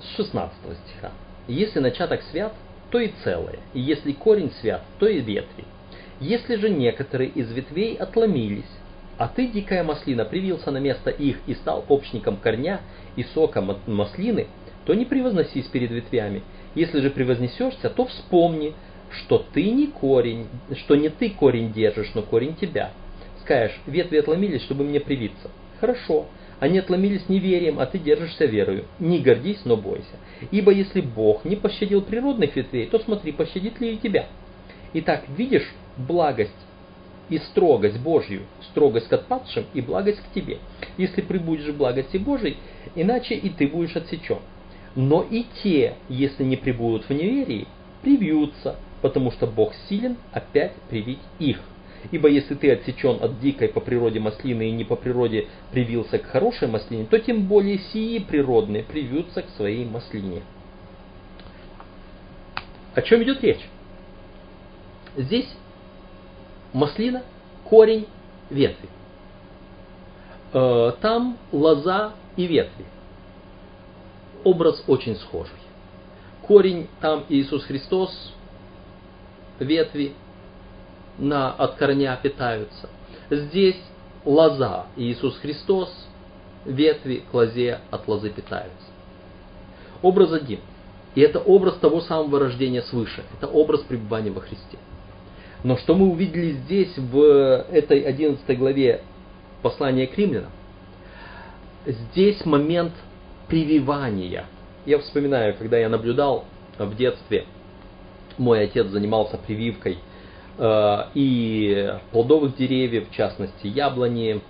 С 0.00 0.16
16 0.16 0.54
стиха. 0.86 1.12
Если 1.48 1.80
начаток 1.80 2.22
свят, 2.30 2.52
то 2.90 2.98
и 2.98 3.10
целое, 3.24 3.58
и 3.72 3.80
если 3.80 4.12
корень 4.12 4.52
свят, 4.60 4.82
то 4.98 5.06
и 5.06 5.20
ветви. 5.20 5.64
Если 6.20 6.56
же 6.56 6.68
некоторые 6.68 7.30
из 7.30 7.50
ветвей 7.50 7.96
отломились, 7.96 8.64
а 9.18 9.28
ты, 9.28 9.46
дикая 9.46 9.82
маслина, 9.82 10.24
привился 10.24 10.70
на 10.70 10.78
место 10.78 11.10
их 11.10 11.38
и 11.46 11.54
стал 11.54 11.84
общником 11.88 12.36
корня 12.36 12.80
и 13.16 13.24
сока 13.34 13.60
маслины, 13.86 14.46
то 14.84 14.94
не 14.94 15.04
превозносись 15.04 15.66
перед 15.66 15.90
ветвями. 15.90 16.42
Если 16.74 17.00
же 17.00 17.10
превознесешься, 17.10 17.90
то 17.90 18.06
вспомни, 18.06 18.74
что 19.10 19.44
ты 19.52 19.70
не 19.70 19.88
корень, 19.88 20.48
что 20.76 20.96
не 20.96 21.08
ты 21.08 21.30
корень 21.30 21.72
держишь, 21.72 22.12
но 22.14 22.22
корень 22.22 22.56
тебя. 22.56 22.92
Скажешь, 23.42 23.78
ветви 23.86 24.18
отломились, 24.18 24.62
чтобы 24.62 24.84
мне 24.84 25.00
привиться. 25.00 25.50
Хорошо, 25.80 26.26
они 26.62 26.78
отломились 26.78 27.28
неверием, 27.28 27.80
а 27.80 27.86
ты 27.86 27.98
держишься 27.98 28.44
верою. 28.44 28.84
Не 29.00 29.18
гордись, 29.18 29.62
но 29.64 29.76
бойся. 29.76 30.14
Ибо 30.52 30.70
если 30.70 31.00
Бог 31.00 31.44
не 31.44 31.56
пощадил 31.56 32.02
природных 32.02 32.54
ветвей, 32.54 32.86
то 32.86 33.00
смотри, 33.00 33.32
пощадит 33.32 33.80
ли 33.80 33.94
и 33.94 33.96
тебя. 33.96 34.28
Итак, 34.92 35.24
видишь 35.36 35.68
благость 35.96 36.52
и 37.30 37.38
строгость 37.38 37.98
Божью, 37.98 38.42
строгость 38.70 39.08
к 39.08 39.12
отпадшим 39.12 39.64
и 39.74 39.80
благость 39.80 40.20
к 40.20 40.34
тебе. 40.34 40.58
Если 40.98 41.22
прибудешь 41.22 41.66
в 41.66 41.76
благости 41.76 42.16
Божией, 42.16 42.58
иначе 42.94 43.34
и 43.34 43.48
ты 43.48 43.66
будешь 43.66 43.96
отсечен. 43.96 44.38
Но 44.94 45.26
и 45.28 45.44
те, 45.64 45.94
если 46.08 46.44
не 46.44 46.54
прибудут 46.54 47.08
в 47.08 47.10
неверии, 47.10 47.66
привьются, 48.02 48.76
потому 49.00 49.32
что 49.32 49.48
Бог 49.48 49.74
силен 49.88 50.16
опять 50.30 50.74
привить 50.88 51.18
их. 51.40 51.58
Ибо 52.10 52.28
если 52.28 52.54
ты 52.54 52.72
отсечен 52.72 53.22
от 53.22 53.40
дикой 53.40 53.68
по 53.68 53.80
природе 53.80 54.18
маслины 54.18 54.68
и 54.68 54.72
не 54.72 54.84
по 54.84 54.96
природе 54.96 55.48
привился 55.70 56.18
к 56.18 56.26
хорошей 56.26 56.68
маслине, 56.68 57.06
то 57.06 57.18
тем 57.18 57.46
более 57.46 57.78
сии 57.78 58.18
природные 58.18 58.82
привьются 58.82 59.42
к 59.42 59.48
своей 59.50 59.84
маслине. 59.84 60.42
О 62.94 63.02
чем 63.02 63.22
идет 63.22 63.42
речь? 63.42 63.68
Здесь 65.16 65.48
маслина, 66.72 67.22
корень, 67.64 68.06
ветви. 68.50 68.88
Э, 70.52 70.92
там 71.00 71.38
лоза 71.52 72.12
и 72.36 72.46
ветви. 72.46 72.84
Образ 74.44 74.82
очень 74.86 75.16
схожий. 75.16 75.56
Корень 76.42 76.88
там 77.00 77.24
Иисус 77.28 77.64
Христос, 77.64 78.34
ветви 79.58 80.14
на, 81.18 81.52
от 81.52 81.76
корня 81.76 82.18
питаются. 82.22 82.88
Здесь 83.30 83.80
лоза 84.24 84.86
Иисус 84.96 85.36
Христос, 85.38 85.90
ветви 86.64 87.22
к 87.30 87.34
лозе 87.34 87.80
от 87.90 88.06
лозы 88.08 88.30
питаются. 88.30 88.86
Образ 90.02 90.32
один. 90.32 90.60
И 91.14 91.20
это 91.20 91.40
образ 91.40 91.76
того 91.76 92.00
самого 92.00 92.40
рождения 92.40 92.82
свыше. 92.82 93.22
Это 93.36 93.46
образ 93.46 93.80
пребывания 93.82 94.30
во 94.30 94.40
Христе. 94.40 94.78
Но 95.62 95.76
что 95.76 95.94
мы 95.94 96.10
увидели 96.10 96.52
здесь, 96.52 96.96
в 96.96 97.20
этой 97.70 98.00
11 98.00 98.58
главе 98.58 99.02
послания 99.62 100.06
к 100.06 100.16
римлянам, 100.18 100.50
здесь 101.86 102.44
момент 102.44 102.92
прививания. 103.46 104.46
Я 104.86 104.98
вспоминаю, 104.98 105.54
когда 105.56 105.78
я 105.78 105.88
наблюдал 105.88 106.46
в 106.78 106.96
детстве, 106.96 107.44
мой 108.38 108.64
отец 108.64 108.86
занимался 108.88 109.36
прививкой 109.36 109.98
и 110.58 111.98
плодовых 112.10 112.56
деревьев, 112.56 113.08
в 113.08 113.12
частности 113.12 113.66
яблони. 113.66 114.40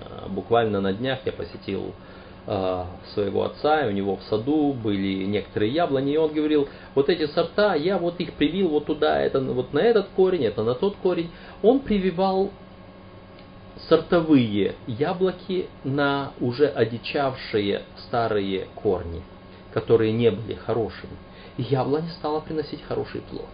Э, 0.00 0.28
буквально 0.28 0.80
на 0.80 0.92
днях 0.92 1.18
я 1.24 1.32
посетил 1.32 1.92
Э, 2.48 2.84
своего 3.12 3.42
отца, 3.42 3.84
и 3.84 3.88
у 3.88 3.90
него 3.90 4.16
в 4.18 4.22
саду 4.22 4.72
были 4.72 5.24
некоторые 5.24 5.72
яблони, 5.72 6.12
и 6.12 6.16
он 6.16 6.32
говорил, 6.32 6.68
вот 6.94 7.08
эти 7.08 7.26
сорта, 7.26 7.74
я 7.74 7.98
вот 7.98 8.20
их 8.20 8.34
привил 8.34 8.68
вот 8.68 8.86
туда, 8.86 9.20
это 9.20 9.40
вот 9.40 9.72
на 9.72 9.80
этот 9.80 10.06
корень, 10.14 10.44
это 10.44 10.62
на 10.62 10.74
тот 10.74 10.94
корень. 11.02 11.32
Он 11.62 11.80
прививал 11.80 12.52
сортовые 13.88 14.76
яблоки 14.86 15.66
на 15.82 16.34
уже 16.38 16.68
одичавшие 16.68 17.82
старые 18.06 18.68
корни, 18.76 19.22
которые 19.72 20.12
не 20.12 20.30
были 20.30 20.54
хорошими. 20.54 21.16
И 21.56 21.62
яблоня 21.62 22.10
стала 22.10 22.38
приносить 22.38 22.82
хороший 22.84 23.22
плод. 23.22 23.48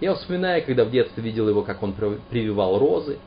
Я 0.00 0.14
вспоминаю, 0.14 0.64
когда 0.64 0.84
в 0.84 0.90
детстве 0.90 1.22
видел 1.22 1.48
его, 1.48 1.62
как 1.62 1.82
он 1.82 1.92
прививал 1.92 2.78
розы. 2.78 3.18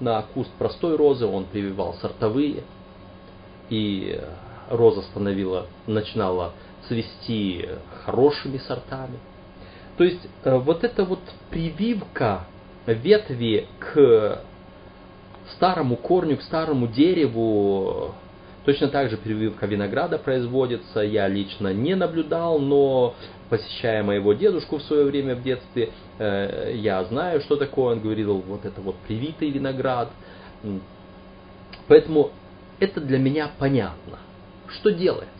На 0.00 0.22
куст 0.22 0.50
простой 0.58 0.96
розы 0.96 1.26
он 1.26 1.44
прививал 1.44 1.94
сортовые– 1.94 2.62
и 3.70 4.20
роза 4.70 5.02
становила, 5.02 5.66
начинала 5.86 6.52
цвести 6.88 7.68
хорошими 8.04 8.58
сортами. 8.58 9.18
То 9.96 10.04
есть 10.04 10.20
э, 10.44 10.56
вот 10.56 10.84
эта 10.84 11.04
вот 11.04 11.20
прививка 11.50 12.46
ветви 12.86 13.66
к 13.78 14.42
старому 15.54 15.96
корню, 15.96 16.36
к 16.36 16.42
старому 16.42 16.86
дереву, 16.86 18.14
точно 18.66 18.88
так 18.88 19.10
же 19.10 19.16
прививка 19.16 19.64
винограда 19.66 20.18
производится. 20.18 21.00
Я 21.00 21.28
лично 21.28 21.72
не 21.72 21.94
наблюдал, 21.94 22.58
но 22.58 23.14
посещая 23.48 24.02
моего 24.02 24.32
дедушку 24.32 24.78
в 24.78 24.82
свое 24.82 25.04
время 25.04 25.36
в 25.36 25.42
детстве, 25.42 25.90
э, 26.18 26.72
я 26.74 27.02
знаю, 27.04 27.40
что 27.42 27.56
такое. 27.56 27.94
Он 27.94 28.00
говорил, 28.00 28.38
вот 28.38 28.64
это 28.64 28.80
вот 28.80 28.96
привитый 29.06 29.50
виноград. 29.50 30.10
Поэтому 31.86 32.32
это 32.80 33.00
для 33.00 33.18
меня 33.18 33.50
понятно. 33.56 34.18
Что 34.66 34.90
делается? 34.90 35.30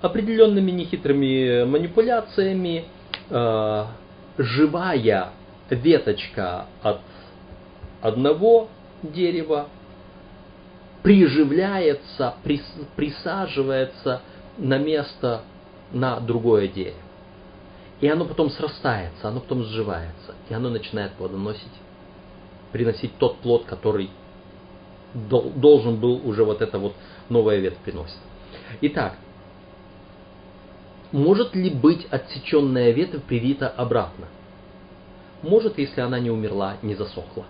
Определенными 0.00 0.70
нехитрыми 0.70 1.64
манипуляциями 1.64 2.84
э, 3.28 3.84
живая 4.38 5.30
веточка 5.68 6.66
от 6.82 7.00
одного 8.02 8.68
дерева 9.02 9.66
приживляется, 11.06 12.34
прис, 12.42 12.64
присаживается 12.96 14.22
на 14.58 14.76
место 14.76 15.42
на 15.92 16.18
другое 16.18 16.66
дерево. 16.66 16.98
И 18.00 18.08
оно 18.08 18.24
потом 18.24 18.50
срастается, 18.50 19.28
оно 19.28 19.38
потом 19.38 19.62
сживается, 19.62 20.34
и 20.48 20.54
оно 20.54 20.68
начинает 20.68 21.12
плодоносить, 21.12 21.62
приносить 22.72 23.16
тот 23.18 23.38
плод, 23.38 23.66
который 23.66 24.10
должен 25.14 26.00
был 26.00 26.28
уже 26.28 26.42
вот 26.42 26.60
эта 26.60 26.76
вот 26.76 26.96
новая 27.28 27.58
ветвь 27.58 27.78
приносить. 27.84 28.18
Итак, 28.80 29.14
может 31.12 31.54
ли 31.54 31.70
быть 31.70 32.04
отсеченная 32.06 32.90
ветвь 32.90 33.22
привита 33.22 33.68
обратно? 33.68 34.26
Может, 35.42 35.78
если 35.78 36.00
она 36.00 36.18
не 36.18 36.32
умерла, 36.32 36.78
не 36.82 36.96
засохла. 36.96 37.44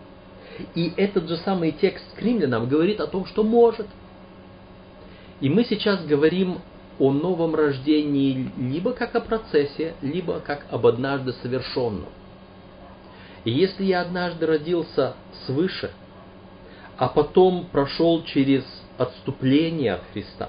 И 0.74 0.92
этот 0.96 1.28
же 1.28 1.36
самый 1.38 1.72
текст 1.72 2.04
к 2.14 2.22
римлянам 2.22 2.68
говорит 2.68 3.00
о 3.00 3.06
том, 3.06 3.26
что 3.26 3.42
может. 3.42 3.86
И 5.40 5.48
мы 5.48 5.64
сейчас 5.64 6.04
говорим 6.04 6.60
о 6.98 7.12
новом 7.12 7.54
рождении 7.54 8.50
либо 8.56 8.92
как 8.92 9.14
о 9.14 9.20
процессе, 9.20 9.94
либо 10.00 10.40
как 10.40 10.66
об 10.70 10.86
однажды 10.86 11.32
совершенном. 11.42 12.06
И 13.44 13.50
если 13.50 13.84
я 13.84 14.00
однажды 14.00 14.46
родился 14.46 15.14
свыше– 15.46 15.90
а 16.96 17.08
потом 17.08 17.66
прошел 17.66 18.22
через 18.24 18.64
отступление 18.98 19.94
от 19.94 20.02
Христа, 20.12 20.48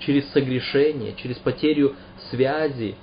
через 0.00 0.28
согрешение, 0.32 1.14
через 1.14 1.36
потерю 1.38 1.94
связи 2.30 2.96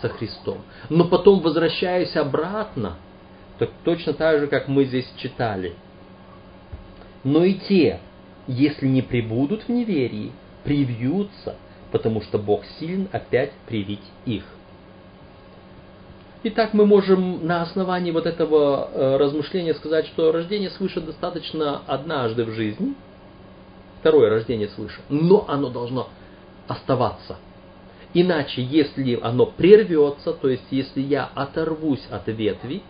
со 0.00 0.08
Христом. 0.08 0.58
Но 0.88 1.04
потом 1.04 1.40
возвращаясь 1.40 2.14
обратно, 2.16 2.96
так 3.58 3.70
точно 3.84 4.12
так 4.14 4.40
же, 4.40 4.46
как 4.46 4.68
мы 4.68 4.84
здесь 4.84 5.10
читали. 5.16 5.74
Но 7.22 7.44
и 7.44 7.54
те, 7.54 8.00
если 8.46 8.86
не 8.86 9.02
прибудут 9.02 9.62
в 9.64 9.68
неверии, 9.68 10.32
привьются, 10.64 11.56
потому 11.92 12.20
что 12.22 12.38
Бог 12.38 12.64
силен 12.78 13.08
опять 13.12 13.52
привить 13.66 14.02
их. 14.26 14.44
Итак, 16.46 16.74
мы 16.74 16.84
можем 16.84 17.46
на 17.46 17.62
основании 17.62 18.10
вот 18.10 18.26
этого 18.26 18.90
э, 18.92 19.16
размышления 19.16 19.72
сказать, 19.72 20.06
что 20.08 20.30
рождение 20.30 20.68
свыше 20.68 21.00
достаточно 21.00 21.80
однажды 21.86 22.44
в 22.44 22.50
жизни, 22.50 22.94
второе 24.00 24.28
рождение 24.28 24.68
свыше, 24.68 25.00
но 25.08 25.46
оно 25.48 25.70
должно 25.70 26.10
оставаться. 26.68 27.38
Иначе, 28.12 28.62
если 28.62 29.18
оно 29.22 29.46
прервется, 29.46 30.34
то 30.34 30.48
есть 30.48 30.66
если 30.70 31.00
я 31.00 31.30
оторвусь 31.34 32.06
от 32.10 32.26
ветви, 32.26 32.82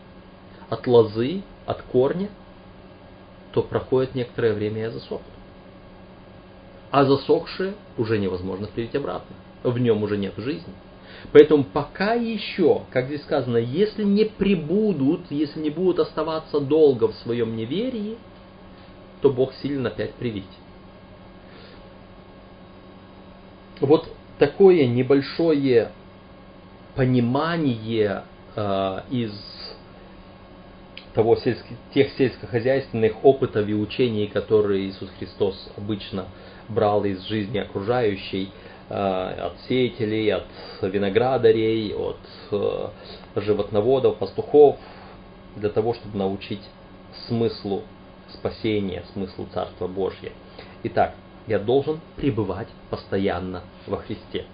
от 0.69 0.87
лозы, 0.87 1.43
от 1.67 1.83
корня, 1.83 2.29
то 3.53 3.63
проходит 3.63 4.15
некоторое 4.15 4.55
время 4.55 4.79
и 4.79 4.81
я 4.81 4.91
засохну. 4.91 5.27
А 6.91 7.05
засохшее 7.05 7.75
уже 7.99 8.19
невозможно 8.19 8.67
привить 8.67 8.95
обратно. 8.95 9.35
В 9.63 9.79
нем 9.79 10.03
уже 10.03 10.17
нет 10.17 10.35
жизни. 10.37 10.73
Поэтому 11.33 11.65
пока 11.65 12.15
еще, 12.15 12.83
как 12.91 13.07
здесь 13.07 13.23
сказано, 13.23 13.57
если 13.57 14.05
не 14.05 14.25
прибудут, 14.25 15.31
если 15.31 15.61
не 15.61 15.71
будут 15.71 16.01
оставаться 16.01 16.61
долго 16.61 17.09
в 17.09 17.15
своем 17.17 17.57
неверии, 17.57 18.19
то 19.21 19.31
Бог 19.31 19.55
силен 19.55 19.87
опять 19.87 20.15
привить. 20.15 20.45
Вот 23.81 24.09
такое 24.39 24.87
небольшое 24.87 25.93
понимание 26.95 28.25
э, 28.55 29.01
из 29.11 29.33
того 31.15 31.37
сельско, 31.37 31.69
тех 31.95 32.11
сельскохозяйственных 32.19 33.25
опытов 33.25 33.69
и 33.69 33.75
учений, 33.75 34.27
которые 34.27 34.87
Иисус 34.87 35.09
Христос 35.19 35.71
обычно 35.77 36.27
брал 36.69 37.05
из 37.05 37.23
жизни 37.23 37.59
окружающей, 37.59 38.51
Э, 38.91 39.47
от 39.47 39.61
сеятелей, 39.67 40.29
от 40.31 40.45
виноградарей, 40.83 41.95
от 41.95 42.19
э, 42.51 42.89
животноводов, 43.37 44.19
пастухов, 44.19 44.77
для 45.57 45.71
того, 45.71 45.95
чтобы 45.95 46.19
научить 46.19 46.61
смыслу 47.27 47.85
спасения, 48.29 49.03
смыслу 49.15 49.47
Царства 49.55 49.87
Божьего. 49.87 50.35
Итак, 50.83 51.15
я 51.47 51.59
должен 51.59 51.99
пребывать 52.17 52.69
постоянно 52.91 53.63
во 53.87 53.97
Христе. 53.97 54.45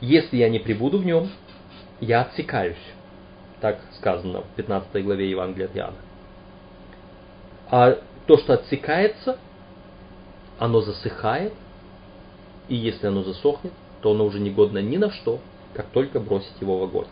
Если 0.00 0.38
я 0.38 0.48
не 0.48 0.58
пребуду 0.58 0.98
в 0.98 1.06
нем, 1.06 1.30
я 2.00 2.22
отсекаюсь. 2.22 2.76
Так 3.60 3.78
сказано 3.98 4.42
в 4.42 4.48
15 4.56 5.04
главе 5.04 5.30
Евангелия 5.30 5.66
от 5.66 5.76
Иоанна. 5.76 5.96
А 7.70 7.98
то, 8.26 8.38
что 8.38 8.54
отсекается, 8.54 9.38
оно 10.58 10.80
засыхает, 10.80 11.52
и 12.68 12.74
если 12.74 13.06
оно 13.06 13.22
засохнет, 13.22 13.72
то 14.02 14.10
оно 14.12 14.24
уже 14.24 14.40
не 14.40 14.50
годно 14.50 14.78
ни 14.78 14.96
на 14.96 15.10
что, 15.10 15.40
как 15.74 15.86
только 15.86 16.20
бросить 16.20 16.60
его 16.60 16.78
в 16.78 16.82
огонь. 16.82 17.06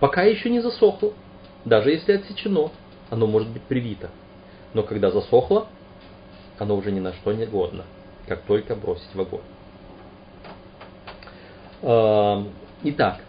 Пока 0.00 0.22
еще 0.22 0.50
не 0.50 0.60
засохло, 0.60 1.12
даже 1.64 1.90
если 1.90 2.12
отсечено, 2.12 2.70
оно 3.10 3.26
может 3.26 3.48
быть 3.48 3.62
привито. 3.62 4.10
Но 4.72 4.82
когда 4.82 5.10
засохло, 5.10 5.66
оно 6.58 6.76
уже 6.76 6.92
ни 6.92 7.00
на 7.00 7.12
что 7.12 7.32
не 7.32 7.46
годно, 7.46 7.84
как 8.26 8.42
только 8.42 8.74
бросить 8.74 9.14
в 9.14 9.20
огонь. 9.20 9.40
Итак, 12.84 13.20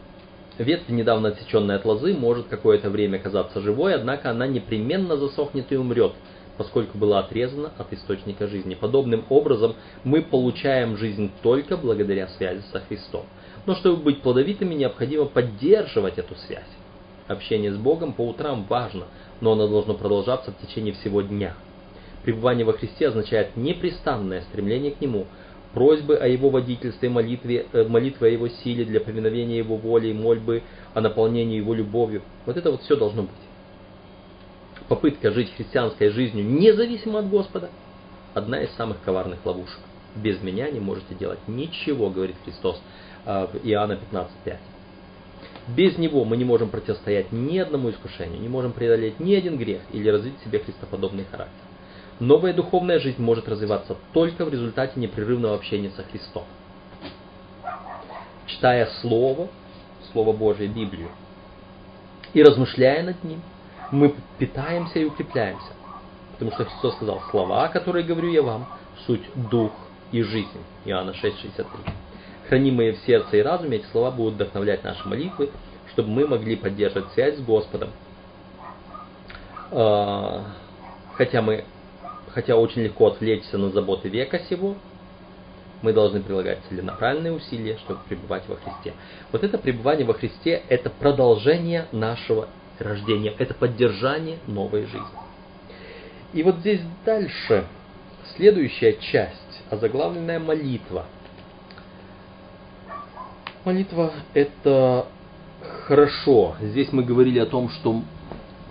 ветвь, 0.58 0.89
недавно 0.89 1.30
отсеченная 1.30 1.78
от 1.78 1.86
лозы, 1.86 2.14
может 2.14 2.47
какое-то 2.47 2.89
время 2.89 3.20
казаться 3.20 3.62
живой, 3.62 3.95
однако 3.95 4.30
она 4.30 4.47
непременно 4.47 5.18
засохнет 5.18 5.72
и 5.72 5.78
умрет, 5.78 6.14
поскольку 6.58 6.97
была 6.97 7.20
отрезана 7.20 7.72
от 7.78 7.91
источника 7.93 8.47
жизни. 8.47 8.76
Подобным 8.76 9.26
образом 9.30 9.76
мы 10.04 10.22
получаем 10.22 10.97
жизнь 10.97 11.32
только 11.41 11.78
благодаря 11.78 12.28
связи 12.28 12.64
со 12.72 12.80
Христом. 12.82 13.26
Но 13.66 13.76
чтобы 13.76 14.04
быть 14.04 14.22
плодовитыми, 14.22 14.74
необходимо 14.74 15.26
поддерживать 15.26 16.18
эту 16.18 16.36
связь. 16.36 16.64
Общение 17.28 17.72
с 17.72 17.78
Богом 17.78 18.14
по 18.14 18.28
утрам 18.28 18.66
важно, 18.68 19.06
но 19.39 19.54
оно 19.54 19.68
должно 19.68 19.93
продолжаться 19.93 20.51
в 20.51 20.66
течение 20.66 20.93
всего 20.93 21.22
дня. 21.22 21.56
Пребывание 22.24 22.66
во 22.66 22.74
Христе 22.74 23.10
означает 23.10 23.56
непрестанное 23.56 24.41
стремление 24.41 24.91
к 24.91 25.01
Нему, 25.01 25.28
просьбы 25.74 26.15
о 26.15 26.28
Его 26.28 26.49
водительстве, 26.49 27.09
молитве, 27.09 27.65
э, 27.71 27.84
молитвы 27.84 28.28
о 28.28 28.30
Его 28.30 28.47
силе 28.47 28.86
для 28.86 28.99
повиновения 28.99 29.57
Его 29.57 29.78
воли 29.78 30.07
и 30.07 30.13
мольбы 30.13 30.63
о 30.93 31.01
наполнении 31.01 31.57
Его 31.57 31.74
любовью. 31.74 32.21
Вот 32.45 32.57
это 32.57 32.71
вот 32.71 32.82
все 32.82 32.95
должно 32.95 33.24
быть. 33.24 33.32
Попытка 34.88 35.32
жить 35.32 35.53
христианской 35.55 36.09
жизнью 36.09 36.45
независимо 36.45 37.19
от 37.19 37.30
Господа– 37.30 37.69
одна 38.34 38.61
из 38.61 38.71
самых 38.76 39.01
коварных 39.01 39.45
ловушек. 39.45 39.80
Без 40.15 40.41
меня 40.41 40.69
не 40.69 40.80
можете 40.80 41.15
делать 41.15 41.39
ничего, 41.47 42.09
говорит 42.09 42.36
Христос 42.43 42.82
э, 43.26 43.47
в 43.51 43.67
Иоанна 43.67 43.99
15.5. 44.11 44.57
Без 45.76 45.97
него 45.97 46.26
мы 46.26 46.38
не 46.38 46.43
можем 46.43 46.69
противостоять 46.69 47.32
ни 47.32 47.57
одному 47.57 47.89
искушению, 47.89 48.39
не 48.39 48.49
можем 48.49 48.74
преодолеть 48.74 49.19
ни 49.19 49.34
один 49.34 49.57
грех 49.57 49.82
или 49.91 50.09
развить 50.09 50.38
в 50.39 50.43
себе 50.43 50.59
христоподобный 50.59 51.26
характер. 51.30 51.72
Новая 52.20 52.53
духовная 52.53 52.99
жизнь 52.99 53.22
может 53.22 53.47
развиваться 53.47 53.97
только 54.14 54.45
в 54.45 54.49
результате 54.49 54.99
непрерывного 54.99 55.55
общения 55.55 55.89
со 55.91 56.03
Христом. 56.03 56.43
Читая 58.45 58.88
Слово, 59.01 59.49
Слово 60.11 60.34
Божие, 60.34 60.70
Библию, 60.70 61.09
и 62.34 62.43
размышляя 62.43 63.03
над 63.03 63.24
ним, 63.24 63.41
мы 63.91 64.16
питаемся 64.38 64.99
и 64.99 65.05
укрепляемся. 65.05 65.74
Потому 66.34 66.51
что 66.51 66.66
Христос 66.66 66.95
сказал, 66.95 67.22
слова, 67.32 67.68
которые 67.68 68.05
говорю 68.05 68.30
я 68.32 68.41
вам, 68.41 68.68
суть 69.05 69.24
дух 69.49 69.72
и 70.11 70.22
жизнь. 70.22 70.49
Иоанна 70.86 71.11
6,63. 71.11 71.66
Хранимые 72.47 72.93
в 72.93 72.99
сердце 72.99 73.38
и 73.38 73.41
разуме, 73.41 73.78
эти 73.78 73.86
слова 73.88 74.11
будут 74.11 74.36
вдохновлять 74.36 74.84
наши 74.84 75.07
молитвы, 75.07 75.49
чтобы 75.91 76.09
мы 76.09 76.28
могли 76.28 76.55
поддерживать 76.55 77.11
связь 77.14 77.38
с 77.38 77.41
Господом. 77.41 77.89
А, 79.72 80.43
хотя 81.16 81.41
мы 81.41 81.66
хотя 82.34 82.55
очень 82.55 82.81
легко 82.81 83.07
отвлечься 83.07 83.57
на 83.57 83.69
заботы 83.69 84.09
века 84.09 84.39
сего, 84.49 84.75
мы 85.81 85.93
должны 85.93 86.21
прилагать 86.21 86.59
целенаправленные 86.69 87.34
усилия, 87.34 87.77
чтобы 87.77 87.99
пребывать 88.07 88.43
во 88.47 88.55
Христе. 88.55 88.93
Вот 89.31 89.43
это 89.43 89.57
пребывание 89.57 90.05
во 90.05 90.13
Христе– 90.13 90.63
это 90.69 90.89
продолжение 90.89 91.88
нашего 91.91 92.47
рождения, 92.79 93.34
это 93.38 93.53
поддержание 93.53 94.39
новой 94.47 94.86
жизни. 94.86 95.01
И 96.31 96.41
вот 96.41 96.59
здесь 96.59 96.81
дальше, 97.05 97.65
следующая 98.36 98.93
часть, 98.93 99.63
озаглавленная 99.69 100.39
молитва. 100.39 101.05
Молитва– 103.65 104.13
это 104.34 105.05
хорошо. 105.86 106.55
Здесь 106.61 106.91
мы 106.91 107.03
говорили 107.03 107.39
о 107.39 107.45
том, 107.45 107.69
что 107.69 108.01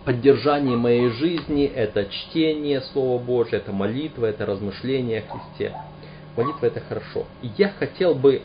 поддержание 0.04 0.76
моей 0.76 1.10
жизни– 1.10 1.64
это 1.74 2.06
чтение 2.06 2.80
Слова 2.80 3.22
Божьего, 3.22 3.56
это 3.56 3.72
молитва, 3.72 4.26
это 4.26 4.46
размышление 4.46 5.20
о 5.20 5.32
Христе. 5.32 5.76
Молитва– 6.36 6.66
это 6.66 6.80
хорошо. 6.80 7.26
И 7.42 7.50
я 7.56 7.68
хотел 7.70 8.14
бы 8.14 8.42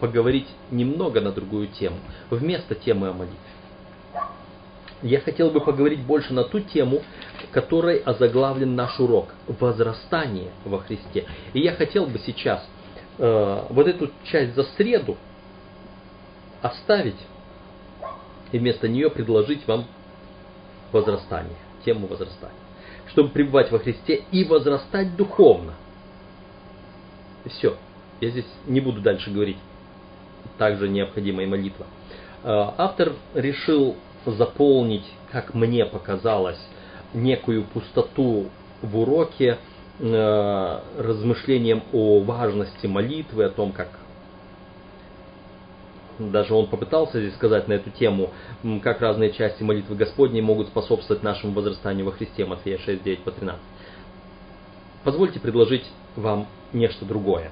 поговорить 0.00 0.48
немного 0.70 1.20
на 1.20 1.32
другую 1.32 1.68
тему, 1.68 1.96
вместо 2.30 2.74
темы 2.74 3.08
о 3.08 3.12
молитве. 3.12 3.38
Я 5.02 5.20
хотел 5.20 5.50
бы 5.50 5.60
поговорить 5.60 6.00
больше 6.00 6.32
на 6.32 6.42
ту 6.42 6.60
тему, 6.60 7.02
которой 7.52 7.98
озаглавлен 7.98 8.74
наш 8.74 8.98
урок– 8.98 9.28
возрастание 9.46 10.50
во 10.64 10.78
Христе. 10.78 11.24
И 11.52 11.60
я 11.60 11.72
хотел 11.72 12.06
бы 12.06 12.18
сейчас 12.18 12.66
э, 13.18 13.62
вот 13.70 13.86
эту 13.86 14.10
часть 14.24 14.56
за 14.56 14.64
среду 14.76 15.16
оставить 16.62 17.18
и 18.50 18.58
вместо 18.58 18.88
нее 18.88 19.08
предложить 19.10 19.66
вам 19.68 19.86
возрастание, 20.92 21.56
тему 21.84 22.06
возрастания. 22.06 22.56
Чтобы 23.08 23.30
пребывать 23.30 23.70
во 23.70 23.78
Христе 23.78 24.24
и 24.30 24.44
возрастать 24.44 25.16
духовно. 25.16 25.74
Все. 27.46 27.76
Я 28.20 28.30
здесь 28.30 28.46
не 28.66 28.80
буду 28.80 29.00
дальше 29.00 29.30
говорить. 29.30 29.58
Также 30.58 30.88
необходима 30.88 31.42
и 31.42 31.46
молитва. 31.46 31.86
А, 32.42 32.74
автор 32.76 33.12
решил 33.34 33.96
заполнить, 34.26 35.04
как 35.30 35.54
мне 35.54 35.86
показалось, 35.86 36.58
некую 37.14 37.64
пустоту 37.64 38.46
в 38.82 38.98
уроке 38.98 39.58
э, 39.98 40.80
размышлением 40.98 41.82
о 41.92 42.20
важности 42.20 42.86
молитвы, 42.86 43.44
о 43.44 43.50
том, 43.50 43.72
как 43.72 43.88
даже 46.18 46.54
он 46.54 46.66
попытался 46.66 47.20
здесь 47.20 47.34
сказать 47.34 47.68
на 47.68 47.74
эту 47.74 47.90
тему, 47.90 48.30
как 48.82 49.00
разные 49.00 49.32
части 49.32 49.62
молитвы 49.62 49.96
Господней 49.96 50.40
могут 50.40 50.68
способствовать 50.68 51.22
нашему 51.22 51.52
возрастанию 51.52 52.06
во 52.06 52.12
Христе, 52.12 52.44
Матфея 52.44 52.78
6, 52.78 53.02
9 53.02 53.20
по 53.20 53.30
13. 53.30 53.60
Позвольте 55.04 55.40
предложить 55.40 55.84
вам 56.16 56.46
нечто 56.72 57.04
другое. 57.04 57.50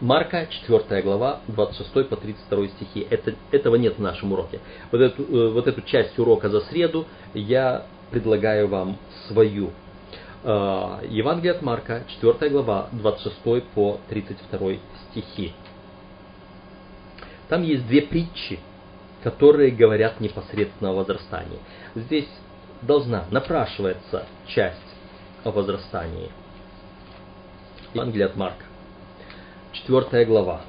Марка, 0.00 0.46
4 0.50 1.02
глава, 1.02 1.40
26 1.48 2.08
по 2.08 2.16
32 2.16 2.68
стихи. 2.68 3.06
Это, 3.10 3.34
этого 3.52 3.76
нет 3.76 3.96
в 3.96 4.02
нашем 4.02 4.32
уроке. 4.32 4.60
Вот 4.90 5.00
эту, 5.00 5.22
э, 5.22 5.50
вот 5.50 5.66
эту 5.66 5.82
часть 5.82 6.18
урока 6.18 6.48
за 6.48 6.60
среду 6.62 7.06
я 7.32 7.86
предлагаю 8.10 8.68
вам 8.68 8.98
свою. 9.28 9.70
Э, 10.42 10.98
Евангелие 11.08 11.52
от 11.52 11.62
Марка, 11.62 12.04
4 12.20 12.50
глава, 12.50 12.88
26 12.92 13.64
по 13.74 13.98
32 14.08 14.78
стихи. 15.10 15.52
Там 17.48 17.62
есть 17.62 17.86
две 17.86 18.02
притчи, 18.02 18.58
которые 19.22 19.70
говорят 19.70 20.20
непосредственно 20.20 20.90
о 20.90 20.94
возрастании. 20.94 21.58
Здесь 21.94 22.28
должна 22.82 23.24
напрашиваться 23.30 24.26
часть 24.46 24.78
о 25.44 25.50
возрастании. 25.50 26.30
Евангелие 27.92 28.26
от 28.26 28.36
Марка. 28.36 28.64
Четвертая 29.72 30.24
глава. 30.24 30.62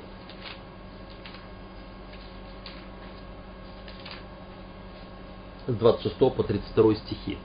С 5.68 5.74
26 5.74 6.18
по 6.18 6.44
32 6.44 6.96
стихи. 6.96 7.38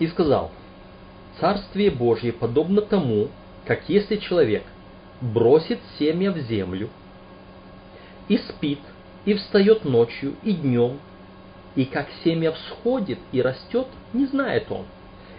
И 0.00 0.06
сказал, 0.08 0.50
Царствие 1.40 1.90
Божье 1.90 2.32
подобно 2.32 2.82
тому, 2.82 3.28
как 3.64 3.88
если 3.88 4.16
человек 4.16 4.64
бросит 5.20 5.78
семя 5.98 6.32
в 6.32 6.38
землю 6.38 6.90
и 8.28 8.38
спит, 8.38 8.80
и 9.24 9.34
встает 9.34 9.84
ночью 9.84 10.34
и 10.42 10.52
днем, 10.52 10.98
и 11.76 11.84
как 11.84 12.08
семя 12.24 12.52
всходит 12.52 13.18
и 13.30 13.40
растет, 13.40 13.86
не 14.12 14.26
знает 14.26 14.66
он, 14.70 14.86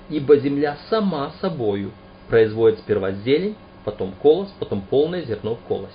ибо 0.09 0.37
земля 0.37 0.77
сама 0.89 1.33
собою 1.41 1.91
производит 2.27 2.79
сперва 2.79 3.11
зелень, 3.11 3.55
потом 3.83 4.13
колос, 4.21 4.53
потом 4.59 4.81
полное 4.81 5.23
зерно 5.23 5.55
в 5.55 5.59
колосе. 5.61 5.93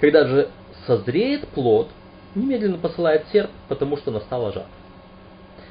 Когда 0.00 0.26
же 0.26 0.48
созреет 0.86 1.46
плод, 1.48 1.88
немедленно 2.34 2.78
посылает 2.78 3.26
серп, 3.32 3.50
потому 3.68 3.96
что 3.96 4.10
настала 4.10 4.52
жатва. 4.52 4.68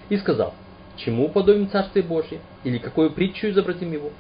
И 0.10 0.18
сказал, 0.18 0.54
Чему 0.98 1.30
подобен 1.30 1.70
Царствие 1.70 2.04
Божье? 2.04 2.39
Или 2.64 2.78
какую 2.78 3.12
притчу 3.12 3.50
изобразим 3.50 3.91
его? 3.91 4.12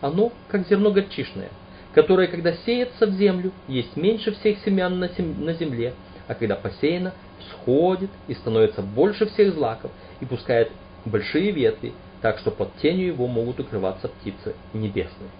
Оно, 0.00 0.32
как 0.48 0.66
зерно 0.66 0.90
горчишное, 0.90 1.50
которое, 1.94 2.26
когда 2.26 2.52
сеется 2.52 3.06
в 3.06 3.12
землю, 3.12 3.52
есть 3.68 3.96
меньше 3.96 4.32
всех 4.32 4.58
семян 4.64 4.98
на, 4.98 5.08
земле, 5.08 5.94
а 6.26 6.34
когда 6.34 6.56
посеяно, 6.56 7.12
всходит 7.38 8.10
и 8.28 8.34
становится 8.34 8.82
больше 8.82 9.26
всех 9.26 9.54
злаков, 9.54 9.90
и 10.20 10.24
пускает 10.24 10.72
большие 11.04 11.50
ветви, 11.50 11.92
так 12.20 12.38
что 12.38 12.50
под 12.50 12.74
тенью 12.76 13.08
его 13.08 13.26
могут 13.26 13.60
укрываться 13.60 14.08
птицы 14.08 14.54
небесные. 14.72 15.30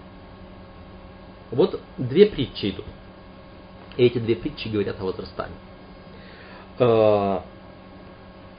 Вот 1.51 1.79
две 1.97 2.25
притчи 2.25 2.71
идут. 2.71 2.85
И 3.97 4.05
эти 4.05 4.17
две 4.17 4.35
притчи 4.35 4.67
говорят 4.67 4.99
о 4.99 5.05
возрастании. 5.05 5.55
Э, 6.79 7.39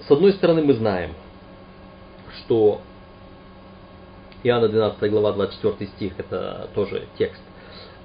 с 0.07 0.11
одной 0.11 0.33
стороны, 0.35 0.63
мы 0.63 0.75
знаем, 0.75 1.13
что 2.39 2.81
Иоанна 4.43 4.69
12 4.69 5.11
глава 5.11 5.33
24 5.33 5.91
стих, 5.93 6.13
это 6.19 6.69
тоже 6.75 7.07
текст 7.17 7.41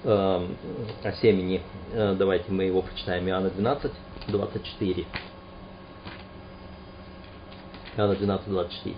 э, 0.03 0.47
о 1.03 1.11
семени. 1.21 1.61
Э, 1.91 2.15
давайте 2.17 2.51
мы 2.51 2.63
его 2.63 2.81
прочитаем. 2.81 3.27
Иоанна 3.27 3.49
12, 3.49 3.91
24. 4.29 5.05
Иоанна 7.97 8.15
12, 8.15 8.47
24. 8.47 8.95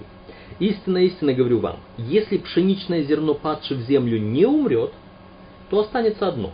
Истинно, 0.59 0.97
истинно 0.99 1.33
говорю 1.33 1.59
вам, 1.59 1.79
если 1.97 2.37
пшеничное 2.37 3.03
зерно, 3.03 3.33
падшее 3.33 3.79
в 3.79 3.87
землю, 3.87 4.19
не 4.19 4.45
умрет, 4.45 4.91
то 5.71 5.79
останется 5.79 6.27
одно. 6.27 6.51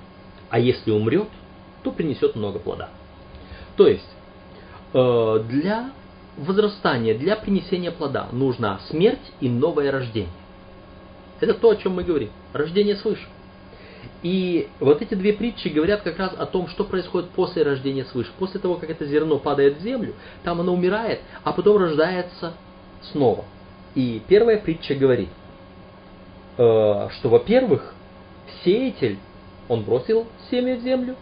А 0.49 0.59
если 0.59 0.91
умрет, 0.91 1.27
то 1.83 1.91
принесет 1.91 2.37
много 2.37 2.59
плода. 2.59 2.89
То 3.75 3.87
есть, 3.87 4.07
э, 4.93 5.43
для 5.49 5.91
возрастания, 6.37 7.17
для 7.17 7.35
принесения 7.35 7.91
плода 7.91 8.27
нужна 8.31 8.79
смерть 8.89 9.33
и 9.39 9.49
новое 9.49 9.91
рождение. 9.91 10.31
Это 11.39 11.53
то, 11.53 11.69
о 11.69 11.75
чем 11.75 11.93
мы 11.93 12.03
говорим. 12.03 12.29
Рождение 12.53 12.95
свыше. 12.95 13.27
И 14.23 14.67
вот 14.79 15.01
эти 15.01 15.13
две 15.13 15.33
притчи 15.33 15.67
говорят 15.67 16.01
как 16.01 16.17
раз 16.17 16.33
о 16.37 16.45
том, 16.45 16.67
что 16.69 16.83
происходит 16.83 17.29
после 17.31 17.63
рождения 17.63 18.05
свыше. 18.05 18.31
После 18.39 18.59
того, 18.59 18.75
как 18.75 18.89
это 18.89 19.05
зерно 19.05 19.37
падает 19.37 19.77
в 19.77 19.81
землю, 19.81 20.13
там 20.43 20.59
оно 20.59 20.73
умирает, 20.73 21.21
а 21.43 21.53
потом 21.53 21.77
рождается 21.77 22.53
снова. 23.11 23.45
И 23.95 24.21
первая 24.27 24.57
притча 24.57 24.95
говорит, 24.95 25.29
э, 26.57 27.09
что, 27.19 27.29
во-первых, 27.29 27.93
сеятель, 28.63 29.19
он 29.67 29.83
бросил 29.83 30.27
семя 30.49 30.77
в 30.77 30.81
землю, 30.81 31.15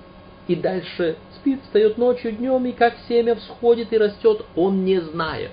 и 0.48 0.56
дальше 0.56 1.18
спит, 1.36 1.62
встает 1.64 1.98
ночью, 1.98 2.32
днем, 2.32 2.66
и 2.66 2.72
как 2.72 2.96
семя 3.08 3.36
всходит 3.36 3.92
и 3.94 3.98
растет, 3.98 4.46
он 4.56 4.86
не 4.86 5.02
знает. 5.02 5.52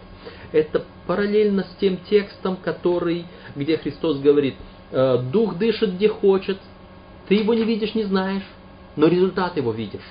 Это 0.52 0.84
параллельно 1.06 1.64
с 1.64 1.76
тем 1.80 1.98
текстом, 2.08 2.56
который, 2.56 3.24
где 3.56 3.78
Христос 3.78 4.18
говорит, 4.18 4.54
«Э, 4.90 5.18
дух 5.18 5.56
дышит 5.56 5.94
где 5.94 6.08
хочет, 6.08 6.58
ты 7.28 7.36
его 7.36 7.54
не 7.54 7.64
видишь, 7.64 7.94
не 7.94 8.04
знаешь, 8.04 8.42
но 8.96 9.06
результат 9.06 9.56
его 9.56 9.72
видишь. 9.72 10.06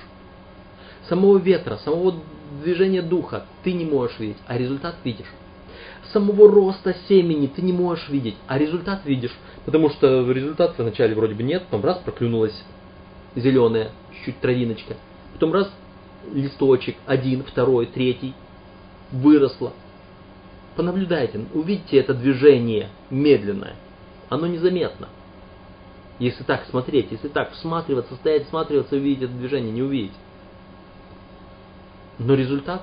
Самого 1.08 1.38
ветра, 1.38 1.76
самого 1.76 2.14
движения 2.62 3.02
духа 3.02 3.46
ты 3.62 3.72
не 3.72 3.84
можешь 3.84 4.18
видеть, 4.18 4.38
а 4.46 4.58
результат 4.58 4.96
видишь. 5.04 5.32
Самого 6.12 6.50
роста 6.50 6.94
семени 7.08 7.46
ты 7.46 7.62
не 7.62 7.72
можешь 7.72 8.08
видеть, 8.08 8.34
а 8.46 8.58
результат 8.58 9.04
видишь. 9.04 9.36
Потому 9.64 9.90
что 9.90 10.30
результат 10.30 10.74
вначале 10.76 11.14
вроде 11.14 11.34
бы 11.34 11.42
нет, 11.42 11.62
потом 11.64 11.84
раз 11.84 11.98
проклюнулась 11.98 12.60
зеленая, 13.34 13.90
чуть 14.24 14.40
травиночка. 14.40 14.96
Потом 15.32 15.52
раз 15.52 15.70
листочек, 16.32 16.96
один, 17.06 17.42
второй, 17.44 17.86
третий, 17.86 18.34
выросло. 19.10 19.72
Понаблюдайте, 20.76 21.44
увидите 21.52 21.98
это 21.98 22.14
движение 22.14 22.88
медленное. 23.10 23.74
Оно 24.28 24.46
незаметно. 24.46 25.08
Если 26.18 26.44
так 26.44 26.64
смотреть, 26.66 27.10
если 27.10 27.28
так 27.28 27.52
всматриваться, 27.52 28.14
стоять, 28.16 28.46
всматриваться, 28.46 28.96
увидеть 28.96 29.24
это 29.24 29.32
движение, 29.32 29.72
не 29.72 29.82
увидеть. 29.82 30.12
Но 32.18 32.34
результат 32.34 32.82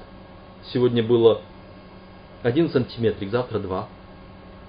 сегодня 0.73 1.01
было 1.03 1.41
один 2.43 2.69
сантиметрик, 2.69 3.31
завтра 3.31 3.59
два. 3.59 3.87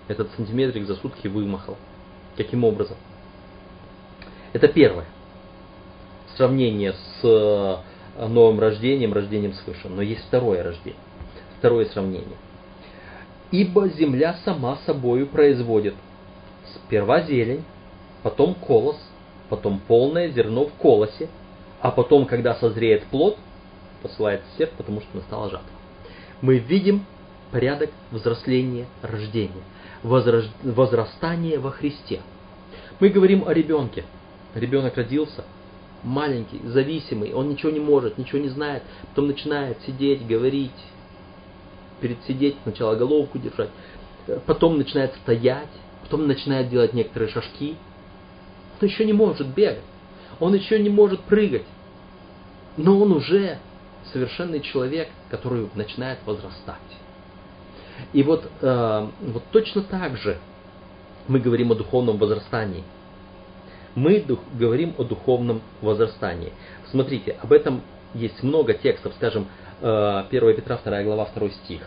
Этот 0.09 0.31
сантиметрик 0.37 0.87
за 0.87 0.97
сутки 0.97 1.29
вымахал. 1.29 1.77
Каким 2.37 2.65
образом? 2.65 2.97
Это 4.53 4.69
первое. 4.69 5.07
Сравнение 6.41 6.95
с 6.95 7.21
э, 7.23 7.77
новым 8.27 8.61
рождением, 8.61 9.13
рождением 9.13 9.53
свыше. 9.53 9.91
Но 9.91 10.01
есть 10.01 10.23
второе 10.23 10.63
рождение. 10.63 10.99
Второе 11.59 11.85
сравнение. 11.85 12.39
Ибо 13.51 13.91
земля 13.91 14.39
сама 14.43 14.79
собою 14.87 15.27
производит 15.27 15.93
сперва 16.75 17.21
зелень, 17.21 17.63
потом 18.23 18.55
колос, 18.55 18.97
потом 19.51 19.83
полное 19.87 20.31
зерно 20.31 20.65
в 20.65 20.73
колосе, 20.79 21.29
а 21.83 21.91
потом, 21.91 22.25
когда 22.25 22.55
созреет 22.55 23.05
плод, 23.09 23.37
посылает 24.01 24.41
серп, 24.57 24.73
потому 24.79 25.03
что 25.03 25.19
настала 25.19 25.51
жатва. 25.51 25.69
Мы 26.41 26.57
видим 26.57 27.05
порядок 27.51 27.91
взросления, 28.13 28.87
рождения, 29.03 29.63
возраж... 30.03 30.47
возрастания 30.63 31.61
во 31.61 31.71
Христе. 31.71 32.23
Мы 32.99 33.11
говорим 33.11 33.47
о 33.47 33.53
ребенке. 33.53 34.07
Ребенок 34.55 34.97
родился, 34.97 35.45
маленький, 36.03 36.61
зависимый, 36.65 37.33
он 37.33 37.49
ничего 37.49 37.71
не 37.71 37.81
может, 37.81 38.19
ничего 38.19 38.39
не 38.39 38.49
знает, 38.49 38.83
потом 39.09 39.29
начинает 39.29 39.79
сидеть, 39.87 40.27
говорить, 40.27 40.71
перед 42.01 42.23
сидеть, 42.25 42.57
сначала 42.63 42.95
головку 42.97 43.39
держать, 43.39 43.71
потом 44.47 44.79
начинает 44.79 45.15
стоять, 45.17 45.69
потом 46.03 46.27
начинает 46.27 46.71
делать 46.71 46.95
некоторые 46.95 47.31
шажки, 47.31 47.77
он 48.81 48.89
еще 48.89 49.05
не 49.05 49.13
может 49.13 49.47
бегать, 49.49 49.85
он 50.39 50.55
еще 50.55 50.79
не 50.79 50.89
может 50.89 51.21
прыгать, 51.21 51.67
но 52.77 52.99
он 52.99 53.13
уже 53.13 53.59
совершенный 54.13 54.61
человек, 54.61 55.09
который 55.31 55.69
начинает 55.75 56.19
возрастать. 56.25 56.79
И 58.13 58.23
вот, 58.23 58.51
э, 58.63 59.09
вот 59.21 59.43
точно 59.51 59.83
так 59.83 60.17
же 60.17 60.39
мы 61.29 61.39
говорим 61.39 61.71
о 61.73 61.75
духовном 61.75 62.17
возрастании. 62.17 62.83
Мы 63.95 64.21
дух, 64.21 64.39
говорим 64.55 64.95
о 64.99 65.05
духовном 65.05 65.63
возрастании. 65.81 66.53
Смотрите, 66.91 67.37
об 67.43 67.53
этом 67.53 67.83
есть 68.15 68.43
много 68.43 68.75
текстов, 68.75 69.15
скажем, 69.15 69.47
э, 69.81 70.25
1 70.31 70.55
Петра 70.55 70.79
2 70.83 71.03
глава 71.03 71.29
2 71.35 71.51
стих. 71.51 71.83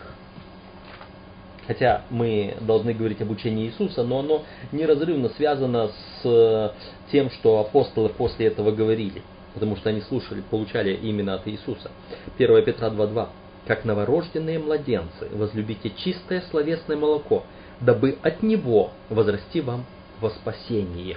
Хотя 1.66 2.02
мы 2.10 2.56
должны 2.60 2.92
говорить 2.92 3.22
об 3.22 3.30
учении 3.30 3.66
Иисуса, 3.66 4.02
но 4.02 4.18
оно 4.18 4.44
неразрывно 4.70 5.30
связано 5.30 5.90
с 6.22 6.74
тем, 7.10 7.30
что 7.30 7.60
апостолы 7.60 8.10
после 8.10 8.48
этого 8.48 8.70
говорили, 8.70 9.22
потому 9.54 9.76
что 9.76 9.88
они 9.88 10.02
слушали, 10.02 10.42
получали 10.42 10.92
именно 10.94 11.34
от 11.34 11.48
Иисуса. 11.48 11.90
1 12.36 12.64
Петра 12.64 12.90
2.2. 12.90 13.28
«Как 13.66 13.86
новорожденные 13.86 14.58
младенцы, 14.58 15.30
возлюбите 15.32 15.90
чистое 15.96 16.42
словесное 16.50 16.98
молоко, 16.98 17.44
дабы 17.80 18.18
от 18.22 18.42
него 18.42 18.90
возрасти 19.08 19.62
вам 19.62 19.86
во 20.20 20.28
спасение». 20.28 21.16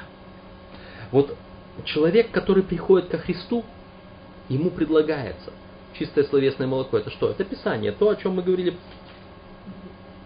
Вот 1.11 1.35
человек, 1.85 2.31
который 2.31 2.63
приходит 2.63 3.07
ко 3.09 3.17
Христу, 3.17 3.63
ему 4.49 4.69
предлагается 4.69 5.51
чистое 5.97 6.25
словесное 6.25 6.67
молоко. 6.67 6.97
Это 6.97 7.09
что? 7.09 7.29
Это 7.29 7.43
Писание, 7.43 7.91
то, 7.91 8.09
о 8.09 8.15
чем 8.15 8.35
мы 8.35 8.43
говорили 8.43 8.75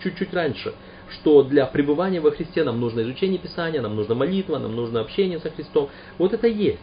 чуть-чуть 0.03 0.33
раньше, 0.33 0.73
что 1.09 1.43
для 1.43 1.65
пребывания 1.65 2.19
во 2.19 2.31
Христе 2.31 2.63
нам 2.63 2.79
нужно 2.79 3.01
изучение 3.01 3.37
Писания, 3.37 3.81
нам 3.81 3.95
нужна 3.95 4.15
молитва, 4.15 4.57
нам 4.57 4.75
нужно 4.75 5.01
общение 5.01 5.39
со 5.39 5.49
Христом. 5.49 5.89
Вот 6.17 6.33
это 6.33 6.47
есть. 6.47 6.81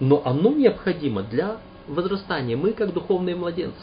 Но 0.00 0.22
оно 0.24 0.52
необходимо 0.52 1.22
для 1.22 1.58
возрастания. 1.86 2.56
Мы 2.56 2.72
как 2.72 2.92
духовные 2.92 3.36
младенцы. 3.36 3.80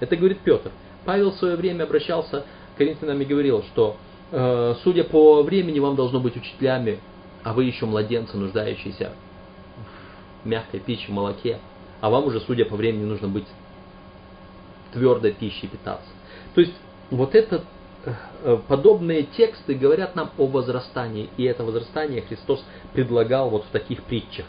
Это 0.00 0.16
говорит 0.16 0.38
Петр. 0.40 0.70
Павел 1.04 1.32
в 1.32 1.36
свое 1.36 1.56
время 1.56 1.84
обращался 1.84 2.44
к 2.74 2.78
коринфянам 2.78 3.20
и 3.20 3.24
говорил, 3.24 3.62
что 3.64 3.96
э, 4.30 4.74
судя 4.82 5.04
по 5.04 5.42
времени 5.42 5.78
вам 5.78 5.96
должно 5.96 6.20
быть 6.20 6.36
учителями, 6.36 6.98
а 7.44 7.52
вы 7.52 7.64
еще 7.64 7.86
младенцы, 7.86 8.36
нуждающиеся 8.36 9.12
в 10.44 10.46
мягкой 10.46 10.80
пище, 10.80 11.10
молоке, 11.12 11.58
а 12.00 12.10
вам 12.10 12.24
уже, 12.24 12.40
судя 12.40 12.64
по 12.64 12.76
времени, 12.76 13.04
нужно 13.04 13.28
быть 13.28 13.46
твердой 14.92 15.32
пищей 15.32 15.68
питаться. 15.68 16.08
То 16.54 16.60
есть 16.60 16.74
вот 17.10 17.34
этот 17.34 17.64
э, 18.04 18.58
подобные 18.68 19.24
тексты 19.24 19.74
говорят 19.74 20.16
нам 20.16 20.30
о 20.38 20.46
возрастании, 20.46 21.30
и 21.36 21.44
это 21.44 21.64
возрастание 21.64 22.22
Христос 22.22 22.64
предлагал 22.92 23.50
вот 23.50 23.64
в 23.64 23.68
таких 23.68 24.02
притчах. 24.04 24.46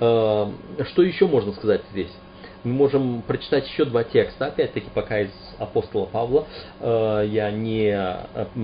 Э, 0.00 0.50
что 0.90 1.02
еще 1.02 1.26
можно 1.26 1.52
сказать 1.52 1.82
здесь? 1.92 2.10
Мы 2.62 2.72
можем 2.72 3.22
прочитать 3.22 3.66
еще 3.68 3.86
два 3.86 4.04
текста, 4.04 4.46
опять-таки 4.46 4.88
пока 4.94 5.20
из 5.20 5.30
апостола 5.58 6.06
Павла. 6.06 6.46
Э, 6.80 7.24
я 7.26 7.50
не 7.50 7.94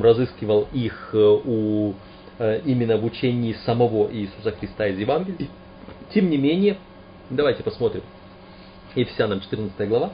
разыскивал 0.02 0.68
их 0.72 1.10
у, 1.12 1.94
именно 2.38 2.96
в 2.96 3.04
учении 3.04 3.54
самого 3.64 4.12
Иисуса 4.12 4.52
Христа 4.52 4.86
из 4.86 4.98
Евангелия. 4.98 5.48
Тем 6.12 6.30
не 6.30 6.36
менее, 6.36 6.76
давайте 7.30 7.62
посмотрим. 7.62 8.02
Ефесянам 8.94 9.40
14 9.40 9.88
глава. 9.88 10.12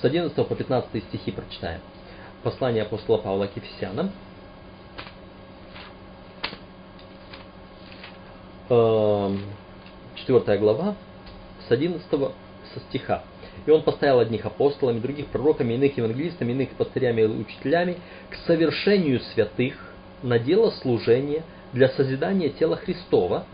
С 0.00 0.04
11 0.04 0.34
по 0.46 0.54
15 0.54 1.04
стихи 1.04 1.32
прочитаем. 1.32 1.80
Послание 2.42 2.82
апостола 2.82 3.18
Павла 3.18 3.46
к 3.46 3.56
Ефесянам. 3.56 4.12
Эм, 8.70 9.40
четвертая 10.14 10.58
глава, 10.58 10.94
с 11.66 11.70
11 11.70 12.06
со 12.10 12.80
стиха. 12.88 13.24
И 13.66 13.70
он 13.70 13.82
поставил 13.82 14.18
одних 14.20 14.44
апостолами, 14.44 14.98
других 14.98 15.26
пророками, 15.28 15.74
иных 15.74 15.96
евангелистами, 15.96 16.52
иных 16.52 16.70
пастырями 16.70 17.22
и 17.22 17.26
учителями 17.26 17.96
к 18.30 18.36
совершению 18.46 19.20
святых 19.20 19.87
на 20.22 20.38
дело 20.38 20.70
служения, 20.70 21.42
для 21.72 21.88
созидания 21.90 22.48
тела 22.48 22.76
Христова, 22.76 23.44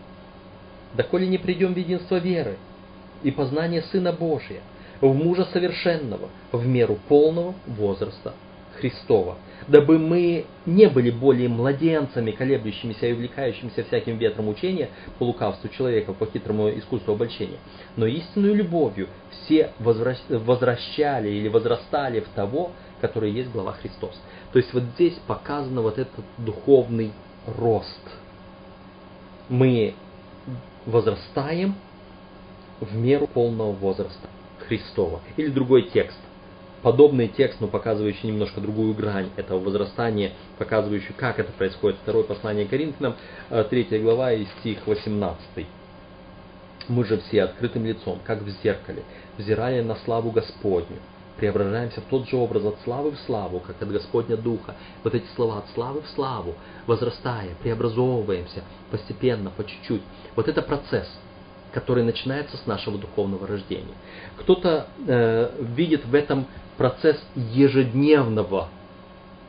доколе 0.95 1.27
не 1.27 1.39
придем 1.39 1.75
в 1.75 1.77
единство 1.77 2.17
веры 2.17 2.57
и 3.23 3.31
познание 3.31 3.83
Сына 3.83 4.12
Божия, 4.12 4.61
в 5.01 5.12
мужа 5.12 5.47
совершенного, 5.53 6.29
в 6.53 6.67
меру 6.67 6.99
полного 7.09 7.55
возраста 7.67 8.35
Христова, 8.77 9.37
дабы 9.69 9.99
мы 9.99 10.47
не 10.67 10.89
были 10.89 11.11
более 11.11 11.49
младенцами, 11.49 12.33
колеблющимися 12.33 13.07
и 13.07 13.12
увлекающимися 13.12 13.85
всяким 13.85 14.19
ветром 14.19 14.49
учения 14.49 14.91
по 15.19 15.25
лукавству 15.25 15.69
человека, 15.69 16.12
по 16.12 16.27
хитрому 16.27 16.71
искусству 16.71 17.15
обольщения, 17.15 17.59
но 17.97 18.07
истинную 18.07 18.55
любовью 18.55 19.09
все 19.31 19.71
возвращали 19.79 21.31
или 21.31 21.49
возрастали 21.49 22.21
в 22.21 22.29
того, 22.29 22.73
который 23.05 23.32
есть 23.32 23.50
глава 23.50 23.72
Христос. 23.72 24.18
То 24.52 24.59
есть 24.59 24.72
вот 24.72 24.84
здесь 24.94 25.12
показано 25.26 25.82
вот 25.82 25.98
этот 25.98 26.24
духовный 26.38 27.12
рост. 27.46 28.00
Мы 29.50 29.92
возрастаем 30.86 31.74
в 32.80 32.96
меру 32.96 33.26
полного 33.26 33.72
возраста 33.72 34.26
Христова. 34.66 35.20
Или 35.36 35.48
другой 35.50 35.90
текст– 35.90 36.18
подобный 36.82 37.28
текст, 37.28 37.61
но 37.61 37.68
показывающий 37.68 38.26
немножко 38.28 38.62
другую 38.62 38.94
грань 38.94 39.28
этого 39.36 39.59
возрастания, 39.59 40.32
показывающий, 40.57 41.12
как 41.14 41.38
это 41.38 41.52
происходит. 41.52 41.98
Второе 42.02 42.24
послание 42.24 42.64
Коринфянам, 42.64 43.16
3 43.50 43.88
э, 43.90 43.98
глава 43.98 44.32
и 44.32 44.46
стих 44.61 44.86
18. 44.86 45.66
Мы 46.88 47.05
же 47.05 47.18
все 47.18 47.42
открытым 47.42 47.84
лицом, 47.84 48.18
как 48.24 48.40
в 48.40 48.48
зеркале, 48.62 49.02
взирая 49.36 49.82
на 49.82 49.96
славу 49.96 50.30
Господню, 50.30 51.00
преображаемся 51.37 52.01
в 52.01 52.05
тот 52.05 52.28
же 52.28 52.37
образ 52.37 52.64
от 52.64 52.76
славы 52.85 53.12
в 53.12 53.18
славу, 53.20 53.61
как 53.61 53.80
от 53.80 53.91
Господня 53.91 54.37
Духа. 54.37 54.76
Вот 55.03 55.14
эти 55.14 55.26
слова 55.35 55.59
от 55.59 55.68
славы 55.74 56.03
в 56.03 56.09
славу, 56.09 56.55
возрастая, 56.87 57.51
преобразовываемся 57.62 58.62
постепенно, 58.91 59.51
по 59.51 59.64
чуть-чуть. 59.64 60.03
Вот 60.37 60.49
это 60.49 60.62
процесс– 60.62 61.09
который 61.74 62.05
начинается 62.05 62.57
с 62.57 62.66
нашего 62.66 62.99
духовного 62.99 63.49
рождения. 63.49 63.97
Кто-то 64.39 64.87
э, 65.07 65.51
видит 65.76 66.07
в 66.07 66.14
этом 66.14 66.47
процесс 66.78 67.20
ежедневного 67.35 68.68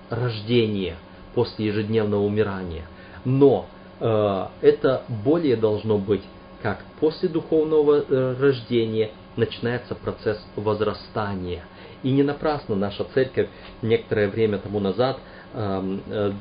рождения 0.10 0.98
после 1.36 1.68
ежедневного 1.68 2.24
умирания. 2.24 2.88
Но 3.26 3.68
э, 4.00 4.46
это 4.62 5.04
более 5.24 5.56
должно 5.56 6.00
быть 6.00 6.24
как 6.64 6.80
после 7.00 7.30
духовного 7.30 8.04
э, 8.10 8.36
рождения 8.40 9.12
начинается 9.36 9.94
процесс 9.94 10.44
возрастания. 10.56 11.64
И 12.06 12.12
не 12.12 12.22
напрасно 12.22 12.76
наша 12.76 13.04
церковь 13.16 13.50
некоторое 13.82 14.28
время 14.28 14.60
тому 14.60 14.80
назад 14.80 15.18
эм, 15.56 16.04
э, 16.08 16.34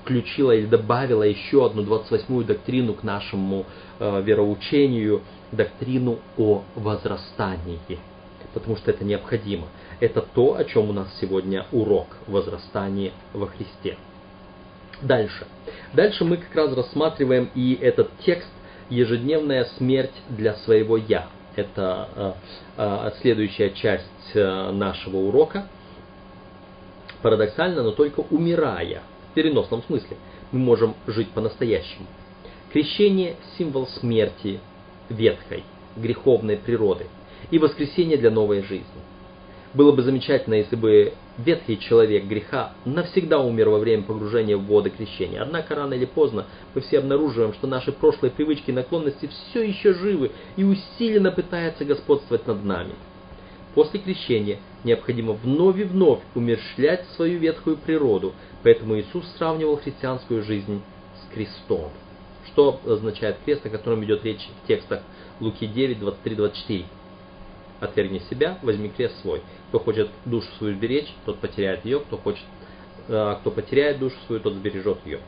включила 0.00 0.52
или 0.52 0.66
добавила 0.66 1.24
еще 1.24 1.66
одну 1.66 1.82
28-ю 1.82 2.44
доктрину 2.44 2.94
к 2.94 3.02
нашему 3.02 3.66
э, 3.98 4.22
вероучению, 4.22 5.22
доктрину 5.50 6.20
о 6.38 6.62
возрастании. 6.76 7.80
Потому 8.54 8.76
что 8.76 8.92
это 8.92 9.04
необходимо. 9.04 9.66
Это 9.98 10.20
то, 10.22 10.54
о 10.54 10.62
чем 10.62 10.90
у 10.90 10.92
нас 10.92 11.08
сегодня 11.20 11.66
урок 11.72 12.06
возрастания 12.28 13.10
во 13.32 13.48
Христе. 13.48 13.96
Дальше. 15.02 15.44
Дальше 15.92 16.24
мы 16.24 16.36
как 16.36 16.54
раз 16.54 16.72
рассматриваем 16.72 17.50
и 17.56 17.76
этот 17.80 18.12
текст 18.24 18.50
«Ежедневная 18.88 19.64
смерть 19.76 20.14
для 20.28 20.54
своего 20.54 20.96
Я». 20.96 21.26
Это 21.56 22.08
э, 22.14 22.32
э, 22.76 23.10
следующая 23.20 23.70
часть 23.70 24.06
э, 24.34 24.70
нашего 24.70 25.16
урока. 25.16 25.66
Парадоксально, 27.22 27.82
но 27.82 27.90
только 27.90 28.20
умирая 28.30 29.02
в 29.30 29.34
переносном 29.34 29.82
смысле, 29.82 30.16
мы 30.52 30.58
можем 30.58 30.94
жить 31.06 31.30
по-настоящему. 31.30 32.06
Крещение– 32.72 33.36
символ 33.58 33.86
смерти 33.86 34.60
ветхой, 35.08 35.64
греховной 35.96 36.56
природы 36.56 37.06
и 37.50 37.58
воскресение 37.58 38.16
для 38.16 38.30
новой 38.30 38.62
жизни. 38.62 38.86
Было 39.72 39.92
бы 39.92 40.02
замечательно, 40.02 40.54
если 40.54 40.74
бы 40.74 41.12
ветхий 41.38 41.78
человек 41.78 42.24
греха 42.24 42.72
навсегда 42.84 43.38
умер 43.38 43.68
во 43.68 43.78
время 43.78 44.02
погружения 44.02 44.56
в 44.56 44.66
воды 44.66 44.90
крещения. 44.90 45.40
Однако 45.40 45.76
рано 45.76 45.94
или 45.94 46.06
поздно 46.06 46.46
мы 46.74 46.80
все 46.80 46.98
обнаруживаем, 46.98 47.54
что 47.54 47.68
наши 47.68 47.92
прошлые 47.92 48.32
привычки 48.32 48.70
и 48.70 48.74
наклонности 48.74 49.28
все 49.28 49.62
еще 49.62 49.94
живы 49.94 50.32
и 50.56 50.64
усиленно 50.64 51.30
пытаются 51.30 51.84
господствовать 51.84 52.48
над 52.48 52.64
нами. 52.64 52.94
После 53.74 54.00
крещения 54.00 54.58
необходимо 54.82 55.34
вновь 55.34 55.78
и 55.78 55.84
вновь 55.84 56.20
умершлять 56.34 57.06
свою 57.14 57.38
ветхую 57.38 57.76
природу, 57.76 58.32
поэтому 58.64 58.98
Иисус 58.98 59.24
сравнивал 59.38 59.76
христианскую 59.76 60.42
жизнь 60.42 60.82
с 61.14 61.32
крестом. 61.32 61.90
Что 62.46 62.80
означает 62.84 63.36
крест, 63.44 63.64
о 63.66 63.70
котором 63.70 64.04
идет 64.04 64.24
речь 64.24 64.48
в 64.64 64.66
текстах 64.66 65.02
Луки 65.38 65.68
9, 65.68 66.00
23, 66.00 66.34
24. 66.34 66.84
Отвергни 67.80 68.18
себя, 68.30 68.58
возьми 68.62 68.90
крест 68.90 69.20
свой. 69.22 69.42
Кто 69.68 69.78
хочет 69.78 70.10
душу 70.24 70.48
свою 70.58 70.74
сберечь, 70.74 71.12
тот 71.24 71.38
потеряет 71.38 71.84
ее. 71.84 72.00
Кто, 72.00 72.18
хочет, 72.18 72.44
э, 73.08 73.36
кто 73.40 73.50
потеряет 73.50 73.98
душу 73.98 74.16
свою, 74.26 74.40
тот 74.40 74.54
сбережет 74.54 74.98
ее. 75.06 75.20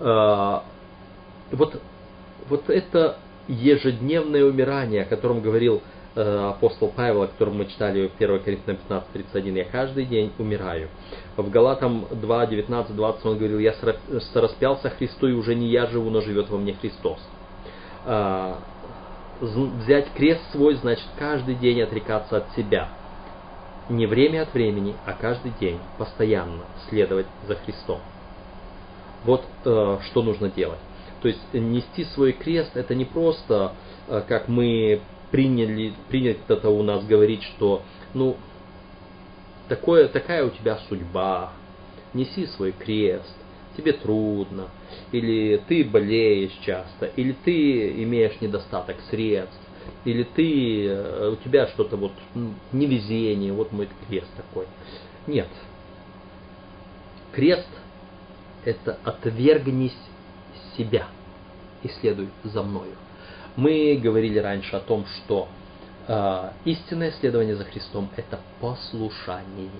Э, 0.00 0.60
вот, 1.52 1.80
вот 2.48 2.70
это 2.70 3.18
ежедневное 3.48 4.44
умирание, 4.44 5.02
о 5.02 5.06
котором 5.06 5.40
говорил 5.40 5.82
Э, 6.16 6.50
апостол 6.50 6.92
Павел, 6.94 7.22
о 7.22 7.26
котором 7.26 7.58
мы 7.58 7.66
читали 7.66 8.06
в 8.06 8.14
1 8.22 8.38
Коринфянам 8.38 8.78
15.31, 8.88 9.56
«Я 9.56 9.64
каждый 9.64 10.04
день 10.04 10.32
умираю». 10.38 10.88
В 11.36 11.50
Галатам 11.50 12.06
2, 12.12 12.46
19, 12.46 12.94
20 12.94 13.26
он 13.26 13.38
говорил, 13.38 13.58
«Я 13.58 13.74
распялся 14.34 14.90
Христу, 14.90 15.26
и 15.26 15.32
уже 15.32 15.56
не 15.56 15.70
я 15.70 15.86
живу, 15.86 16.10
но 16.10 16.20
живет 16.20 16.50
во 16.50 16.58
мне 16.58 16.74
Христос». 16.80 17.18
Взять 19.40 20.12
крест 20.14 20.40
свой, 20.52 20.74
значит 20.76 21.06
каждый 21.18 21.54
день 21.56 21.82
отрекаться 21.82 22.38
от 22.38 22.52
себя. 22.54 22.88
Не 23.88 24.06
время 24.06 24.42
от 24.42 24.54
времени, 24.54 24.94
а 25.04 25.12
каждый 25.12 25.52
день, 25.60 25.78
постоянно 25.98 26.64
следовать 26.88 27.26
за 27.46 27.56
Христом. 27.56 28.00
Вот 29.24 29.44
э, 29.64 29.98
что 30.02 30.22
нужно 30.22 30.50
делать. 30.50 30.78
То 31.20 31.28
есть 31.28 31.40
нести 31.52 32.04
свой 32.04 32.32
крест 32.32 32.70
это 32.74 32.94
не 32.94 33.04
просто, 33.04 33.72
э, 34.08 34.22
как 34.26 34.48
мы 34.48 35.00
приняли, 35.30 35.94
принято 36.08 36.68
у 36.68 36.82
нас 36.82 37.04
говорить, 37.04 37.42
что 37.42 37.82
ну, 38.14 38.36
такое, 39.68 40.08
такая 40.08 40.44
у 40.44 40.50
тебя 40.50 40.78
судьба, 40.88 41.52
неси 42.12 42.46
свой 42.46 42.72
крест, 42.72 43.34
тебе 43.76 43.92
трудно, 43.92 44.68
или 45.12 45.60
ты 45.68 45.84
болеешь 45.84 46.52
часто, 46.62 47.06
или 47.16 47.32
ты 47.44 48.02
имеешь 48.02 48.40
недостаток 48.40 48.96
средств, 49.10 49.58
или 50.04 50.22
ты, 50.22 50.86
э, 50.86 51.30
у 51.30 51.36
тебя 51.36 51.66
что-то 51.68 51.96
вот 51.96 52.12
невезение, 52.72 53.52
вот 53.52 53.72
мой 53.72 53.88
крест 54.08 54.28
такой. 54.36 54.66
Нет. 55.26 55.48
Крест– 57.32 57.68
это 58.64 58.98
отвергнись 59.04 59.96
себя 60.76 61.06
и 61.82 61.88
следуй 61.88 62.28
за 62.44 62.62
мною. 62.62 62.94
Мы 63.56 63.98
говорили 64.02 64.38
раньше 64.38 64.76
о 64.76 64.80
том, 64.80 65.04
что 65.06 65.48
э, 66.06 66.50
истинное 66.64 67.12
следование 67.12 67.56
за 67.56 67.64
Христом– 67.64 68.10
это 68.16 68.40
послушание. 68.60 69.70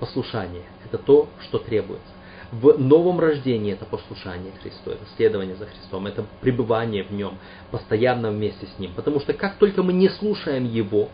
Послушание– 0.00 0.64
это 0.88 0.98
то, 0.98 1.28
что 1.40 1.58
требуется. 1.58 2.06
В 2.50 2.78
новом 2.78 3.20
рождении 3.20 3.74
это 3.74 3.84
послушание 3.84 4.52
Христу, 4.62 4.90
это 4.90 5.04
следование 5.16 5.54
за 5.56 5.66
Христом, 5.66 6.06
это 6.06 6.24
пребывание 6.40 7.04
в 7.04 7.10
Нем, 7.12 7.34
постоянно 7.70 8.30
вместе 8.30 8.66
с 8.66 8.78
Ним. 8.78 8.92
Потому 8.94 9.20
что 9.20 9.34
как 9.34 9.56
только 9.56 9.82
мы 9.82 9.92
не 9.92 10.08
слушаем 10.08 10.64
Его, 10.64 11.10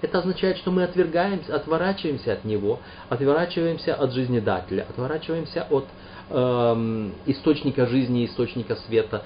это 0.00 0.18
означает, 0.18 0.56
что 0.56 0.72
мы 0.72 0.82
отвергаемся, 0.82 1.54
отворачиваемся 1.54 2.32
от 2.32 2.44
Него, 2.44 2.80
отворачиваемся 3.08 3.94
от 3.94 4.12
жизнедателя, 4.12 4.84
отворачиваемся 4.88 5.68
от 5.70 5.86
эм, 6.30 7.14
источника 7.26 7.86
жизни, 7.86 8.26
источника 8.26 8.74
света, 8.74 9.24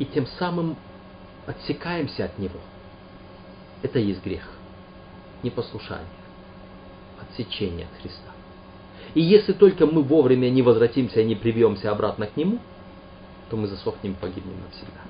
и 0.00 0.04
тем 0.04 0.26
самым 0.26 0.76
отсекаемся 1.46 2.24
от 2.24 2.38
Него. 2.38 2.58
Это 3.82 4.00
и 4.00 4.06
есть 4.06 4.24
грех. 4.24 4.48
Непослушание. 5.44 6.06
Отсечение 7.20 7.86
от 7.86 8.02
Христа. 8.02 8.31
И 9.14 9.20
если 9.20 9.52
только 9.52 9.86
мы 9.86 10.02
вовремя 10.02 10.48
не 10.48 10.62
возвратимся 10.62 11.20
и 11.20 11.24
не 11.24 11.34
привьемся 11.34 11.90
обратно 11.90 12.26
к 12.26 12.36
Нему, 12.36 12.58
то 13.50 13.56
мы 13.56 13.66
засохнем 13.66 14.12
и 14.12 14.16
погибнем 14.16 14.56
навсегда. 14.64 15.00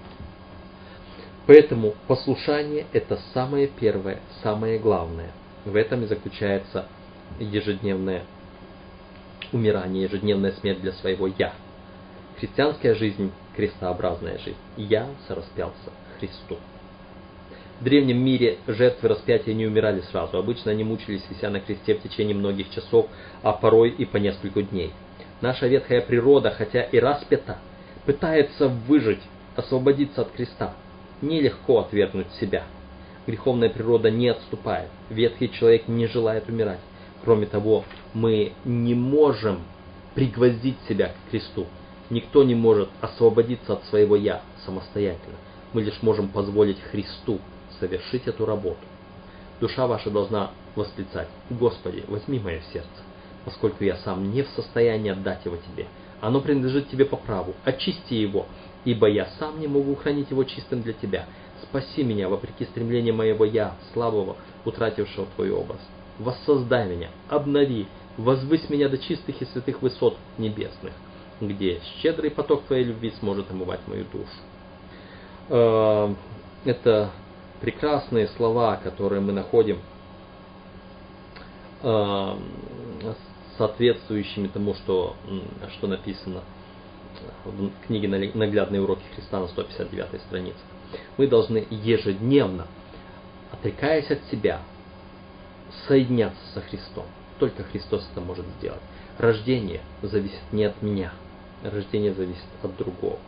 Поэтому 1.46 1.94
послушание– 2.06 2.86
это 2.92 3.18
самое 3.34 3.68
первое, 3.68 4.20
самое 4.42 4.78
главное. 4.78 5.30
В 5.64 5.76
этом 5.76 6.02
и 6.02 6.06
заключается 6.06 6.86
ежедневное 7.38 8.24
умирание, 9.52 10.04
ежедневная 10.04 10.52
смерть 10.52 10.80
для 10.80 10.92
своего 10.92 11.26
«я». 11.26 11.52
Христианская 12.38 12.94
жизнь– 12.94 13.30
крестообразная 13.56 14.38
жизнь. 14.38 14.58
Я 14.76 15.08
сораспялся 15.28 15.92
Христу. 16.18 16.58
В 17.82 17.84
древнем 17.84 18.24
мире 18.24 18.58
жертвы 18.68 19.08
распятия 19.08 19.54
не 19.54 19.66
умирали 19.66 20.02
сразу. 20.02 20.38
Обычно 20.38 20.70
они 20.70 20.84
мучились, 20.84 21.24
вися 21.28 21.50
на 21.50 21.58
кресте 21.58 21.96
в 21.96 22.02
течение 22.02 22.32
многих 22.32 22.70
часов, 22.70 23.08
а 23.42 23.52
порой 23.52 23.90
и 23.90 24.04
по 24.04 24.18
несколько 24.18 24.62
дней. 24.62 24.92
Наша 25.40 25.66
ветхая 25.66 26.00
природа, 26.00 26.52
хотя 26.56 26.82
и 26.82 27.00
распята, 27.00 27.58
пытается 28.06 28.68
выжить, 28.68 29.18
освободиться 29.56 30.22
от 30.22 30.30
креста. 30.30 30.74
Нелегко 31.22 31.80
отвергнуть 31.80 32.32
себя. 32.40 32.62
Греховная 33.26 33.68
природа 33.68 34.12
не 34.12 34.28
отступает. 34.28 34.88
Ветхий 35.10 35.50
человек 35.50 35.88
не 35.88 36.06
желает 36.06 36.48
умирать. 36.48 36.78
Кроме 37.24 37.46
того, 37.46 37.82
мы 38.14 38.52
не 38.64 38.94
можем 38.94 39.58
пригвоздить 40.14 40.78
себя 40.88 41.08
к 41.08 41.30
кресту. 41.32 41.66
Никто 42.10 42.44
не 42.44 42.54
может 42.54 42.90
освободиться 43.00 43.72
от 43.72 43.84
своего 43.86 44.14
«я» 44.14 44.42
самостоятельно. 44.64 45.34
Мы 45.72 45.82
лишь 45.82 46.00
можем 46.00 46.28
позволить 46.28 46.80
Христу 46.80 47.40
совершить 47.82 48.28
эту 48.28 48.46
работу. 48.46 48.78
Душа 49.60 49.88
ваша 49.88 50.08
должна 50.08 50.52
восклицать, 50.76 51.26
«Господи, 51.50 52.04
возьми 52.06 52.38
мое 52.38 52.60
сердце, 52.72 52.88
поскольку 53.44 53.82
я 53.82 53.96
сам 53.96 54.32
не 54.32 54.42
в 54.42 54.48
состоянии 54.50 55.10
отдать 55.10 55.44
его 55.44 55.56
Тебе. 55.56 55.86
Оно 56.20 56.40
принадлежит 56.40 56.88
Тебе 56.88 57.04
по 57.04 57.16
праву, 57.16 57.54
очисти 57.64 58.14
его, 58.14 58.46
ибо 58.84 59.08
я 59.08 59.26
сам 59.40 59.58
не 59.60 59.66
могу 59.66 59.96
хранить 59.96 60.30
его 60.30 60.44
чистым 60.44 60.82
для 60.82 60.92
Тебя. 60.92 61.26
Спаси 61.64 62.04
меня 62.04 62.28
вопреки 62.28 62.64
стремлению 62.66 63.14
моего 63.14 63.44
«я», 63.44 63.74
слабого, 63.92 64.36
утратившего 64.64 65.26
Твой 65.34 65.50
образ. 65.50 65.80
Воссоздай 66.20 66.88
меня, 66.88 67.10
обнови, 67.28 67.88
возвысь 68.16 68.70
меня 68.70 68.88
до 68.88 68.98
чистых 68.98 69.42
и 69.42 69.44
святых 69.46 69.82
высот 69.82 70.16
небесных, 70.38 70.92
где 71.40 71.80
щедрый 72.00 72.30
поток 72.30 72.62
Твоей 72.64 72.84
любви 72.84 73.12
сможет 73.18 73.50
омывать 73.50 73.80
мою 73.88 74.04
душу. 74.12 74.28
Э, 75.48 76.14
это 76.64 77.10
прекрасные 77.62 78.26
слова, 78.26 78.76
которые 78.82 79.20
мы 79.20 79.32
находим 79.32 79.78
э, 81.80 82.36
соответствующими 83.56 84.48
тому, 84.48 84.74
что, 84.74 85.14
что 85.74 85.86
написано 85.86 86.40
в 87.44 87.70
книге 87.86 88.08
«Наглядные 88.08 88.82
уроки 88.82 89.04
Христа» 89.14 89.38
на 89.38 89.46
159 89.46 90.22
странице. 90.22 90.58
Мы 91.16 91.28
должны 91.28 91.64
ежедневно, 91.70 92.66
отрекаясь 93.52 94.10
от 94.10 94.24
себя, 94.24 94.60
соединяться 95.86 96.40
со 96.54 96.62
Христом. 96.62 97.04
Только 97.38 97.62
Христос 97.62 98.06
это 98.10 98.20
может 98.20 98.44
сделать. 98.58 98.80
Рождение 99.18 99.82
зависит 100.02 100.40
не 100.50 100.64
от 100.64 100.82
меня, 100.82 101.12
рождение 101.62 102.12
зависит 102.12 102.42
от 102.60 102.76
другого. 102.76 103.18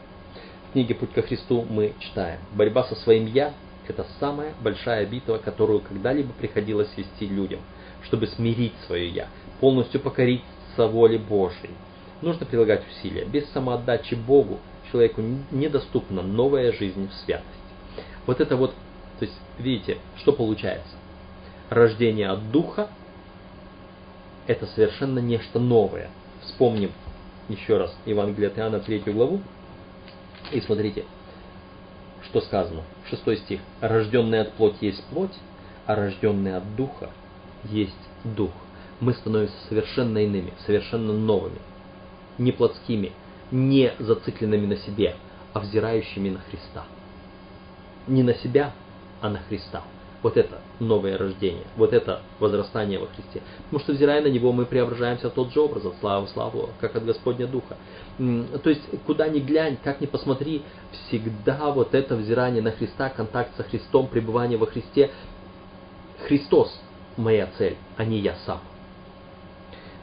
В 0.69 0.73
книге 0.73 0.97
«Путь 0.97 1.13
ко 1.13 1.23
Христу» 1.23 1.65
мы 1.71 1.95
читаем, 2.01 2.41
борьба 2.53 2.83
со 2.83 2.97
своим 2.97 3.27
«я»– 3.27 3.55
это 3.91 4.07
самая 4.21 4.55
большая 4.63 5.07
битва, 5.07 5.39
которую 5.39 5.81
когда-либо 5.81 6.33
приходилось 6.33 6.91
вести 6.97 7.27
людям, 7.27 7.61
чтобы 8.03 8.27
смирить 8.27 8.75
свое 8.87 9.09
«я», 9.09 9.29
полностью 9.61 10.01
покориться 10.01 10.45
воле 10.79 11.19
Божьей. 11.19 11.71
Нужно 12.23 12.47
прилагать 12.47 12.83
усилия. 12.89 13.25
Без 13.25 13.49
самоотдачи 13.51 14.15
Богу 14.15 14.59
человеку 14.91 15.23
недоступна 15.51 16.23
новая 16.23 16.73
жизнь 16.73 17.09
в 17.09 17.13
святости. 17.25 17.49
Вот 18.27 18.41
это 18.41 18.57
вот, 18.57 18.71
то 19.19 19.25
есть, 19.25 19.37
видите, 19.59 19.99
что 20.17 20.33
получается? 20.33 20.97
Рождение 21.71 22.29
от 22.29 22.51
Духа– 22.51 22.89
это 24.47 24.67
совершенно 24.67 25.19
нечто 25.19 25.59
новое. 25.59 26.11
Вспомним 26.43 26.93
еще 27.49 27.77
раз 27.77 27.95
Евангелие 28.07 28.49
от 28.49 28.59
Иоанна 28.59 28.81
3 28.81 29.01
главу. 29.01 29.41
И 30.53 30.61
смотрите, 30.61 31.05
что 32.35 32.41
сказано. 32.41 32.83
Шестой 33.09 33.37
стих. 33.37 33.61
«Рожденный 33.81 34.41
от 34.41 34.53
плоти 34.55 34.87
есть 34.87 35.05
плоть, 35.05 35.39
а 35.87 35.95
рожденный 35.95 36.57
от 36.57 36.75
Духа 36.75 37.11
есть 37.65 37.95
Дух» 38.25 38.51
мы 39.01 39.13
становимся 39.13 39.55
совершенно 39.69 40.19
иными, 40.19 40.53
совершенно 40.67 41.13
новыми, 41.13 41.59
не 42.39 42.53
плотскими, 42.53 43.13
не 43.51 43.93
зацикленными 43.99 44.67
на 44.67 44.77
себе, 44.77 45.17
а 45.53 45.61
взирающими 45.61 46.31
на 46.31 46.39
Христа. 46.39 46.85
Не 48.07 48.23
на 48.23 48.35
себя, 48.35 48.73
а 49.21 49.29
на 49.29 49.41
Христа. 49.41 49.83
Вот 50.25 50.39
это 50.39 50.63
новое 50.81 51.19
рождение, 51.19 51.65
вот 51.77 51.93
это 51.93 52.23
возрастание 52.41 52.99
во 52.99 53.09
Христе. 53.09 53.43
Потому 53.65 53.81
что, 53.81 53.93
взирая 53.93 54.23
на 54.23 54.29
Него, 54.29 54.53
мы 54.53 54.65
преображаемся 54.65 55.29
тот 55.29 55.53
же 55.53 55.61
образ, 55.61 55.85
от 55.85 55.97
славы 56.01 56.25
в 56.25 56.31
славу, 56.31 56.71
как 56.81 56.97
от 56.97 57.05
Господня 57.05 57.47
Духа. 57.47 57.77
То 58.17 58.71
есть, 58.71 58.81
куда 59.07 59.29
ни 59.29 59.41
глянь, 59.41 59.77
как 59.85 60.01
ни 60.01 60.07
посмотри, 60.07 60.63
всегда 60.93 61.71
вот 61.71 61.95
это 61.95 62.17
взирание 62.17 62.63
на 62.63 62.71
Христа, 62.71 63.11
контакт 63.11 63.55
со 63.59 63.65
Христом, 63.65 64.07
пребывание 64.07 64.57
во 64.57 64.65
Христе. 64.65 65.11
Христос 66.27 66.75
моя 67.19 67.51
цель, 67.59 67.77
а 67.99 68.07
не 68.07 68.19
я 68.21 68.35
сам. 68.47 68.61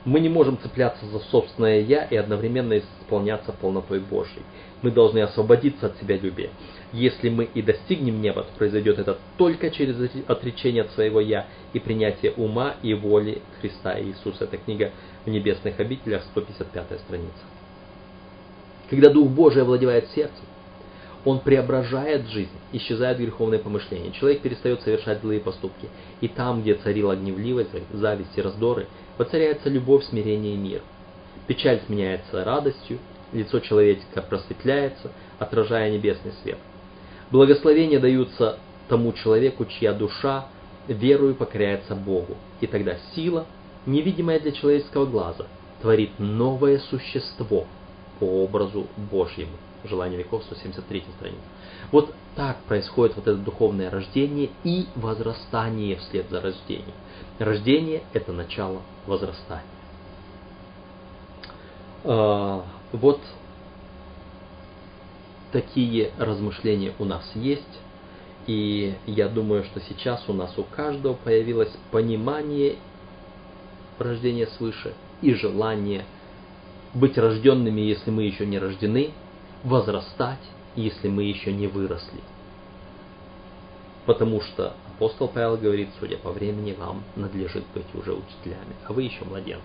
Мы 0.03 0.19
не 0.19 0.29
можем 0.29 0.57
цепляться 0.57 1.05
за 1.05 1.19
собственное 1.19 1.81
«я» 1.81 2.05
и 2.05 2.15
одновременно 2.15 2.79
исполняться 2.79 3.53
полнотой 3.53 3.99
Божьей. 3.99 4.41
Мы 4.81 4.89
должны 4.89 5.19
освободиться 5.19 5.87
от 5.87 5.97
себя 5.97 6.17
любия. 6.17 6.49
Если 6.91 7.29
мы 7.29 7.43
и 7.43 7.61
достигнем 7.61 8.19
неба, 8.19 8.43
то 8.43 8.49
произойдет 8.57 8.97
это 8.97 9.19
только 9.37 9.69
через 9.69 9.95
отречение 10.27 10.83
от 10.83 10.91
своего 10.91 11.19
«я» 11.19 11.45
и 11.73 11.79
принятие 11.79 12.31
ума 12.31 12.75
и 12.81 12.95
воли 12.95 13.43
Христа 13.61 13.99
Иисуса. 14.01 14.45
Это 14.45 14.57
книга 14.57 14.91
в 15.23 15.29
небесных 15.29 15.79
обителях, 15.79 16.23
155 16.31 16.99
страница. 17.01 17.43
Когда 18.89 19.09
Дух 19.09 19.29
Божий 19.29 19.61
овладевает 19.61 20.09
сердцем, 20.09 20.45
он 21.23 21.39
преображает 21.39 22.27
жизнь, 22.29 22.49
исчезают 22.71 23.19
греховные 23.19 23.59
помышления. 23.59 24.11
Человек 24.11 24.41
перестает 24.41 24.81
совершать 24.81 25.21
злые 25.21 25.39
поступки. 25.39 25.87
И 26.19 26.27
там, 26.27 26.61
где 26.61 26.73
царила 26.73 27.15
гневливость, 27.15 27.69
зависть 27.93 28.35
и 28.35 28.41
раздоры, 28.41 28.87
воцаряется 29.17 29.69
любовь, 29.69 30.05
смирение 30.05 30.55
и 30.55 30.57
мир. 30.57 30.81
Печаль 31.47 31.81
сменяется 31.85 32.43
радостью, 32.43 32.99
лицо 33.33 33.59
человека 33.59 34.21
просветляется, 34.21 35.11
отражая 35.39 35.91
небесный 35.91 36.33
свет. 36.43 36.57
Благословения 37.31 37.99
даются 37.99 38.57
тому 38.87 39.13
человеку, 39.13 39.65
чья 39.65 39.93
душа 39.93 40.47
верою 40.87 41.35
покоряется 41.35 41.95
Богу. 41.95 42.35
И 42.59 42.67
тогда 42.67 42.97
сила, 43.15 43.45
невидимая 43.85 44.39
для 44.39 44.51
человеческого 44.51 45.05
глаза, 45.05 45.47
творит 45.81 46.11
новое 46.19 46.79
существо 46.79 47.65
по 48.19 48.25
образу 48.25 48.87
Божьему. 48.97 49.53
Желание 49.83 50.19
веков, 50.19 50.43
173 50.43 51.03
страница. 51.17 51.41
Вот 51.91 52.13
так 52.35 52.57
происходит 52.67 53.15
вот 53.15 53.27
это 53.27 53.37
духовное 53.37 53.89
рождение 53.89 54.49
и 54.63 54.85
возрастание 54.95 55.95
вслед 55.95 56.27
за 56.29 56.39
рождением. 56.39 56.93
Рождение– 57.41 58.03
это 58.13 58.33
начало 58.33 58.83
возрастания. 59.07 59.65
А, 62.03 62.63
вот 62.91 63.19
такие 65.51 66.11
размышления 66.19 66.93
у 66.99 67.05
нас 67.05 67.27
есть. 67.33 67.63
И 68.45 68.93
я 69.07 69.27
думаю, 69.27 69.63
что 69.63 69.81
сейчас 69.81 70.23
у 70.27 70.33
нас 70.33 70.55
у 70.59 70.63
каждого 70.63 71.15
появилось 71.15 71.71
понимание 71.89 72.75
рождения 73.97 74.45
свыше 74.45 74.93
и 75.23 75.33
желание 75.33 76.05
быть 76.93 77.17
рожденными, 77.17 77.81
если 77.81 78.11
мы 78.11 78.21
еще 78.21 78.45
не 78.45 78.59
рождены, 78.59 79.13
возрастать, 79.63 80.47
если 80.75 81.07
мы 81.07 81.23
еще 81.23 81.51
не 81.51 81.65
выросли. 81.65 82.21
Потому 84.05 84.41
что 84.41 84.75
апостол 85.01 85.29
Павел 85.29 85.57
говорит, 85.57 85.89
судя 85.99 86.17
по 86.17 86.31
времени, 86.31 86.73
вам 86.73 87.03
надлежит 87.15 87.63
быть 87.73 87.87
уже 87.95 88.13
учителями, 88.13 88.75
а 88.85 88.93
вы 88.93 89.01
еще 89.01 89.25
младенцы. 89.25 89.63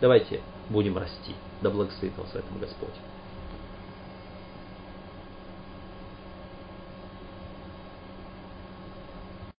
Давайте 0.00 0.40
будем 0.68 0.98
расти. 0.98 1.36
Да 1.62 1.70
благословит 1.70 2.18
вас 2.18 2.30
в 2.30 2.34
этом 2.34 2.58
Господь. 2.58 2.94